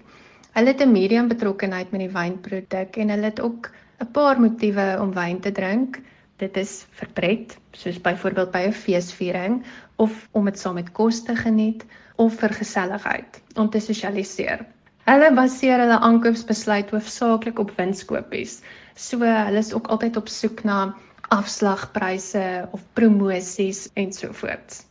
Hulle 0.55 0.73
het 0.73 0.81
'n 0.81 0.91
medium 0.91 1.27
betrokkenheid 1.27 1.91
met 1.91 2.01
die 2.01 2.13
wynproduk 2.15 2.97
en 2.97 3.09
hulle 3.09 3.29
het 3.29 3.41
ook 3.41 3.69
'n 4.01 4.11
paar 4.11 4.39
motiewe 4.39 4.97
om 5.01 5.13
wyn 5.13 5.39
te 5.39 5.51
drink. 5.51 5.99
Dit 6.37 6.57
is 6.57 6.87
vir 6.97 7.09
pret, 7.13 7.57
soos 7.71 8.01
byvoorbeeld 8.01 8.51
by 8.51 8.63
'n 8.67 8.73
feesviering 8.73 9.63
of 9.95 10.27
om 10.31 10.45
dit 10.45 10.59
saam 10.59 10.73
met 10.79 10.91
kos 10.91 11.23
te 11.23 11.35
geniet 11.35 11.85
of 12.15 12.35
vir 12.39 12.53
geselligheid 12.53 13.41
om 13.55 13.69
te 13.69 13.79
sosialiseer. 13.79 14.65
Hulle 15.03 15.33
baseer 15.35 15.81
hulle 15.83 15.99
aankoopsbesluit 15.99 16.93
hoofsaaklik 16.95 17.59
op 17.59 17.73
winskoopies. 17.75 18.61
So 18.95 19.19
hulle 19.19 19.59
is 19.59 19.73
ook 19.73 19.87
altyd 19.91 20.17
op 20.17 20.29
soek 20.31 20.63
na 20.63 20.95
afslagpryse 21.33 22.69
of 22.71 22.85
promosies 22.93 23.89
ensovoorts. 23.93 24.85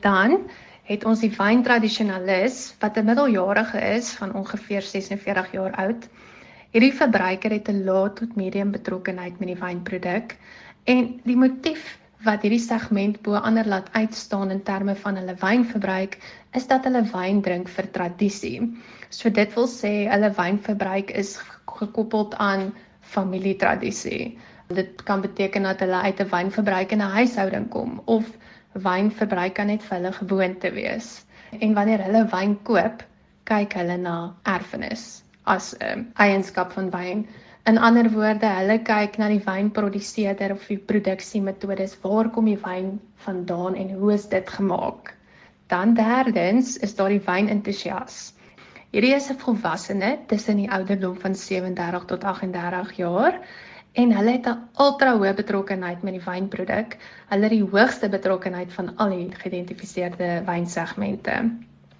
Dan 0.00 0.50
het 0.90 1.04
ons 1.06 1.22
die 1.22 1.32
wyntradisionalis 1.32 2.74
wat 2.82 2.96
'n 2.98 3.04
middeljarige 3.04 3.80
is 3.96 4.10
van 4.18 4.34
ongeveer 4.34 4.82
46 4.82 5.52
jaar 5.52 5.74
oud. 5.74 6.08
Hierdie 6.70 6.94
verbruiker 6.94 7.50
het 7.50 7.68
'n 7.68 7.84
lae 7.84 8.12
tot 8.12 8.36
medium 8.36 8.70
betrokkenheid 8.70 9.38
met 9.38 9.48
die 9.48 9.60
wynproduk 9.60 10.36
en 10.84 11.20
die 11.24 11.36
motief 11.36 11.98
wat 12.24 12.42
hierdie 12.44 12.60
segment 12.60 13.20
bo 13.24 13.38
ander 13.38 13.66
laat 13.68 13.88
uitstaan 13.96 14.50
in 14.50 14.62
terme 14.62 14.94
van 15.02 15.16
hulle 15.16 15.34
wynverbruik 15.40 16.18
is 16.58 16.66
dat 16.68 16.84
hulle 16.84 17.02
wyn 17.12 17.40
drink 17.42 17.68
vir 17.68 17.88
tradisie. 17.94 18.60
So 19.10 19.30
dit 19.30 19.54
wil 19.56 19.68
sê 19.68 19.92
hulle 20.10 20.30
wynverbruik 20.36 21.10
is 21.22 21.38
gekoppeld 21.78 22.36
aan 22.36 22.70
familietradisie. 23.00 24.38
Dit 24.68 25.02
kan 25.08 25.20
beteken 25.24 25.62
dat 25.62 25.80
hulle 25.80 26.02
uit 26.06 26.20
'n 26.20 26.30
wynverbruik 26.34 26.92
in 26.92 27.02
'n 27.02 27.14
huishouding 27.16 27.68
kom 27.68 28.02
of 28.04 28.24
wynverbruik 28.74 29.54
kan 29.54 29.66
net 29.66 29.82
vir 29.82 29.96
hulle 29.98 30.12
gewoonte 30.12 30.70
wees. 30.72 31.24
En 31.58 31.74
wanneer 31.74 32.04
hulle 32.04 32.26
wyn 32.30 32.58
koop, 32.62 33.02
kyk 33.44 33.72
hulle 33.72 33.96
na 33.96 34.34
erfenis 34.44 35.22
as 35.44 35.74
'n 35.74 35.86
um, 35.92 36.12
eienskap 36.14 36.72
van 36.72 36.90
wyn. 36.90 37.26
In 37.68 37.76
ander 37.78 38.08
woorde, 38.08 38.48
hulle 38.56 38.78
kyk 38.80 39.18
na 39.20 39.26
die 39.28 39.42
wynproduseerder 39.44 40.54
of 40.54 40.62
die 40.70 40.78
produksiemetodes, 40.80 41.98
waar 42.00 42.30
kom 42.32 42.46
die 42.48 42.58
wyn 42.62 42.94
vandaan 43.26 43.74
en 43.76 43.90
hoe 44.00 44.14
is 44.14 44.28
dit 44.32 44.48
gemaak? 44.48 45.12
Dan 45.68 45.92
derdens 45.94 46.78
is 46.80 46.94
daar 46.96 47.12
die 47.12 47.20
wynentoesias. 47.26 48.32
Hierdie 48.90 49.12
is 49.14 49.28
'n 49.30 49.38
volwassene 49.42 50.18
tussen 50.26 50.56
die 50.56 50.70
ouderdom 50.70 51.18
van 51.20 51.34
37 51.34 52.06
tot 52.06 52.24
38 52.24 52.96
jaar 52.96 53.36
en 53.92 54.16
hulle 54.16 54.32
het 54.38 54.48
'n 54.48 54.64
ultra 54.86 55.12
hoë 55.18 55.34
betrokkenheid 55.34 56.02
met 56.02 56.16
die 56.16 56.24
wynproduk. 56.24 56.96
Hulle 57.28 57.42
het 57.42 57.52
die 57.58 57.68
hoogste 57.74 58.08
betrokkenheid 58.08 58.72
van 58.72 58.96
al 58.96 59.10
die 59.10 59.28
geïdentifiseerde 59.34 60.42
wynsegmente. 60.46 61.36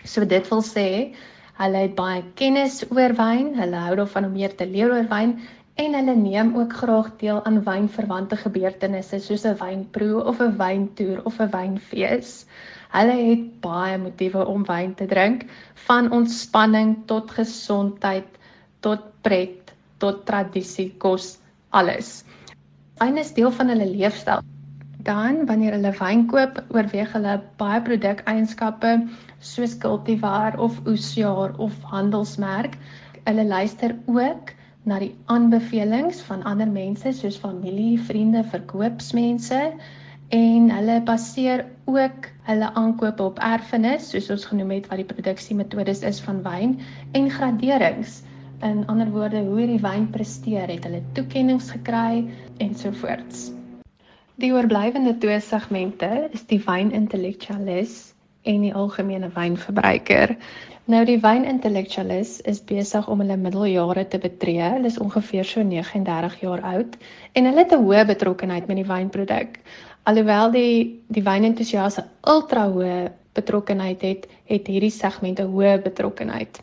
So 0.05 0.25
dit 0.25 0.49
wil 0.49 0.63
sê 0.63 1.15
hulle 1.61 1.81
het 1.85 1.97
baie 1.97 2.23
kennis 2.39 2.81
oor 2.89 3.13
wyn, 3.19 3.55
hulle 3.61 3.81
hou 3.85 3.97
daarvan 4.01 4.29
om 4.31 4.37
meer 4.37 4.55
te 4.57 4.67
leer 4.69 4.93
oor 4.95 5.09
wyn 5.11 5.35
en 5.81 5.97
hulle 5.97 6.15
neem 6.17 6.55
ook 6.59 6.73
graag 6.81 7.11
deel 7.21 7.41
aan 7.49 7.61
wynverwante 7.67 8.37
gebeurtenisse 8.41 9.21
soos 9.25 9.45
'n 9.49 9.59
wynproe 9.61 10.25
of 10.33 10.41
'n 10.41 10.57
wyntoer 10.63 11.21
of 11.25 11.41
'n 11.41 11.51
wynfees. 11.57 12.47
Hulle 12.97 13.17
het 13.29 13.45
baie 13.61 13.99
motiewe 13.99 14.47
om 14.47 14.65
wyn 14.65 14.95
te 14.95 15.07
drink, 15.07 15.45
van 15.87 16.11
ontspanning 16.13 16.97
tot 17.07 17.31
gesondheid 17.31 18.39
tot 18.81 19.05
pret 19.23 19.75
tot 19.99 20.25
tradisie 20.27 20.91
kos 20.99 21.39
alles. 21.71 22.25
Wyn 23.01 23.19
is 23.19 23.35
deel 23.37 23.53
van 23.53 23.69
hulle 23.69 23.87
leefstyl. 23.87 24.41
Dan 25.07 25.47
wanneer 25.47 25.77
hulle 25.77 25.93
wyn 25.99 26.27
koop, 26.31 26.63
oorweeg 26.75 27.13
hulle 27.17 27.37
baie 27.61 27.81
produkeienskappe 27.87 28.95
soos 29.51 29.77
kultivar 29.83 30.59
of 30.61 30.81
oesjaar 30.91 31.55
of 31.67 31.77
handelsmerk. 31.93 32.77
Hulle 33.25 33.45
luister 33.49 33.97
ook 34.07 34.53
na 34.85 34.99
die 35.03 35.13
aanbevelings 35.33 36.21
van 36.29 36.43
ander 36.49 36.69
mense 36.69 37.13
soos 37.17 37.39
familie, 37.41 38.01
vriende, 38.01 38.45
verkoopsmense 38.53 39.61
en 40.31 40.71
hulle 40.71 41.01
baseer 41.05 41.65
ook 41.91 42.29
hulle 42.49 42.73
aankope 42.83 43.25
op 43.25 43.41
erfenis 43.45 44.11
soos 44.13 44.31
ons 44.31 44.47
genoem 44.53 44.77
het 44.79 44.91
wat 44.91 45.03
die 45.03 45.09
produksiemetodes 45.13 46.05
is 46.13 46.21
van 46.27 46.43
wyn 46.47 46.77
en 47.19 47.31
graderings 47.37 48.21
in 48.67 48.85
ander 48.93 49.11
woorde 49.11 49.41
hoe 49.47 49.63
hierdie 49.63 49.81
wyn 49.83 50.11
presteer, 50.13 50.69
het 50.69 50.85
hulle 50.85 51.01
toekenninge 51.17 51.73
gekry 51.73 52.27
ensovoorts. 52.61 53.60
Die 54.41 54.55
oorblywende 54.57 55.19
twee 55.21 55.41
segmente 55.45 56.07
is 56.33 56.47
die 56.49 56.61
wynintellektualis 56.65 57.97
en 58.49 58.63
die 58.65 58.71
algemene 58.73 59.29
wynverbruiker. 59.35 60.33
Nou 60.89 61.03
die 61.05 61.19
wynintellektualis 61.21 62.39
is 62.49 62.63
besig 62.71 63.09
om 63.13 63.21
hulle 63.21 63.37
middeljare 63.43 64.07
te 64.09 64.21
betree. 64.23 64.71
Hulle 64.79 64.89
is 64.89 64.97
ongeveer 65.05 65.45
so 65.45 65.67
39 65.67 66.39
jaar 66.41 66.65
oud 66.71 66.97
en 67.37 67.51
hulle 67.51 67.67
het 67.67 67.77
'n 67.77 67.85
hoë 67.85 68.07
betrokkenheid 68.15 68.73
met 68.73 68.81
die 68.81 68.89
wynproduk. 68.95 69.61
Alhoewel 70.09 70.57
die 70.57 71.05
die 71.19 71.27
wynentoesiaste 71.29 72.07
ultra 72.25 72.65
hoë 72.73 73.13
betrokkenheid 73.37 74.01
het, 74.09 74.27
het 74.45 74.67
hierdie 74.67 74.95
segment 75.03 75.41
'n 75.41 75.53
hoë 75.53 75.83
betrokkenheid. 75.85 76.63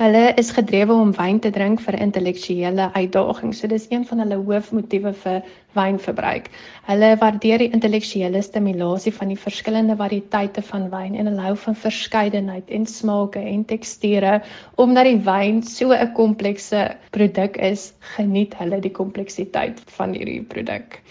Hulle 0.00 0.32
is 0.40 0.48
gedrewe 0.56 0.94
om 0.96 1.10
wyn 1.12 1.42
te 1.44 1.50
drink 1.52 1.82
vir 1.84 1.98
intellektuele 2.00 2.86
uitdagings. 2.94 3.58
So 3.60 3.68
dis 3.68 3.82
een 3.90 4.06
van 4.08 4.22
hulle 4.22 4.38
hoofmotiewe 4.46 5.10
vir 5.24 5.42
wynverbruik. 5.76 6.46
Hulle 6.86 7.10
waardeer 7.20 7.60
die 7.60 7.68
intellektuele 7.76 8.40
stimulasie 8.46 9.12
van 9.12 9.28
die 9.28 9.36
verskillende 9.42 9.98
variëteite 10.00 10.64
van 10.70 10.86
wyn 10.94 11.18
en 11.20 11.28
hulle 11.28 11.44
hou 11.44 11.52
van 11.66 11.76
verskeidenheid 11.82 12.72
en 12.78 12.88
smake 12.88 13.42
en 13.52 13.66
teksture. 13.74 14.38
Omdat 14.80 15.10
die 15.10 15.20
wyn 15.28 15.60
so 15.68 15.92
'n 15.92 16.14
komplekse 16.16 16.86
produk 17.10 17.60
is, 17.60 17.92
geniet 18.16 18.56
hulle 18.56 18.80
die 18.80 18.96
kompleksiteit 19.02 19.84
van 19.98 20.16
hierdie 20.16 20.40
produk. 20.40 21.02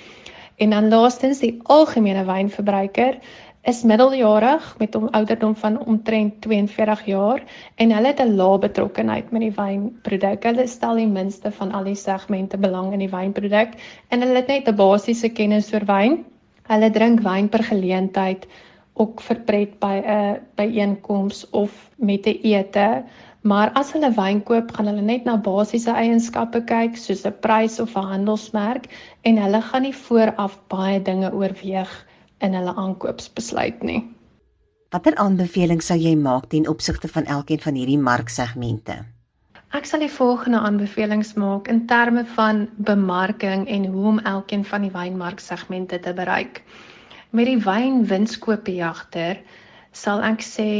En 0.57 0.73
dan 0.73 0.89
laastens 0.89 1.39
die 1.39 1.59
algemene 1.63 2.25
wynverbruiker 2.25 3.21
is 3.67 3.83
middeljarig 3.83 4.75
met 4.79 4.95
'n 4.95 5.09
ouderdom 5.11 5.55
van 5.55 5.85
omtrent 5.85 6.41
42 6.41 7.05
jaar 7.05 7.43
en 7.75 7.91
hulle 7.91 8.07
het 8.07 8.19
'n 8.19 8.35
lae 8.35 8.59
betrokkenheid 8.59 9.31
met 9.31 9.41
die 9.41 9.51
wynproduk. 9.51 10.43
Hulle 10.43 10.67
stel 10.67 10.95
die 10.95 11.07
minste 11.07 11.51
van 11.51 11.71
al 11.71 11.83
die 11.83 11.95
segmente 11.95 12.57
belang 12.57 12.93
in 12.93 12.99
die 12.99 13.09
wynproduk 13.09 13.73
en 14.09 14.21
hulle 14.21 14.35
het 14.35 14.47
net 14.47 14.67
'n 14.67 14.75
basiese 14.75 15.29
kennis 15.29 15.73
oor 15.73 15.85
wyn. 15.85 16.25
Hulle 16.67 16.89
drink 16.89 17.19
wyn 17.19 17.49
per 17.49 17.63
geleentheid 17.63 18.47
ook 18.93 19.21
vir 19.21 19.39
pret 19.45 19.79
by 19.79 19.95
'n 20.05 20.39
byeenkoms 20.55 21.49
of 21.49 21.91
met 21.97 22.27
'n 22.27 22.39
ete. 22.43 23.03
Maar 23.41 23.71
as 23.73 23.91
hulle 23.91 24.11
wyn 24.11 24.43
koop, 24.43 24.71
gaan 24.71 24.87
hulle 24.87 25.01
net 25.01 25.25
na 25.25 25.37
basiese 25.37 25.91
eienskappe 25.91 26.63
kyk, 26.63 26.97
soos 26.97 27.25
'n 27.25 27.39
prys 27.39 27.79
of 27.79 27.95
'n 27.95 28.03
handelsmerk 28.03 28.85
en 29.21 29.37
hulle 29.37 29.61
gaan 29.61 29.81
nie 29.81 29.95
vooraf 29.95 30.59
baie 30.67 31.01
dinge 31.01 31.33
oorweeg 31.33 32.05
in 32.39 32.55
hulle 32.57 32.73
aankoopsbesluit 32.75 33.83
nie. 33.83 34.01
Watter 34.89 35.15
aanbevelings 35.21 35.91
sou 35.91 35.97
jy 36.01 36.15
maak 36.17 36.49
ten 36.49 36.67
opsigte 36.67 37.07
van 37.07 37.25
elkeen 37.25 37.61
van 37.61 37.75
hierdie 37.77 37.99
marksegmente? 38.01 38.95
Ek 39.77 39.85
sal 39.85 40.01
die 40.01 40.09
volgende 40.09 40.63
aanbevelings 40.65 41.35
maak 41.37 41.67
in 41.69 41.83
terme 41.85 42.23
van 42.33 42.63
bemarking 42.87 43.67
en 43.69 43.85
hoe 43.93 44.05
om 44.11 44.21
elkeen 44.31 44.63
van 44.65 44.87
die 44.87 44.93
wynmarksegmente 44.95 45.99
te 46.01 46.13
bereik. 46.17 46.63
Met 47.29 47.45
die 47.45 47.59
wynwinskoopjagter 47.61 49.43
sal 49.93 50.23
ek 50.25 50.41
sê 50.41 50.71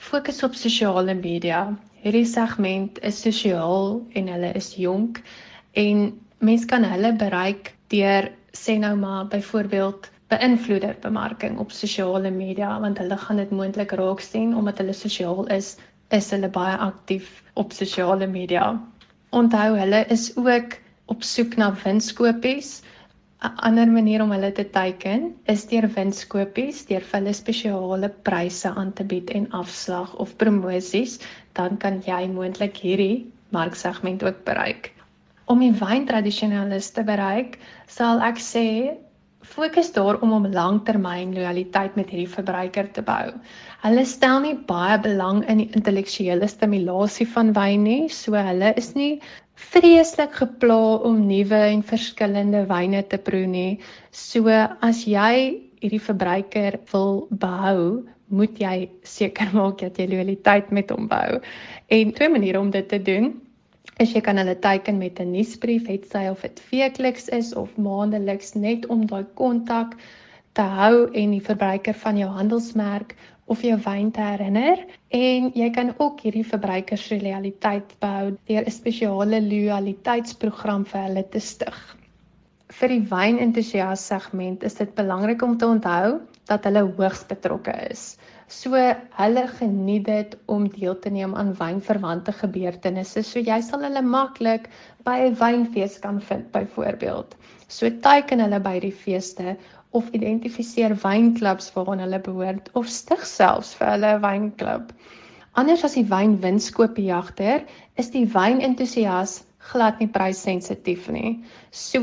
fokus 0.00 0.40
op 0.46 0.56
sosiale 0.56 1.14
media. 1.18 1.66
Hierdie 2.00 2.24
segment 2.24 2.96
is 3.04 3.20
sosiaal 3.20 4.00
en 4.16 4.32
hulle 4.32 4.54
is 4.56 4.72
jonk 4.80 5.20
en 5.76 6.06
mense 6.40 6.66
kan 6.66 6.88
hulle 6.88 7.12
bereik 7.20 7.74
deur 7.92 8.30
sê 8.56 8.78
nou 8.80 8.94
maar 8.96 9.28
byvoorbeeld 9.28 10.08
beïnvloeder 10.30 10.96
bemarking 11.02 11.58
op 11.58 11.72
sosiale 11.74 12.30
media 12.30 12.70
want 12.80 12.98
hulle 13.02 13.18
gaan 13.24 13.42
dit 13.42 13.50
moontlik 13.50 13.92
raak 14.00 14.22
sien 14.24 14.54
omdat 14.56 14.78
hulle 14.82 14.94
sosiaal 14.96 15.46
is, 15.56 15.76
is 16.10 16.30
hulle 16.34 16.48
baie 16.48 16.76
aktief 16.76 17.42
op 17.54 17.72
sosiale 17.72 18.26
media. 18.26 18.70
Onthou 19.30 19.76
hulle 19.78 20.04
is 20.16 20.30
ook 20.36 20.78
op 21.06 21.26
soek 21.26 21.56
na 21.56 21.72
winskoopies 21.84 22.80
'n 23.48 23.56
ander 23.66 23.88
manier 23.88 24.22
om 24.22 24.32
hulle 24.34 24.52
te 24.52 24.66
teiken 24.70 25.22
is 25.52 25.62
deur 25.68 25.86
winskopies, 25.94 26.80
deur 26.88 27.04
vir 27.10 27.18
hulle 27.18 27.32
spesiale 27.36 28.10
pryse 28.28 28.72
aan 28.82 28.90
te 28.98 29.04
bied 29.12 29.30
en 29.38 29.46
afslag 29.60 30.10
of 30.24 30.34
promosies, 30.42 31.14
dan 31.56 31.78
kan 31.84 32.02
jy 32.04 32.26
moontlik 32.34 32.76
hierdie 32.84 33.32
marksegment 33.56 34.26
ook 34.28 34.42
bereik. 34.44 34.92
Om 35.46 35.64
die 35.64 35.72
wyntradisionalis 35.72 36.90
te 36.98 37.04
bereik, 37.12 37.56
sal 37.88 38.20
ek 38.28 38.44
sê 38.44 38.66
fokus 39.42 39.92
daarom 39.92 40.32
om 40.32 40.46
langtermyn 40.52 41.34
lojaliteit 41.34 41.96
met 41.96 42.10
hierdie 42.12 42.28
verbruiker 42.28 42.90
te 42.92 43.02
bou. 43.02 43.32
Hulle 43.84 44.04
stel 44.04 44.40
nie 44.44 44.54
baie 44.68 44.98
belang 45.00 45.42
in 45.48 45.62
die 45.62 45.70
intellektuele 45.76 46.48
stimulasie 46.48 47.26
van 47.34 47.54
wyn 47.56 47.86
nie, 47.86 48.02
so 48.12 48.36
hulle 48.36 48.74
is 48.76 48.92
nie 48.94 49.20
vreeslik 49.70 50.36
gepla 50.40 50.78
om 51.08 51.24
nuwe 51.28 51.60
en 51.70 51.82
verskillende 51.84 52.64
wyne 52.68 53.02
te 53.08 53.18
proe 53.18 53.46
nie. 53.46 53.80
So 54.12 54.48
as 54.52 55.04
jy 55.08 55.34
hierdie 55.80 56.04
verbruiker 56.04 56.80
wil 56.92 57.26
behou, 57.30 57.84
moet 58.30 58.60
jy 58.60 58.90
seker 59.02 59.52
maak 59.56 59.80
dat 59.80 59.98
jy 59.98 60.08
loyaliteit 60.12 60.70
met 60.70 60.92
hom 60.94 61.08
bou. 61.10 61.40
En 61.88 62.12
twee 62.16 62.28
maniere 62.28 62.60
om 62.60 62.70
dit 62.70 62.88
te 62.88 63.00
doen 63.02 63.32
is 64.00 64.14
jy 64.16 64.22
kan 64.24 64.40
hulle 64.40 64.56
teiken 64.56 64.98
met 64.98 65.20
'n 65.20 65.32
nuusbrief, 65.32 65.86
het 65.86 66.08
sy 66.10 66.28
of 66.30 66.40
dit 66.40 66.62
weekliks 66.70 67.28
is 67.28 67.52
of 67.54 67.76
maandeliks 67.76 68.54
net 68.54 68.86
om 68.86 69.06
daai 69.06 69.26
kontak 69.34 69.96
te 70.52 70.62
hou 70.62 71.10
en 71.12 71.30
die 71.30 71.44
verbruiker 71.44 71.94
van 71.94 72.16
jou 72.18 72.30
handelsmerk 72.30 73.14
of 73.50 73.62
jou 73.62 73.76
wyn 73.84 74.10
te 74.14 74.22
herinner 74.22 74.82
en 75.08 75.50
jy 75.58 75.70
kan 75.74 75.92
ook 75.98 76.20
hierdie 76.24 76.46
verbruikers 76.46 77.06
se 77.10 77.20
loyaliteit 77.20 77.94
bou 78.00 78.36
deur 78.48 78.64
'n 78.64 78.70
spesiale 78.70 79.40
loyaliteitsprogram 79.40 80.84
vir 80.84 81.00
hulle 81.02 81.24
te 81.28 81.40
stig. 81.40 81.78
Vir 82.80 82.88
die 82.88 83.06
wynentoesias 83.10 84.06
segment 84.06 84.62
is 84.62 84.74
dit 84.74 84.94
belangrik 84.94 85.42
om 85.42 85.58
te 85.58 85.66
onthou 85.66 86.20
dat 86.46 86.64
hulle 86.64 86.86
hoogs 86.86 87.26
betrokke 87.26 87.74
is. 87.90 88.16
So 88.50 88.74
hulle 88.74 89.42
geniet 89.58 90.06
dit 90.08 90.32
om 90.50 90.64
deel 90.68 90.96
te 90.98 91.10
neem 91.14 91.36
aan 91.38 91.52
wynverwante 91.54 92.32
gebeurtenisse. 92.34 93.22
So 93.22 93.38
jy 93.38 93.60
sal 93.62 93.84
hulle 93.86 94.02
maklik 94.02 94.66
by 95.06 95.18
'n 95.26 95.36
wynfees 95.38 95.98
kan 96.02 96.18
vind 96.30 96.50
byvoorbeeld. 96.56 97.36
So 97.68 97.90
teiken 98.06 98.42
hulle 98.42 98.60
by 98.60 98.80
die 98.82 98.96
feeste 99.04 99.56
of 99.92 100.10
identifiseer 100.18 100.96
wynklubs 101.04 101.70
waaraan 101.76 102.02
hulle 102.02 102.18
behoort 102.26 102.70
of 102.74 102.88
stig 102.88 103.22
selfs 103.26 103.74
vir 103.78 103.92
hulle 103.94 104.12
'n 104.16 104.24
wynklub. 104.26 104.92
Anders 105.54 105.84
as 105.84 105.94
die 105.94 106.06
wynwinskoopjagter 106.10 107.64
is 107.98 108.10
die 108.10 108.26
wynentoesias 108.34 109.44
glad 109.70 109.98
nie 110.00 110.10
pryssensitief 110.10 111.08
nie. 111.08 111.44
So 111.70 112.02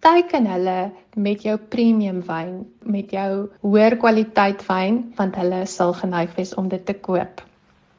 teiken 0.00 0.46
hulle 0.48 0.90
met 1.16 1.42
jou 1.44 1.56
premium 1.72 2.22
wyn, 2.24 2.64
met 2.80 3.12
jou 3.12 3.50
hoër 3.60 3.96
kwaliteit 4.00 4.64
wyn 4.68 5.00
want 5.18 5.36
hulle 5.36 5.64
sal 5.66 5.92
geneig 5.98 6.32
wees 6.38 6.54
om 6.54 6.68
dit 6.72 6.84
te 6.86 6.96
koop. 6.96 7.42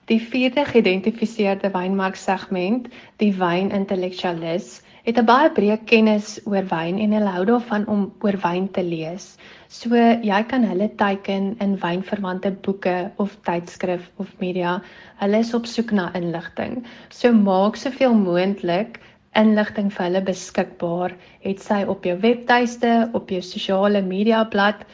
Die 0.09 0.19
vierde 0.19 0.65
geïdentifiseerde 0.65 1.69
wynmarksegment, 1.71 2.87
die 3.21 3.31
wynintellektualis, 3.37 4.81
het 5.05 5.17
'n 5.17 5.25
baie 5.25 5.49
breë 5.53 5.77
kennis 5.91 6.39
oor 6.45 6.65
wyn 6.73 6.97
en 7.03 7.13
hulle 7.17 7.31
hou 7.35 7.45
daarvan 7.45 7.87
om 7.87 8.01
oor 8.25 8.37
wyn 8.43 8.67
te 8.71 8.83
lees. 8.83 9.37
So 9.69 9.95
jy 10.29 10.41
kan 10.49 10.63
hulle 10.63 10.89
teiken 10.95 11.55
in 11.65 11.77
wynverwante 11.83 12.51
boeke 12.65 13.11
of 13.17 13.37
tydskrif 13.47 14.09
of 14.17 14.27
media. 14.39 14.81
Hulle 15.21 15.37
is 15.37 15.53
op 15.53 15.65
soek 15.65 15.91
na 15.91 16.11
inligting. 16.13 16.83
So 17.09 17.31
maak 17.31 17.75
soveel 17.75 18.13
moontlik 18.13 18.99
inligting 19.35 19.91
vir 19.93 20.05
hulle 20.05 20.21
beskikbaar, 20.27 21.15
het 21.45 21.59
sy 21.63 21.83
op 21.87 22.03
jou 22.05 22.17
webtuiste, 22.19 23.09
op 23.13 23.29
jou 23.29 23.41
sosiale 23.41 24.01
media 24.01 24.43
blad. 24.43 24.85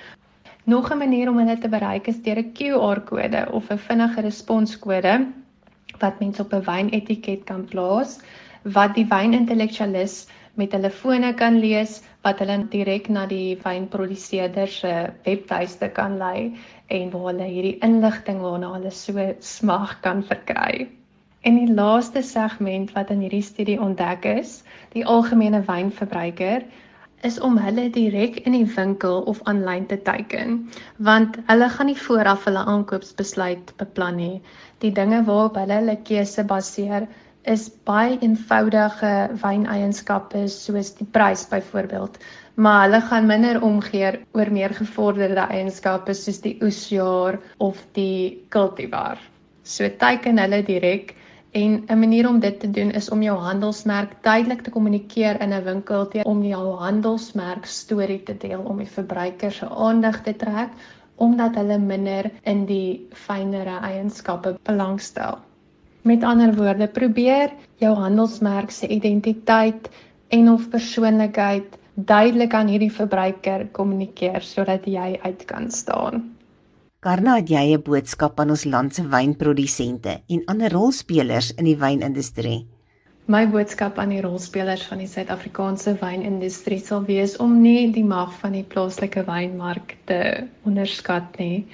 Nog 0.66 0.92
'n 0.92 0.98
manier 0.98 1.30
om 1.30 1.38
hulle 1.38 1.58
te 1.58 1.70
bereik 1.70 2.08
is 2.08 2.22
deur 2.22 2.40
'n 2.40 2.54
QR-kode 2.54 3.52
of 3.52 3.72
'n 3.72 3.78
vinnige 3.78 4.22
responskode 4.22 5.28
wat 6.00 6.20
mense 6.20 6.42
op 6.42 6.54
'n 6.54 6.66
wynetiket 6.66 7.46
kan 7.46 7.66
plaas 7.66 8.20
wat 8.64 8.96
die 8.96 9.08
wynintellektualis 9.10 10.28
met 10.58 10.72
hulle 10.72 10.90
fone 10.90 11.34
kan 11.34 11.60
lees 11.60 12.02
wat 12.26 12.40
hulle 12.40 12.58
direk 12.74 13.10
na 13.10 13.26
die 13.26 13.58
wynproduseerder 13.64 14.68
se 14.68 14.94
webtuiste 15.26 15.90
kan 15.90 16.18
lei 16.18 16.58
en 16.88 17.12
waar 17.14 17.28
hulle 17.32 17.50
hierdie 17.52 17.78
inligting 17.90 18.42
waarna 18.42 18.74
hulle 18.74 18.92
so 18.92 19.28
smag 19.40 20.02
kan 20.02 20.24
verkry. 20.24 20.88
En 21.48 21.56
die 21.56 21.72
laaste 21.72 22.22
segment 22.28 22.90
wat 22.92 23.12
in 23.14 23.22
hierdie 23.24 23.46
studie 23.46 23.78
ontdek 23.80 24.26
is, 24.28 24.50
die 24.92 25.06
algemene 25.08 25.62
wynverbruiker 25.64 26.66
is 27.28 27.38
om 27.40 27.56
hulle 27.64 27.86
direk 27.98 28.42
in 28.44 28.56
die 28.58 28.66
winkel 28.74 29.22
of 29.32 29.40
aanlyn 29.52 29.86
te 29.90 29.98
teiken 30.10 30.58
want 31.10 31.38
hulle 31.48 31.70
gaan 31.76 31.88
nie 31.90 32.02
vooraf 32.02 32.44
hulle 32.50 32.66
aankoopsbesluit 32.74 33.72
beplan 33.80 34.20
nie. 34.20 34.42
Die 34.84 34.92
dinge 34.98 35.22
waarop 35.30 35.56
hulle 35.62 35.78
hulle 35.80 35.96
keuse 36.10 36.44
baseer 36.50 37.08
is 37.54 37.64
baie 37.90 38.18
eenvoudige 38.28 39.14
wyneienskappe 39.44 40.44
soos 40.52 40.92
die 40.98 41.08
prys 41.18 41.46
byvoorbeeld, 41.54 42.18
maar 42.56 42.82
hulle 42.86 43.00
gaan 43.08 43.30
minder 43.30 43.62
omgee 43.64 44.12
oor 44.36 44.52
meer 44.60 44.76
gevorderde 44.82 45.48
eienskappe 45.48 46.18
soos 46.24 46.42
die 46.44 46.58
oesjaar 46.60 47.40
of 47.70 47.80
die 47.96 48.44
kultivar. 48.58 49.24
So 49.64 49.88
teiken 50.04 50.44
hulle 50.44 50.62
direk 50.68 51.16
en 51.52 51.84
'n 51.88 52.00
manier 52.00 52.28
om 52.30 52.40
dit 52.40 52.60
te 52.60 52.70
doen 52.72 52.92
is 52.92 53.10
om 53.10 53.22
jou 53.22 53.38
handelsmerk 53.38 54.12
duidelik 54.22 54.62
te 54.62 54.70
kommunikeer 54.70 55.42
in 55.42 55.54
'n 55.54 55.64
winkel 55.64 56.08
om 56.24 56.44
jou 56.44 56.76
handelsmerk 56.76 57.66
storie 57.66 58.24
te 58.24 58.38
deel 58.38 58.60
om 58.60 58.78
die 58.78 58.92
verbruiker 58.92 59.52
se 59.52 59.70
aandag 59.70 60.24
te 60.24 60.36
trek 60.36 60.70
omdat 61.16 61.56
hulle 61.56 61.78
minder 61.78 62.32
in 62.44 62.66
die 62.66 63.08
fynere 63.14 63.80
eienskappe 63.82 64.58
belangstel. 64.64 65.38
Met 66.02 66.24
ander 66.24 66.56
woorde, 66.56 66.88
probeer 66.88 67.52
jou 67.76 67.96
handelsmerk 67.96 68.72
se 68.72 68.88
identiteit 68.88 69.90
en 70.28 70.52
of 70.52 70.70
persoonlikheid 70.70 71.78
duidelik 71.94 72.54
aan 72.54 72.68
hierdie 72.68 72.94
verbruiker 72.94 73.68
kommunikeer 73.72 74.42
sodat 74.42 74.86
jy 74.86 75.20
uit 75.24 75.46
kan 75.46 75.72
staan. 75.72 76.37
Karna, 77.06 77.36
het 77.38 77.52
jy 77.54 77.76
'n 77.78 77.84
boodskap 77.86 78.40
aan 78.42 78.50
ons 78.50 78.64
land 78.66 78.96
se 78.96 79.04
wynprodusente 79.06 80.14
en 80.36 80.40
ander 80.54 80.72
rolspelers 80.74 81.52
in 81.54 81.68
die 81.70 81.76
wynindustrie? 81.78 82.66
My 83.28 83.46
boodskap 83.46 84.00
aan 84.02 84.10
die 84.16 84.22
rolspelers 84.26 84.86
van 84.90 84.98
die 85.04 85.10
Suid-Afrikaanse 85.12 85.94
wynindustrie 86.02 86.80
sal 86.80 87.06
wees 87.06 87.36
om 87.38 87.62
nie 87.62 87.92
die 87.92 88.04
mag 88.04 88.34
van 88.40 88.58
die 88.58 88.64
plaaslike 88.64 89.26
wynmark 89.30 89.94
te 90.10 90.48
onderskat 90.66 91.38
nie. 91.38 91.68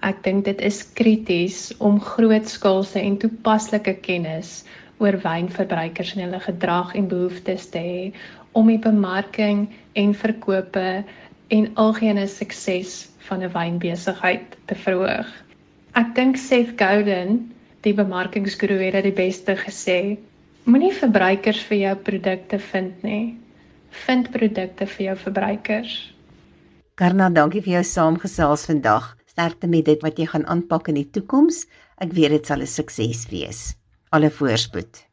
Ek 0.00 0.24
dink 0.24 0.44
dit 0.48 0.64
is 0.72 0.80
krities 1.02 1.74
om 1.78 2.00
grootskaalse 2.00 3.00
en 3.00 3.18
toepaslike 3.18 3.98
kennis 4.00 4.64
oor 4.96 5.20
wynverbruikers 5.20 6.16
en 6.16 6.24
hulle 6.24 6.40
gedrag 6.40 6.96
en 6.96 7.12
behoeftes 7.12 7.68
te 7.76 7.78
hê 7.78 8.12
om 8.52 8.72
die 8.72 8.80
bemarking 8.80 9.66
en 9.92 10.14
verkope 10.14 11.04
en 11.52 11.72
algehele 11.76 12.26
sukses 12.26 13.11
van 13.28 13.42
'n 13.42 13.52
wynbesigheid 13.52 14.56
te 14.66 14.74
verhoog. 14.74 15.28
Ek 15.92 16.14
dink 16.14 16.36
Seth 16.36 16.72
Godin, 16.80 17.52
die 17.80 17.94
bemarkingsguru 17.94 18.78
het 18.80 18.92
dit 18.92 19.04
die 19.10 19.18
beste 19.18 19.56
gesê. 19.56 20.18
Moenie 20.64 20.92
verbruikers 20.94 21.62
vir 21.68 21.78
jou 21.78 21.96
produkte 21.96 22.58
vind 22.58 23.02
nie. 23.02 23.36
Vind 24.06 24.30
produkte 24.30 24.86
vir 24.86 25.04
jou 25.06 25.16
verbruikers. 25.16 26.14
Karna, 26.94 27.28
dankie 27.30 27.62
vir 27.62 27.72
jou 27.72 27.84
saamgesels 27.84 28.66
vandag. 28.66 29.16
Sterkte 29.26 29.66
met 29.66 29.84
dit 29.84 30.02
wat 30.02 30.18
jy 30.18 30.26
gaan 30.26 30.46
aanpak 30.46 30.88
in 30.88 30.94
die 30.94 31.10
toekoms. 31.10 31.66
Ek 31.98 32.12
weet 32.12 32.30
dit 32.30 32.46
sal 32.46 32.60
'n 32.60 32.66
sukses 32.66 33.28
wees. 33.30 33.74
Alle 34.10 34.30
voorspoed. 34.30 35.06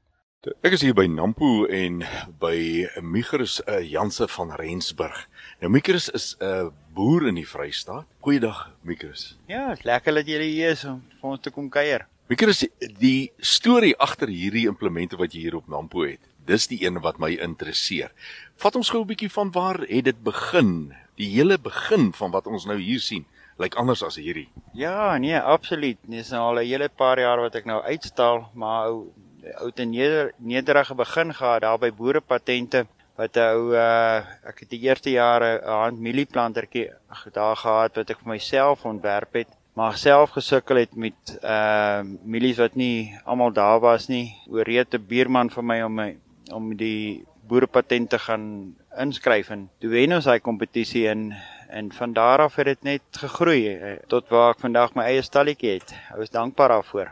Ek 0.63 0.72
is 0.72 0.82
hier 0.82 0.93
by 0.95 1.04
Nampo 1.12 1.65
en 1.65 2.04
by 2.39 2.88
Migrus 3.04 3.58
uh, 3.67 3.82
Janse 3.84 4.28
van 4.28 4.54
Rensburg. 4.56 5.28
Nou 5.60 5.72
Migrus 5.72 6.10
is 6.10 6.36
'n 6.39 6.45
uh, 6.45 6.70
boer 7.00 7.30
in 7.30 7.38
die 7.39 7.47
Vrystaat. 7.47 8.08
Goeiedag 8.26 8.66
Migrus. 8.84 9.38
Ja, 9.47 9.70
is 9.72 9.86
lekker 9.88 10.18
dat 10.20 10.28
jy 10.28 10.39
hier 10.43 10.74
is 10.74 10.82
om 10.89 10.97
vir 11.22 11.30
ons 11.32 11.43
te 11.45 11.52
kom 11.56 11.70
kuier. 11.72 12.04
Migrus, 12.28 12.66
die 13.00 13.32
storie 13.39 13.93
agter 14.04 14.28
hierdie 14.28 14.66
implemente 14.68 15.16
wat 15.20 15.32
jy 15.32 15.45
hier 15.45 15.56
op 15.62 15.70
Nampo 15.72 16.04
het. 16.04 16.20
Dis 16.50 16.68
die 16.68 16.82
een 16.84 17.00
wat 17.06 17.22
my 17.24 17.30
interesseer. 17.38 18.12
Vat 18.60 18.76
ons 18.76 18.91
gou 18.91 19.06
'n 19.06 19.12
bietjie 19.14 19.32
van 19.32 19.52
waar 19.56 19.80
het 19.88 20.06
dit 20.12 20.20
begin? 20.24 20.91
Die 21.16 21.30
hele 21.38 21.58
begin 21.58 22.12
van 22.12 22.36
wat 22.36 22.47
ons 22.47 22.66
nou 22.66 22.78
hier 22.78 23.00
sien 23.00 23.26
lyk 23.60 23.76
anders 23.76 24.04
as 24.04 24.16
hierdie. 24.16 24.50
Ja, 24.74 25.18
nee, 25.18 25.39
absoluut. 25.39 25.97
Dis 26.04 26.32
nou 26.32 26.41
al 26.41 26.60
'n 26.60 26.68
hele 26.68 26.89
paar 26.89 27.20
jaar 27.20 27.39
wat 27.39 27.56
ek 27.56 27.66
nou 27.66 27.82
uitstal, 27.82 28.50
maar 28.54 28.88
ou 28.88 29.14
ou 29.64 29.72
te 29.72 29.84
neder, 29.84 30.34
nederige 30.38 30.95
begin 30.95 31.34
gehad 31.34 31.62
daar 31.62 31.80
by 31.80 31.91
boerepatente 31.91 32.88
wat 33.20 33.38
ou 33.43 33.76
uh 33.76 34.24
ek 34.47 34.63
het 34.63 34.70
die 34.72 34.84
eerste 34.88 35.11
jare 35.11 35.59
'n 35.59 35.80
hand 35.84 35.99
mielieplantertjie 35.99 36.89
daar 37.34 37.55
gehad 37.55 37.95
wat 37.99 38.09
ek 38.09 38.20
vir 38.24 38.34
myself 38.36 38.86
ontwerp 38.86 39.34
het 39.41 39.51
maar 39.76 39.97
self 39.97 40.32
gesukkel 40.38 40.78
het 40.84 40.95
met 40.95 41.38
uh 41.43 42.01
mielies 42.24 42.57
wat 42.63 42.76
nie 42.76 43.13
almal 43.26 43.51
daar 43.51 43.80
was 43.80 44.07
nie 44.09 44.36
ooreed 44.47 44.93
'n 44.93 45.07
buurman 45.11 45.49
vir 45.49 45.63
my 45.63 45.82
om 45.82 45.95
my 45.95 46.09
om 46.51 46.76
die 46.76 47.26
boerepatent 47.49 48.09
te 48.09 48.20
gaan 48.20 48.76
inskryf 48.97 49.49
en 49.49 49.70
toe 49.80 49.89
wen 49.89 50.13
ons 50.13 50.26
daai 50.26 50.39
kompetisie 50.39 51.07
en 51.09 51.34
en 51.70 51.91
van 51.93 52.13
daar 52.13 52.39
af 52.41 52.55
het 52.55 52.65
dit 52.65 52.84
net 52.84 53.01
gegroei 53.11 53.67
eh, 53.67 53.97
tot 54.07 54.30
waar 54.30 54.55
ek 54.55 54.63
vandag 54.65 54.95
my 54.97 55.05
eie 55.05 55.22
stalletjie 55.22 55.76
het. 55.78 55.93
Ek 56.09 56.17
was 56.17 56.34
dankbaar 56.34 56.74
daarvoor. 56.74 57.11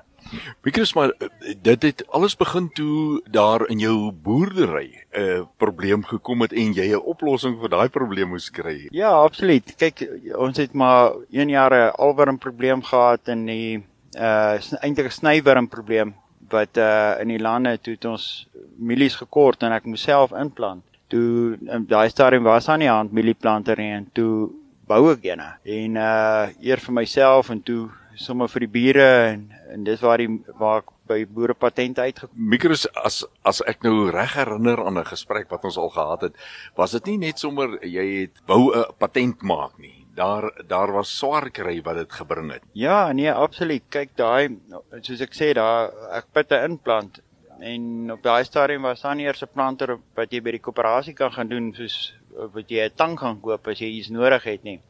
Mikros 0.63 0.93
maar 0.93 1.09
eh, 1.09 1.55
dit 1.61 1.81
het 1.81 2.03
alles 2.09 2.35
begin 2.35 2.69
toe 2.73 3.21
daar 3.31 3.67
in 3.69 3.79
jou 3.79 4.11
boerdery 4.11 4.91
'n 5.11 5.21
uh, 5.21 5.41
probleem 5.57 6.03
gekom 6.03 6.41
het 6.41 6.53
en 6.53 6.73
jy 6.73 6.91
'n 6.93 7.01
oplossing 7.01 7.59
vir 7.59 7.69
daai 7.69 7.89
probleem 7.89 8.29
moes 8.29 8.49
kry. 8.51 8.87
Ja, 8.91 9.09
absoluut. 9.09 9.75
Kyk, 9.75 10.07
ons 10.35 10.57
het 10.57 10.73
maar 10.73 11.13
1 11.31 11.49
jaar 11.49 11.73
'n 11.73 11.95
alwerm 11.95 12.37
probleem 12.37 12.83
gehad 12.83 13.27
in 13.27 13.45
die 13.45 13.83
uh 14.17 14.57
eintlik 14.81 15.07
'n 15.07 15.19
snywurm 15.19 15.67
probleem 15.67 16.15
wat 16.49 16.77
uh 16.77 17.19
in 17.19 17.27
die 17.27 17.39
lande 17.39 17.77
toe 17.81 17.93
het 17.93 18.05
ons 18.05 18.47
mielies 18.77 19.15
gekort 19.15 19.63
en 19.63 19.71
ek 19.71 19.85
moes 19.85 20.01
self 20.01 20.31
inplant. 20.31 20.83
Toe 21.07 21.57
in 21.61 21.85
daai 21.87 22.09
stadium 22.09 22.43
was 22.43 22.65
daar 22.65 22.77
nie 22.77 22.89
hand 22.89 23.11
mielieplanter 23.11 23.77
nie 23.77 23.91
en 23.91 24.09
toe 24.13 24.49
bou 24.87 25.11
ek 25.11 25.23
eene. 25.23 25.49
En 25.63 25.95
uh 25.95 26.47
eer 26.61 26.79
vir 26.79 26.93
myself 26.93 27.49
en 27.49 27.63
toe 27.63 27.89
sommer 28.17 28.49
vir 28.51 28.65
die 28.65 28.71
bure 28.73 29.09
en 29.33 29.43
en 29.73 29.83
dis 29.83 30.01
waar 30.01 30.21
die 30.21 30.29
waar 30.59 30.81
ek 30.81 30.91
by 31.07 31.19
boerepatente 31.25 32.03
uitgekom. 32.03 32.33
Mikros 32.35 32.87
as 32.95 33.21
as 33.47 33.61
ek 33.71 33.83
nou 33.85 34.09
reg 34.11 34.33
herinner 34.35 34.81
aan 34.85 34.97
'n 34.97 35.05
gesprek 35.05 35.49
wat 35.51 35.63
ons 35.63 35.77
al 35.77 35.89
gehad 35.89 36.21
het, 36.21 36.35
was 36.75 36.91
dit 36.91 37.05
nie 37.07 37.17
net 37.17 37.39
sommer 37.39 37.79
jy 37.83 38.21
het 38.21 38.41
wou 38.47 38.73
'n 38.73 38.85
patent 38.97 39.41
maak 39.43 39.77
nie. 39.79 40.05
Daar 40.15 40.51
daar 40.67 40.91
was 40.91 41.17
swaar 41.17 41.49
kry 41.49 41.81
wat 41.81 41.95
dit 41.95 42.11
gebring 42.11 42.51
het. 42.51 42.63
Ja, 42.73 43.11
nee, 43.13 43.31
absoluut. 43.31 43.83
Kyk 43.89 44.15
daai 44.15 44.57
soos 45.01 45.21
ek 45.21 45.33
sê 45.33 45.53
daar 45.53 45.91
ek 46.11 46.25
'n 46.33 46.71
implant 46.71 47.21
en 47.59 48.11
op 48.11 48.21
daai 48.23 48.43
stadium 48.43 48.81
was 48.81 49.01
daar 49.01 49.15
nie 49.15 49.25
eers 49.25 49.43
'n 49.43 49.53
planter 49.53 49.97
wat 50.15 50.31
jy 50.31 50.41
by 50.41 50.51
die 50.51 50.59
koöperasie 50.59 51.13
kan 51.13 51.31
gaan 51.31 51.47
doen 51.49 51.73
soos 51.73 52.13
wat 52.53 52.69
jy 52.69 52.85
'n 52.85 52.95
tang 52.95 53.17
gaan 53.19 53.41
koop 53.41 53.67
as 53.67 53.79
jy 53.79 53.87
iets 53.87 54.09
nodig 54.09 54.43
het 54.43 54.63
nie. 54.63 54.81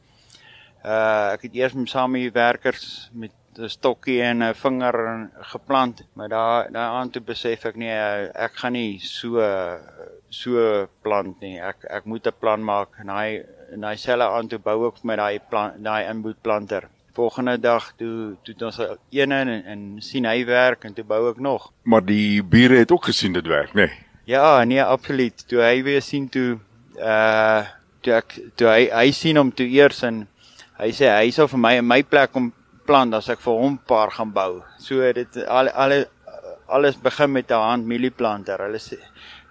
Uh 0.84 1.34
ek 1.34 1.48
het 1.48 1.54
eers 1.54 1.74
met 1.74 1.88
saam 1.90 2.14
met 2.14 2.32
werkers 2.32 3.10
met 3.12 3.32
'n 3.58 3.68
stokkie 3.68 4.22
en 4.22 4.42
'n 4.42 4.54
vinger 4.54 5.28
geplant, 5.52 6.02
maar 6.14 6.28
daar 6.28 6.72
daai 6.72 6.90
aan 6.98 7.10
toe 7.10 7.22
besef 7.22 7.64
ek 7.64 7.76
nee, 7.76 8.28
ek 8.34 8.52
gaan 8.54 8.72
nie 8.72 8.98
so 8.98 9.42
so 10.28 10.86
plant 11.02 11.40
nie. 11.40 11.58
Ek 11.60 11.84
ek 11.90 12.04
moet 12.04 12.26
'n 12.26 12.38
plan 12.40 12.64
maak 12.64 12.88
en 13.00 13.08
hy 13.08 13.42
en 13.72 13.82
hy 13.84 13.96
selle 13.96 14.24
aan 14.24 14.48
toe 14.48 14.58
bou 14.58 14.86
ek 14.88 15.04
met 15.04 15.18
daai 15.18 15.40
plant 15.50 15.82
daai 15.82 16.08
inboetplanter. 16.10 16.88
Volgende 17.12 17.58
dag 17.60 17.92
toe 17.96 18.36
toe 18.44 18.54
het 18.54 18.62
ons 18.62 18.78
een 19.10 19.32
en, 19.32 19.48
en 19.64 19.96
sien 20.00 20.24
hy 20.24 20.44
werk 20.44 20.84
en 20.84 20.94
toe 20.94 21.04
bou 21.04 21.30
ek 21.30 21.38
nog. 21.38 21.72
Maar 21.82 22.04
die 22.04 22.42
bure 22.42 22.78
het 22.78 22.92
ook 22.92 23.04
gesien 23.04 23.32
dit 23.32 23.46
werk, 23.46 23.74
nê? 23.74 23.86
Nee. 23.86 24.06
Ja, 24.28 24.64
nee, 24.64 24.82
absoluut. 24.82 25.48
Toe 25.48 25.62
hy 25.64 25.82
weer 25.82 26.02
sien 26.02 26.28
toe 26.28 26.58
uh 27.00 27.64
toe 28.04 28.12
ek 28.14 28.34
toe 28.60 28.68
hy 28.68 28.82
hy 28.92 29.10
sien 29.10 29.36
hom 29.40 29.50
toe 29.50 29.66
eers 29.66 30.02
en 30.06 30.26
hy 30.78 30.92
sê 30.94 31.10
hy 31.10 31.30
sou 31.34 31.48
vir 31.48 31.58
my 31.58 31.74
in 31.78 31.88
my 31.88 32.02
plek 32.02 32.36
om 32.36 32.52
plan 32.86 33.12
as 33.14 33.28
ek 33.28 33.40
vir 33.44 33.58
hom 33.62 33.78
paar 33.78 34.10
gaan 34.10 34.32
bou. 34.32 34.62
So 34.78 35.12
dit 35.12 35.42
al 35.46 35.68
al 35.68 36.04
alles 36.68 36.96
begin 36.96 37.32
met 37.32 37.50
'n 37.50 37.54
hand 37.70 37.86
mielieplanter. 37.86 38.58
Hulle 38.58 38.78
sê 38.78 38.98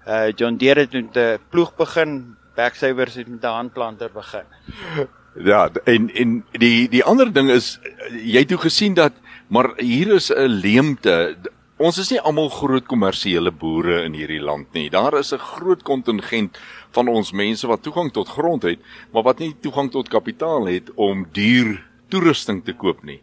uh 0.07 0.31
John 0.35 0.57
Deere 0.57 0.81
het 0.81 0.93
met 0.93 1.17
'n 1.17 1.39
ploeg 1.51 1.75
begin, 1.75 2.35
Backsavers 2.55 3.15
het 3.15 3.27
met 3.27 3.43
'n 3.43 3.57
handplanter 3.59 4.09
begin. 4.13 4.47
Ja, 5.45 5.69
en 5.85 6.09
en 6.15 6.45
die 6.51 6.89
die 6.89 7.03
ander 7.03 7.33
ding 7.33 7.49
is 7.49 7.79
jy 8.09 8.39
het 8.39 8.47
toe 8.47 8.57
gesien 8.57 8.93
dat 8.93 9.13
maar 9.47 9.73
hier 9.77 10.15
is 10.15 10.31
'n 10.33 10.47
leemte. 10.47 11.35
Ons 11.77 11.99
is 12.01 12.07
nie 12.09 12.17
almal 12.25 12.47
groot 12.49 12.87
kommersiële 12.89 13.51
boere 13.53 13.99
in 14.07 14.15
hierdie 14.17 14.41
land 14.41 14.71
nie. 14.73 14.87
Daar 14.89 15.13
is 15.19 15.31
'n 15.31 15.37
groot 15.37 15.83
kontingent 15.83 16.57
van 16.89 17.07
ons 17.07 17.31
mense 17.31 17.67
wat 17.67 17.83
toegang 17.83 18.11
tot 18.11 18.27
grond 18.27 18.63
het, 18.63 18.79
maar 19.13 19.23
wat 19.23 19.39
nie 19.39 19.53
toegang 19.61 19.91
tot 19.91 20.09
kapitaal 20.09 20.65
het 20.65 20.89
om 20.95 21.27
duur 21.31 21.85
toerusting 22.09 22.65
te 22.65 22.73
koop 22.73 23.03
nie. 23.03 23.21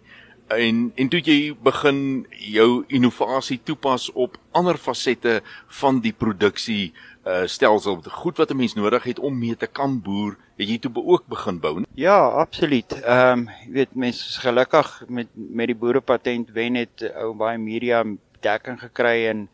En 0.49 0.93
en 0.95 1.09
toe 1.09 1.21
jy 1.21 1.57
begin 1.63 2.27
jou 2.31 2.85
innovasie 2.87 3.61
toepas 3.65 4.13
op 4.13 4.39
ander 4.53 4.77
fasette 4.77 5.43
van 5.67 6.01
die 6.01 6.13
produksie 6.13 6.93
uh 7.27 7.47
stelsel, 7.47 8.03
goed 8.03 8.37
wat 8.37 8.51
'n 8.51 8.57
mens 8.57 8.75
nodig 8.75 9.03
het 9.03 9.19
om 9.19 9.39
mee 9.39 9.57
te 9.57 9.67
kan 9.67 10.01
boer, 10.01 10.37
het 10.57 10.69
jy 10.69 10.79
toe 10.79 10.93
ook 10.95 11.27
begin 11.27 11.59
bou. 11.61 11.79
Nie? 11.79 11.87
Ja, 11.95 12.29
absoluut. 12.29 13.03
Ehm 13.03 13.39
um, 13.39 13.49
jy 13.67 13.73
weet 13.73 13.95
mense 13.95 14.29
is 14.29 14.37
gelukkig 14.37 15.03
met 15.09 15.27
met 15.35 15.67
die 15.67 15.77
boerepatent 15.77 16.51
wen 16.53 16.75
het 16.75 17.13
ou 17.17 17.35
baie 17.35 17.59
media 17.59 18.05
dekking 18.45 18.79
gekry 18.81 19.27
en 19.31 19.49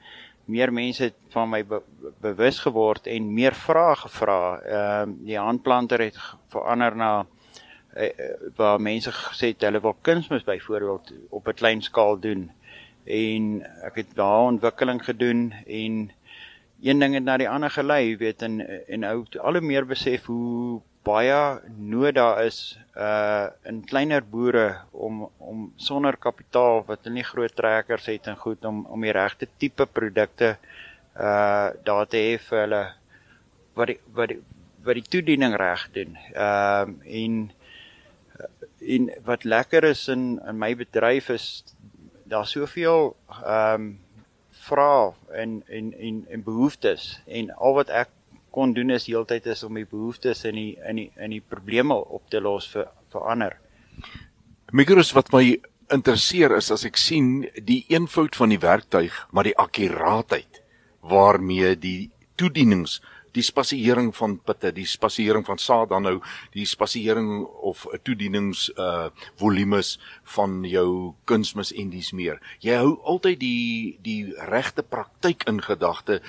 meer 0.51 0.73
mense 0.75 1.03
het 1.11 1.19
van 1.35 1.51
my 1.51 1.63
be 1.67 1.81
bewus 2.21 2.59
geword 2.65 3.07
en 3.07 3.33
meer 3.35 3.55
vrae 3.55 3.97
gevra. 4.03 4.41
Ehm 4.61 5.11
um, 5.11 5.19
die 5.27 5.39
handplanter 5.39 6.03
het 6.03 6.19
verander 6.53 6.97
na 6.97 7.11
uh, 7.97 8.09
waar 8.57 8.81
mense 8.81 9.13
gesê 9.13 9.53
het 9.53 9.67
hulle 9.67 9.81
wil 9.81 9.97
kunsmis 10.03 10.45
byvoorbeeld 10.45 11.13
op 11.31 11.49
'n 11.49 11.61
klein 11.63 11.83
skaal 11.83 12.19
doen. 12.19 12.51
En 13.05 13.63
ek 13.83 13.95
het 13.95 14.15
daar 14.15 14.51
ontwikkeling 14.53 15.05
gedoen 15.05 15.53
en 15.67 16.11
een 16.83 16.99
ding 16.99 17.15
het 17.15 17.25
na 17.25 17.37
die 17.37 17.49
ander 17.49 17.71
gelei, 17.71 18.17
weet 18.17 18.43
en 18.43 18.61
en 18.89 19.05
ou 19.05 19.25
al 19.39 19.53
hoe 19.53 19.61
meer 19.61 19.87
besef 19.87 20.25
hoe 20.25 20.81
baie 21.05 21.61
nood 21.79 22.15
daar 22.15 22.45
is 22.45 22.79
uh 22.97 23.49
in 23.65 23.81
kleiner 23.85 24.23
boere 24.23 24.81
om 24.93 25.29
om 25.39 25.73
sonder 25.77 26.17
kapitaal 26.17 26.85
wat 26.89 27.05
hulle 27.05 27.21
nie 27.21 27.29
groot 27.29 27.55
trekkers 27.57 28.07
het 28.13 28.29
en 28.29 28.37
goed 28.37 28.65
om 28.65 28.85
om 28.87 29.07
die 29.07 29.15
regte 29.17 29.49
tipe 29.59 29.87
produkte 29.87 30.57
uh 31.17 31.71
daar 31.85 32.07
te 32.07 32.21
hê 32.21 32.35
vir 32.49 32.65
hulle 32.65 32.85
wat 33.75 33.93
die, 33.93 33.99
wat 34.13 34.29
die, 34.33 34.41
wat 34.85 34.99
die 34.99 35.09
toediening 35.15 35.57
reg 35.57 35.89
doen. 35.97 36.19
Ehm 36.35 36.95
uh, 37.01 37.17
en 37.23 37.51
en 38.81 39.11
wat 39.25 39.45
lekker 39.45 39.85
is 39.85 40.09
in 40.09 40.41
in 40.49 40.59
my 40.59 40.75
bedryf 40.77 41.29
is 41.29 41.49
daar 42.25 42.47
soveel 42.47 43.17
ehm 43.29 43.75
um, 43.75 43.91
vrae 44.61 45.13
en 45.43 45.63
en 45.69 45.93
en 45.99 46.25
en 46.31 46.43
behoeftes 46.43 47.21
en 47.27 47.51
al 47.57 47.75
wat 47.75 47.89
ek 47.89 48.09
kon 48.51 48.75
doen 48.75 48.91
is 48.91 49.07
heeltyd 49.07 49.47
is 49.47 49.65
om 49.67 49.79
die 49.79 49.87
behoeftes 49.89 50.45
in 50.49 50.59
die 50.59 50.71
in 50.89 51.03
die 51.03 51.11
in 51.17 51.35
die 51.37 51.43
probleme 51.43 51.95
op 51.95 52.31
te 52.31 52.41
los 52.41 52.69
vir 52.73 52.89
vir 53.13 53.29
ander. 53.33 53.59
Mikros 54.73 55.13
wat 55.15 55.33
my 55.35 55.45
interesseer 55.91 56.55
is 56.57 56.71
as 56.71 56.85
ek 56.87 56.99
sien 56.99 57.49
die 57.67 57.85
eenvoud 57.91 58.37
van 58.39 58.53
die 58.55 58.61
werktuig 58.63 59.15
maar 59.31 59.49
die 59.49 59.57
akkuraatheid 59.59 60.63
waarmee 61.01 61.75
die 61.77 62.11
toedienings 62.39 63.01
die 63.37 63.45
spasiering 63.47 64.11
van 64.17 64.39
pitte, 64.43 64.73
die 64.75 64.87
spasiering 64.89 65.45
van 65.47 65.59
saad 65.63 65.91
dan 65.93 66.07
nou, 66.07 66.17
die 66.55 66.67
spasiering 66.67 67.45
of 67.67 67.87
toedienings 68.07 68.69
uh 68.77 69.11
volumes 69.41 69.97
van 70.37 70.61
jou 70.67 71.15
kunsmis 71.31 71.73
en 71.73 71.91
dis 71.93 72.13
meer. 72.17 72.41
Jy 72.65 72.81
hou 72.83 72.95
altyd 73.15 73.41
die 73.43 73.99
die 74.03 74.23
regte 74.51 74.83
praktyk 74.83 75.47
in 75.51 75.63
gedagte 75.65 76.21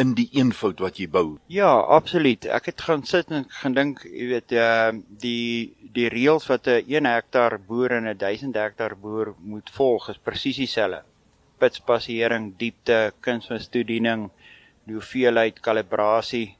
in 0.00 0.14
die 0.18 0.28
eenvoud 0.34 0.80
wat 0.82 0.98
jy 0.98 1.06
bou. 1.08 1.38
Ja, 1.46 1.70
absoluut. 1.96 2.46
Ek 2.50 2.66
het 2.72 2.82
gaan 2.82 3.04
sit 3.06 3.30
en 3.30 3.46
gedink, 3.60 4.02
jy 4.04 4.26
weet, 4.32 4.54
uh 4.58 4.90
die 5.22 5.74
die 5.94 6.08
reëls 6.10 6.48
wat 6.50 6.66
'n 6.66 6.82
1 6.90 7.06
hektaar 7.06 7.58
boer 7.68 7.92
en 7.98 8.08
'n 8.08 8.18
1000 8.18 8.56
hektaar 8.56 8.96
boer 8.96 9.34
moet 9.38 9.70
volg 9.70 10.08
is 10.10 10.18
presies 10.18 10.56
dieselfde. 10.56 11.04
Pitspasiering, 11.58 12.56
diepte, 12.58 13.12
kunsmis 13.20 13.68
toediening, 13.68 14.30
die 14.86 14.94
hoeveelheid 14.98 15.60
kalibrasie 15.60 16.56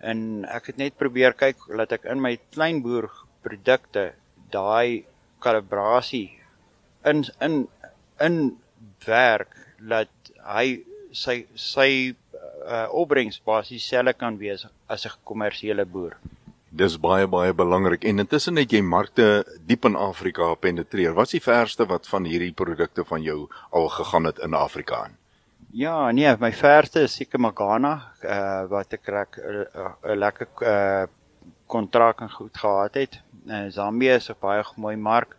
en 0.00 0.44
ek 0.48 0.72
het 0.72 0.78
net 0.80 0.96
probeer 1.00 1.36
kyk 1.36 1.66
dat 1.76 1.92
ek 1.98 2.06
in 2.12 2.22
my 2.24 2.36
kleinboer 2.54 3.10
produkte 3.44 4.12
daai 4.52 5.04
kalibrasie 5.44 6.40
in 7.04 7.24
in 7.40 7.68
in 8.20 8.38
werk 9.06 9.54
dat 9.92 10.32
hy 10.44 10.80
sy 11.12 11.44
sy 11.54 12.16
uh, 12.66 12.86
opbrengs 12.92 13.40
basies 13.44 13.82
dieselfde 13.82 14.12
kan 14.12 14.36
wees 14.38 14.66
as 14.86 15.06
'n 15.06 15.18
kommersiële 15.24 15.84
boer. 15.84 16.16
Dis 16.70 16.96
baie 16.96 17.26
baie 17.26 17.52
belangrik 17.52 18.04
en 18.04 18.18
intussen 18.18 18.56
het 18.56 18.72
jy 18.72 18.80
markte 18.80 19.44
diep 19.66 19.84
in 19.84 19.96
Afrika 19.96 20.54
penetreer. 20.54 21.14
Wat 21.14 21.26
is 21.26 21.30
die 21.30 21.42
verste 21.42 21.86
wat 21.86 22.06
van 22.06 22.24
hierdie 22.24 22.52
produkte 22.52 23.04
van 23.04 23.22
jou 23.22 23.48
al 23.70 23.88
gegaan 23.88 24.24
het 24.24 24.38
in 24.38 24.54
Afrika 24.54 24.94
aan? 25.04 25.16
Ja, 25.72 26.10
nee, 26.10 26.36
my 26.38 26.52
verste 26.52 27.00
is 27.00 27.14
seker 27.14 27.40
Magana, 27.40 28.12
uh 28.22 28.66
wat 28.70 28.92
ek 28.92 29.06
reg 29.06 29.38
'n 29.38 30.18
lekker 30.18 30.48
uh 30.62 31.06
kontrak 31.66 32.20
en 32.20 32.30
goed 32.30 32.56
gehad 32.58 32.94
het. 32.94 33.20
Uh, 33.46 33.66
Zambië 33.68 34.14
is 34.14 34.30
'n 34.30 34.36
baie 34.40 34.64
mooi 34.76 34.96
mark. 34.96 35.36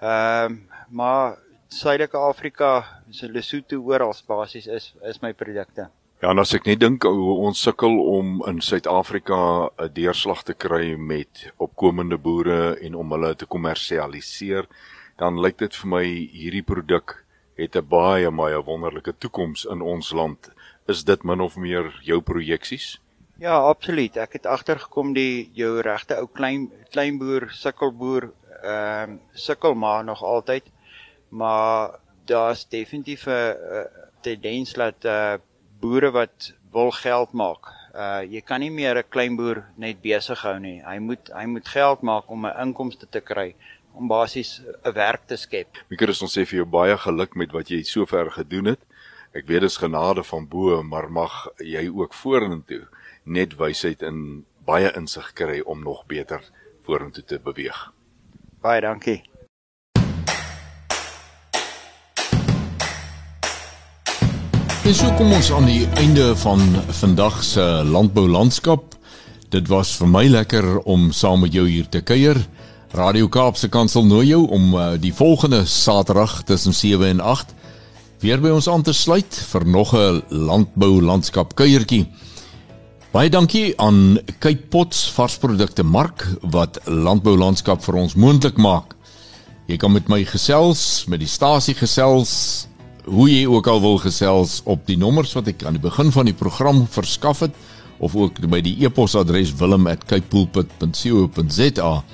Ehm 0.00 0.52
uh, 0.52 0.58
maar 0.88 1.38
Suidelike 1.68 2.16
Afrika, 2.16 2.84
so 3.10 3.26
Lesotho 3.26 3.80
oral 3.82 4.14
basies 4.26 4.66
is 4.66 4.94
is 5.02 5.20
my 5.20 5.32
produkte. 5.32 5.88
Ja, 6.16 6.30
en 6.32 6.40
as 6.40 6.54
ek 6.56 6.64
net 6.64 6.78
dink 6.80 7.04
hoe 7.04 7.32
ons 7.44 7.60
sukkel 7.60 7.92
om 7.92 8.38
in 8.48 8.62
Suid-Afrika 8.64 9.68
'n 9.68 9.92
deurslag 9.92 10.42
te 10.48 10.54
kry 10.54 10.94
met 10.96 11.52
opkomende 11.60 12.16
boere 12.16 12.78
en 12.80 12.94
om 12.94 13.10
hulle 13.12 13.34
te 13.36 13.44
kommersialiseer, 13.44 14.64
dan 15.18 15.36
lyk 15.36 15.58
dit 15.58 15.76
vir 15.76 15.88
my 15.88 16.04
hierdie 16.32 16.62
produk 16.62 17.26
het 17.60 17.76
'n 17.76 17.88
baie 17.88 18.30
baie 18.30 18.62
wonderlike 18.64 19.12
toekoms 19.18 19.66
in 19.66 19.82
ons 19.82 20.12
land. 20.12 20.48
Is 20.88 21.04
dit 21.04 21.22
min 21.22 21.40
of 21.40 21.56
meer 21.56 21.92
jou 22.02 22.20
projeksies? 22.20 22.98
Ja, 23.38 23.60
absoluut. 23.68 24.16
Ek 24.16 24.32
het 24.32 24.46
agtergekom 24.46 25.12
die 25.12 25.50
jou 25.52 25.80
regte 25.82 26.16
ou 26.16 26.26
klein 26.26 26.72
kleinboer, 26.92 27.50
sukkelboer, 27.50 28.32
ehm 28.62 29.10
uh, 29.12 29.18
sukkel 29.34 29.74
maar 29.74 30.04
nog 30.04 30.22
altyd. 30.22 30.64
Maar 31.28 32.00
daar's 32.24 32.68
definitief 32.68 33.26
'n 33.26 33.54
tendens 34.22 34.72
dat 34.72 35.04
eh 35.04 35.12
uh, 35.12 35.38
boere 35.80 36.10
wat 36.10 36.52
wil 36.72 36.90
geld 36.90 37.32
maak. 37.32 37.72
Uh 37.94 38.22
jy 38.28 38.42
kan 38.44 38.60
nie 38.60 38.70
meer 38.70 38.98
'n 38.98 39.08
kleinboer 39.08 39.64
net 39.76 40.02
besig 40.02 40.42
hou 40.42 40.58
nie. 40.58 40.82
Hy 40.84 40.98
moet 40.98 41.30
hy 41.32 41.46
moet 41.46 41.68
geld 41.68 42.02
maak 42.02 42.30
om 42.30 42.46
'n 42.46 42.60
inkomste 42.60 43.06
te 43.06 43.20
kry 43.20 43.54
om 43.94 44.08
basies 44.08 44.60
'n 44.84 44.92
werk 44.92 45.26
te 45.26 45.36
skep. 45.36 45.68
Mikker 45.88 46.08
ons 46.08 46.36
sê 46.36 46.44
vir 46.44 46.58
jou 46.58 46.66
baie 46.66 46.96
geluk 46.96 47.36
met 47.36 47.52
wat 47.52 47.68
jy 47.68 47.82
sover 47.82 48.30
gedoen 48.30 48.64
het. 48.64 48.80
Ek 49.32 49.46
weet 49.46 49.60
dit 49.60 49.70
is 49.70 49.76
genade 49.76 50.24
van 50.24 50.48
bo, 50.48 50.82
maar 50.82 51.10
mag 51.10 51.48
jy 51.58 51.88
ook 51.88 52.14
vorentoe 52.14 52.88
net 53.24 53.56
wysheid 53.56 54.02
in 54.02 54.44
baie 54.64 54.92
insig 54.96 55.32
kry 55.32 55.60
om 55.60 55.82
nog 55.82 56.06
beter 56.06 56.40
vorentoe 56.82 57.24
te 57.24 57.38
beweeg. 57.38 57.92
Baie 58.62 58.80
dankie. 58.80 59.22
Dis 64.86 65.00
so 65.02 65.10
kom 65.18 65.32
ons 65.34 65.48
aan 65.50 65.64
die 65.66 65.82
einde 65.98 66.28
van 66.38 66.60
vandag 66.94 67.40
se 67.42 67.62
landbou 67.90 68.28
landskap. 68.30 68.92
Dit 69.50 69.66
was 69.66 69.96
vir 69.98 70.06
my 70.06 70.22
lekker 70.30 70.76
om 70.86 71.08
saam 71.10 71.40
met 71.42 71.56
jou 71.58 71.64
hier 71.66 71.88
te 71.90 72.04
kuier. 72.06 72.38
Radio 72.94 73.26
Kaapse 73.26 73.66
Kansel 73.66 74.06
nooi 74.06 74.28
jou 74.28 74.44
om 74.54 74.68
uh, 74.78 74.84
die 75.02 75.10
volgende 75.10 75.64
Saterdag 75.66 76.36
tussen 76.46 76.74
7 76.74 77.02
en 77.16 77.24
8 77.32 77.50
weer 78.22 78.38
by 78.38 78.52
ons 78.54 78.68
aan 78.70 78.86
te 78.86 78.94
sluit 78.94 79.40
vir 79.48 79.66
nog 79.66 79.90
'n 79.90 80.22
landbou 80.30 81.02
landskap 81.02 81.56
kuiertjie. 81.58 82.06
Baie 83.10 83.30
dankie 83.30 83.74
aan 83.82 84.20
Cape 84.38 84.70
Pots 84.70 85.10
varsprodukte 85.10 85.82
mark 85.82 86.28
wat 86.42 86.78
landbou 86.86 87.34
landskap 87.34 87.82
vir 87.82 87.94
ons 88.06 88.14
moontlik 88.14 88.56
maak. 88.56 88.94
Jy 89.66 89.76
kan 89.82 89.92
met 89.92 90.08
my 90.08 90.22
gesels, 90.24 91.04
met 91.08 91.18
die 91.18 91.28
stasie 91.28 91.74
gesels, 91.74 92.68
hoe 93.06 93.30
jy 93.30 93.46
ook 93.46 93.66
al 93.70 93.80
wil 93.80 93.98
gesels 94.02 94.60
op 94.64 94.86
die 94.86 94.96
nommers 94.98 95.32
wat 95.38 95.48
ek 95.48 95.64
aan 95.64 95.72
die 95.78 95.82
begin 95.82 96.12
van 96.12 96.24
die 96.28 96.34
program 96.36 96.86
verskaf 96.90 97.40
het 97.46 97.54
of 97.98 98.16
ook 98.18 98.40
by 98.50 98.60
die 98.60 98.84
e-posadres 98.84 99.54
wilm@capepulpit.co.za. 99.56 102.04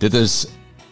Dit 0.00 0.14
is 0.14 0.46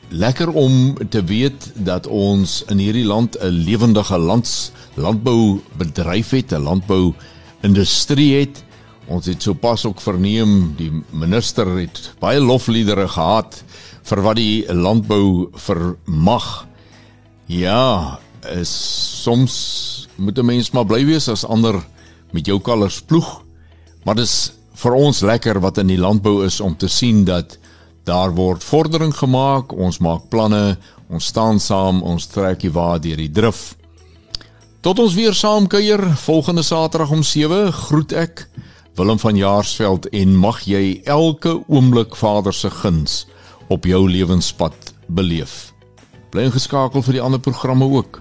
lekker 0.09 0.53
om 0.53 0.97
te 1.11 1.25
weet 1.25 1.73
dat 1.75 2.07
ons 2.07 2.65
in 2.69 2.79
hierdie 2.79 3.05
land 3.05 3.37
'n 3.41 3.49
lewendige 3.49 4.19
lands 4.19 4.71
landboubedryf 4.95 6.31
het, 6.31 6.53
'n 6.53 6.63
landbou 6.63 7.15
industrie 7.61 8.35
het 8.41 8.67
Ons 9.09 9.27
het 9.27 9.43
sopas 9.43 9.87
ook 9.89 10.03
verneem 10.05 10.75
die 10.77 10.91
minister 11.17 11.69
het 11.79 12.11
baie 12.21 12.41
lofliedere 12.45 13.07
gehad 13.09 13.63
vir 14.05 14.21
wat 14.25 14.37
die 14.37 14.67
landbou 14.69 15.49
vermag. 15.57 16.67
Ja, 17.49 18.19
is 18.47 18.71
soms 19.23 20.09
moet 20.17 20.39
'n 20.39 20.47
mens 20.47 20.71
maar 20.71 20.87
bly 20.87 21.05
wees 21.05 21.29
as 21.29 21.45
ander 21.45 21.85
met 22.33 22.47
jou 22.47 22.61
kalvers 22.61 23.01
ploeg. 23.01 23.43
Maar 24.05 24.15
dis 24.15 24.53
vir 24.75 24.95
ons 24.95 25.21
lekker 25.21 25.61
wat 25.61 25.79
in 25.79 25.87
die 25.87 25.99
landbou 25.99 26.45
is 26.45 26.61
om 26.61 26.77
te 26.77 26.89
sien 26.89 27.25
dat 27.25 27.59
daar 28.05 28.35
word 28.35 28.65
vordering 28.65 29.15
gemaak, 29.15 29.73
ons 29.73 29.99
maak 29.99 30.29
planne, 30.29 30.79
ons 31.09 31.25
staan 31.25 31.61
saam, 31.61 32.03
ons 32.03 32.27
trek 32.27 32.61
die 32.61 32.73
waar 32.73 33.01
deur 33.01 33.17
die 33.17 33.31
drif. 33.31 33.77
Tot 34.81 34.99
ons 34.99 35.15
weer 35.15 35.35
saam 35.35 35.67
kuier 35.67 36.01
volgende 36.17 36.63
Saterdag 36.63 37.11
om 37.11 37.23
7 37.23 37.73
groet 37.73 38.13
ek 38.13 38.49
Willem 38.99 39.19
van 39.19 39.37
Jaarsveld 39.37 40.09
en 40.11 40.37
mag 40.37 40.65
jy 40.67 41.01
elke 41.05 41.61
oomblik 41.67 42.17
Vader 42.19 42.55
se 42.55 42.71
guns 42.71 43.27
op 43.69 43.85
jou 43.87 44.01
lewenspad 44.11 44.93
beleef. 45.07 45.73
Bly 46.33 46.49
ingeskakel 46.49 47.05
vir 47.07 47.19
die 47.19 47.23
ander 47.23 47.41
programme 47.41 47.87
ook. 47.87 48.21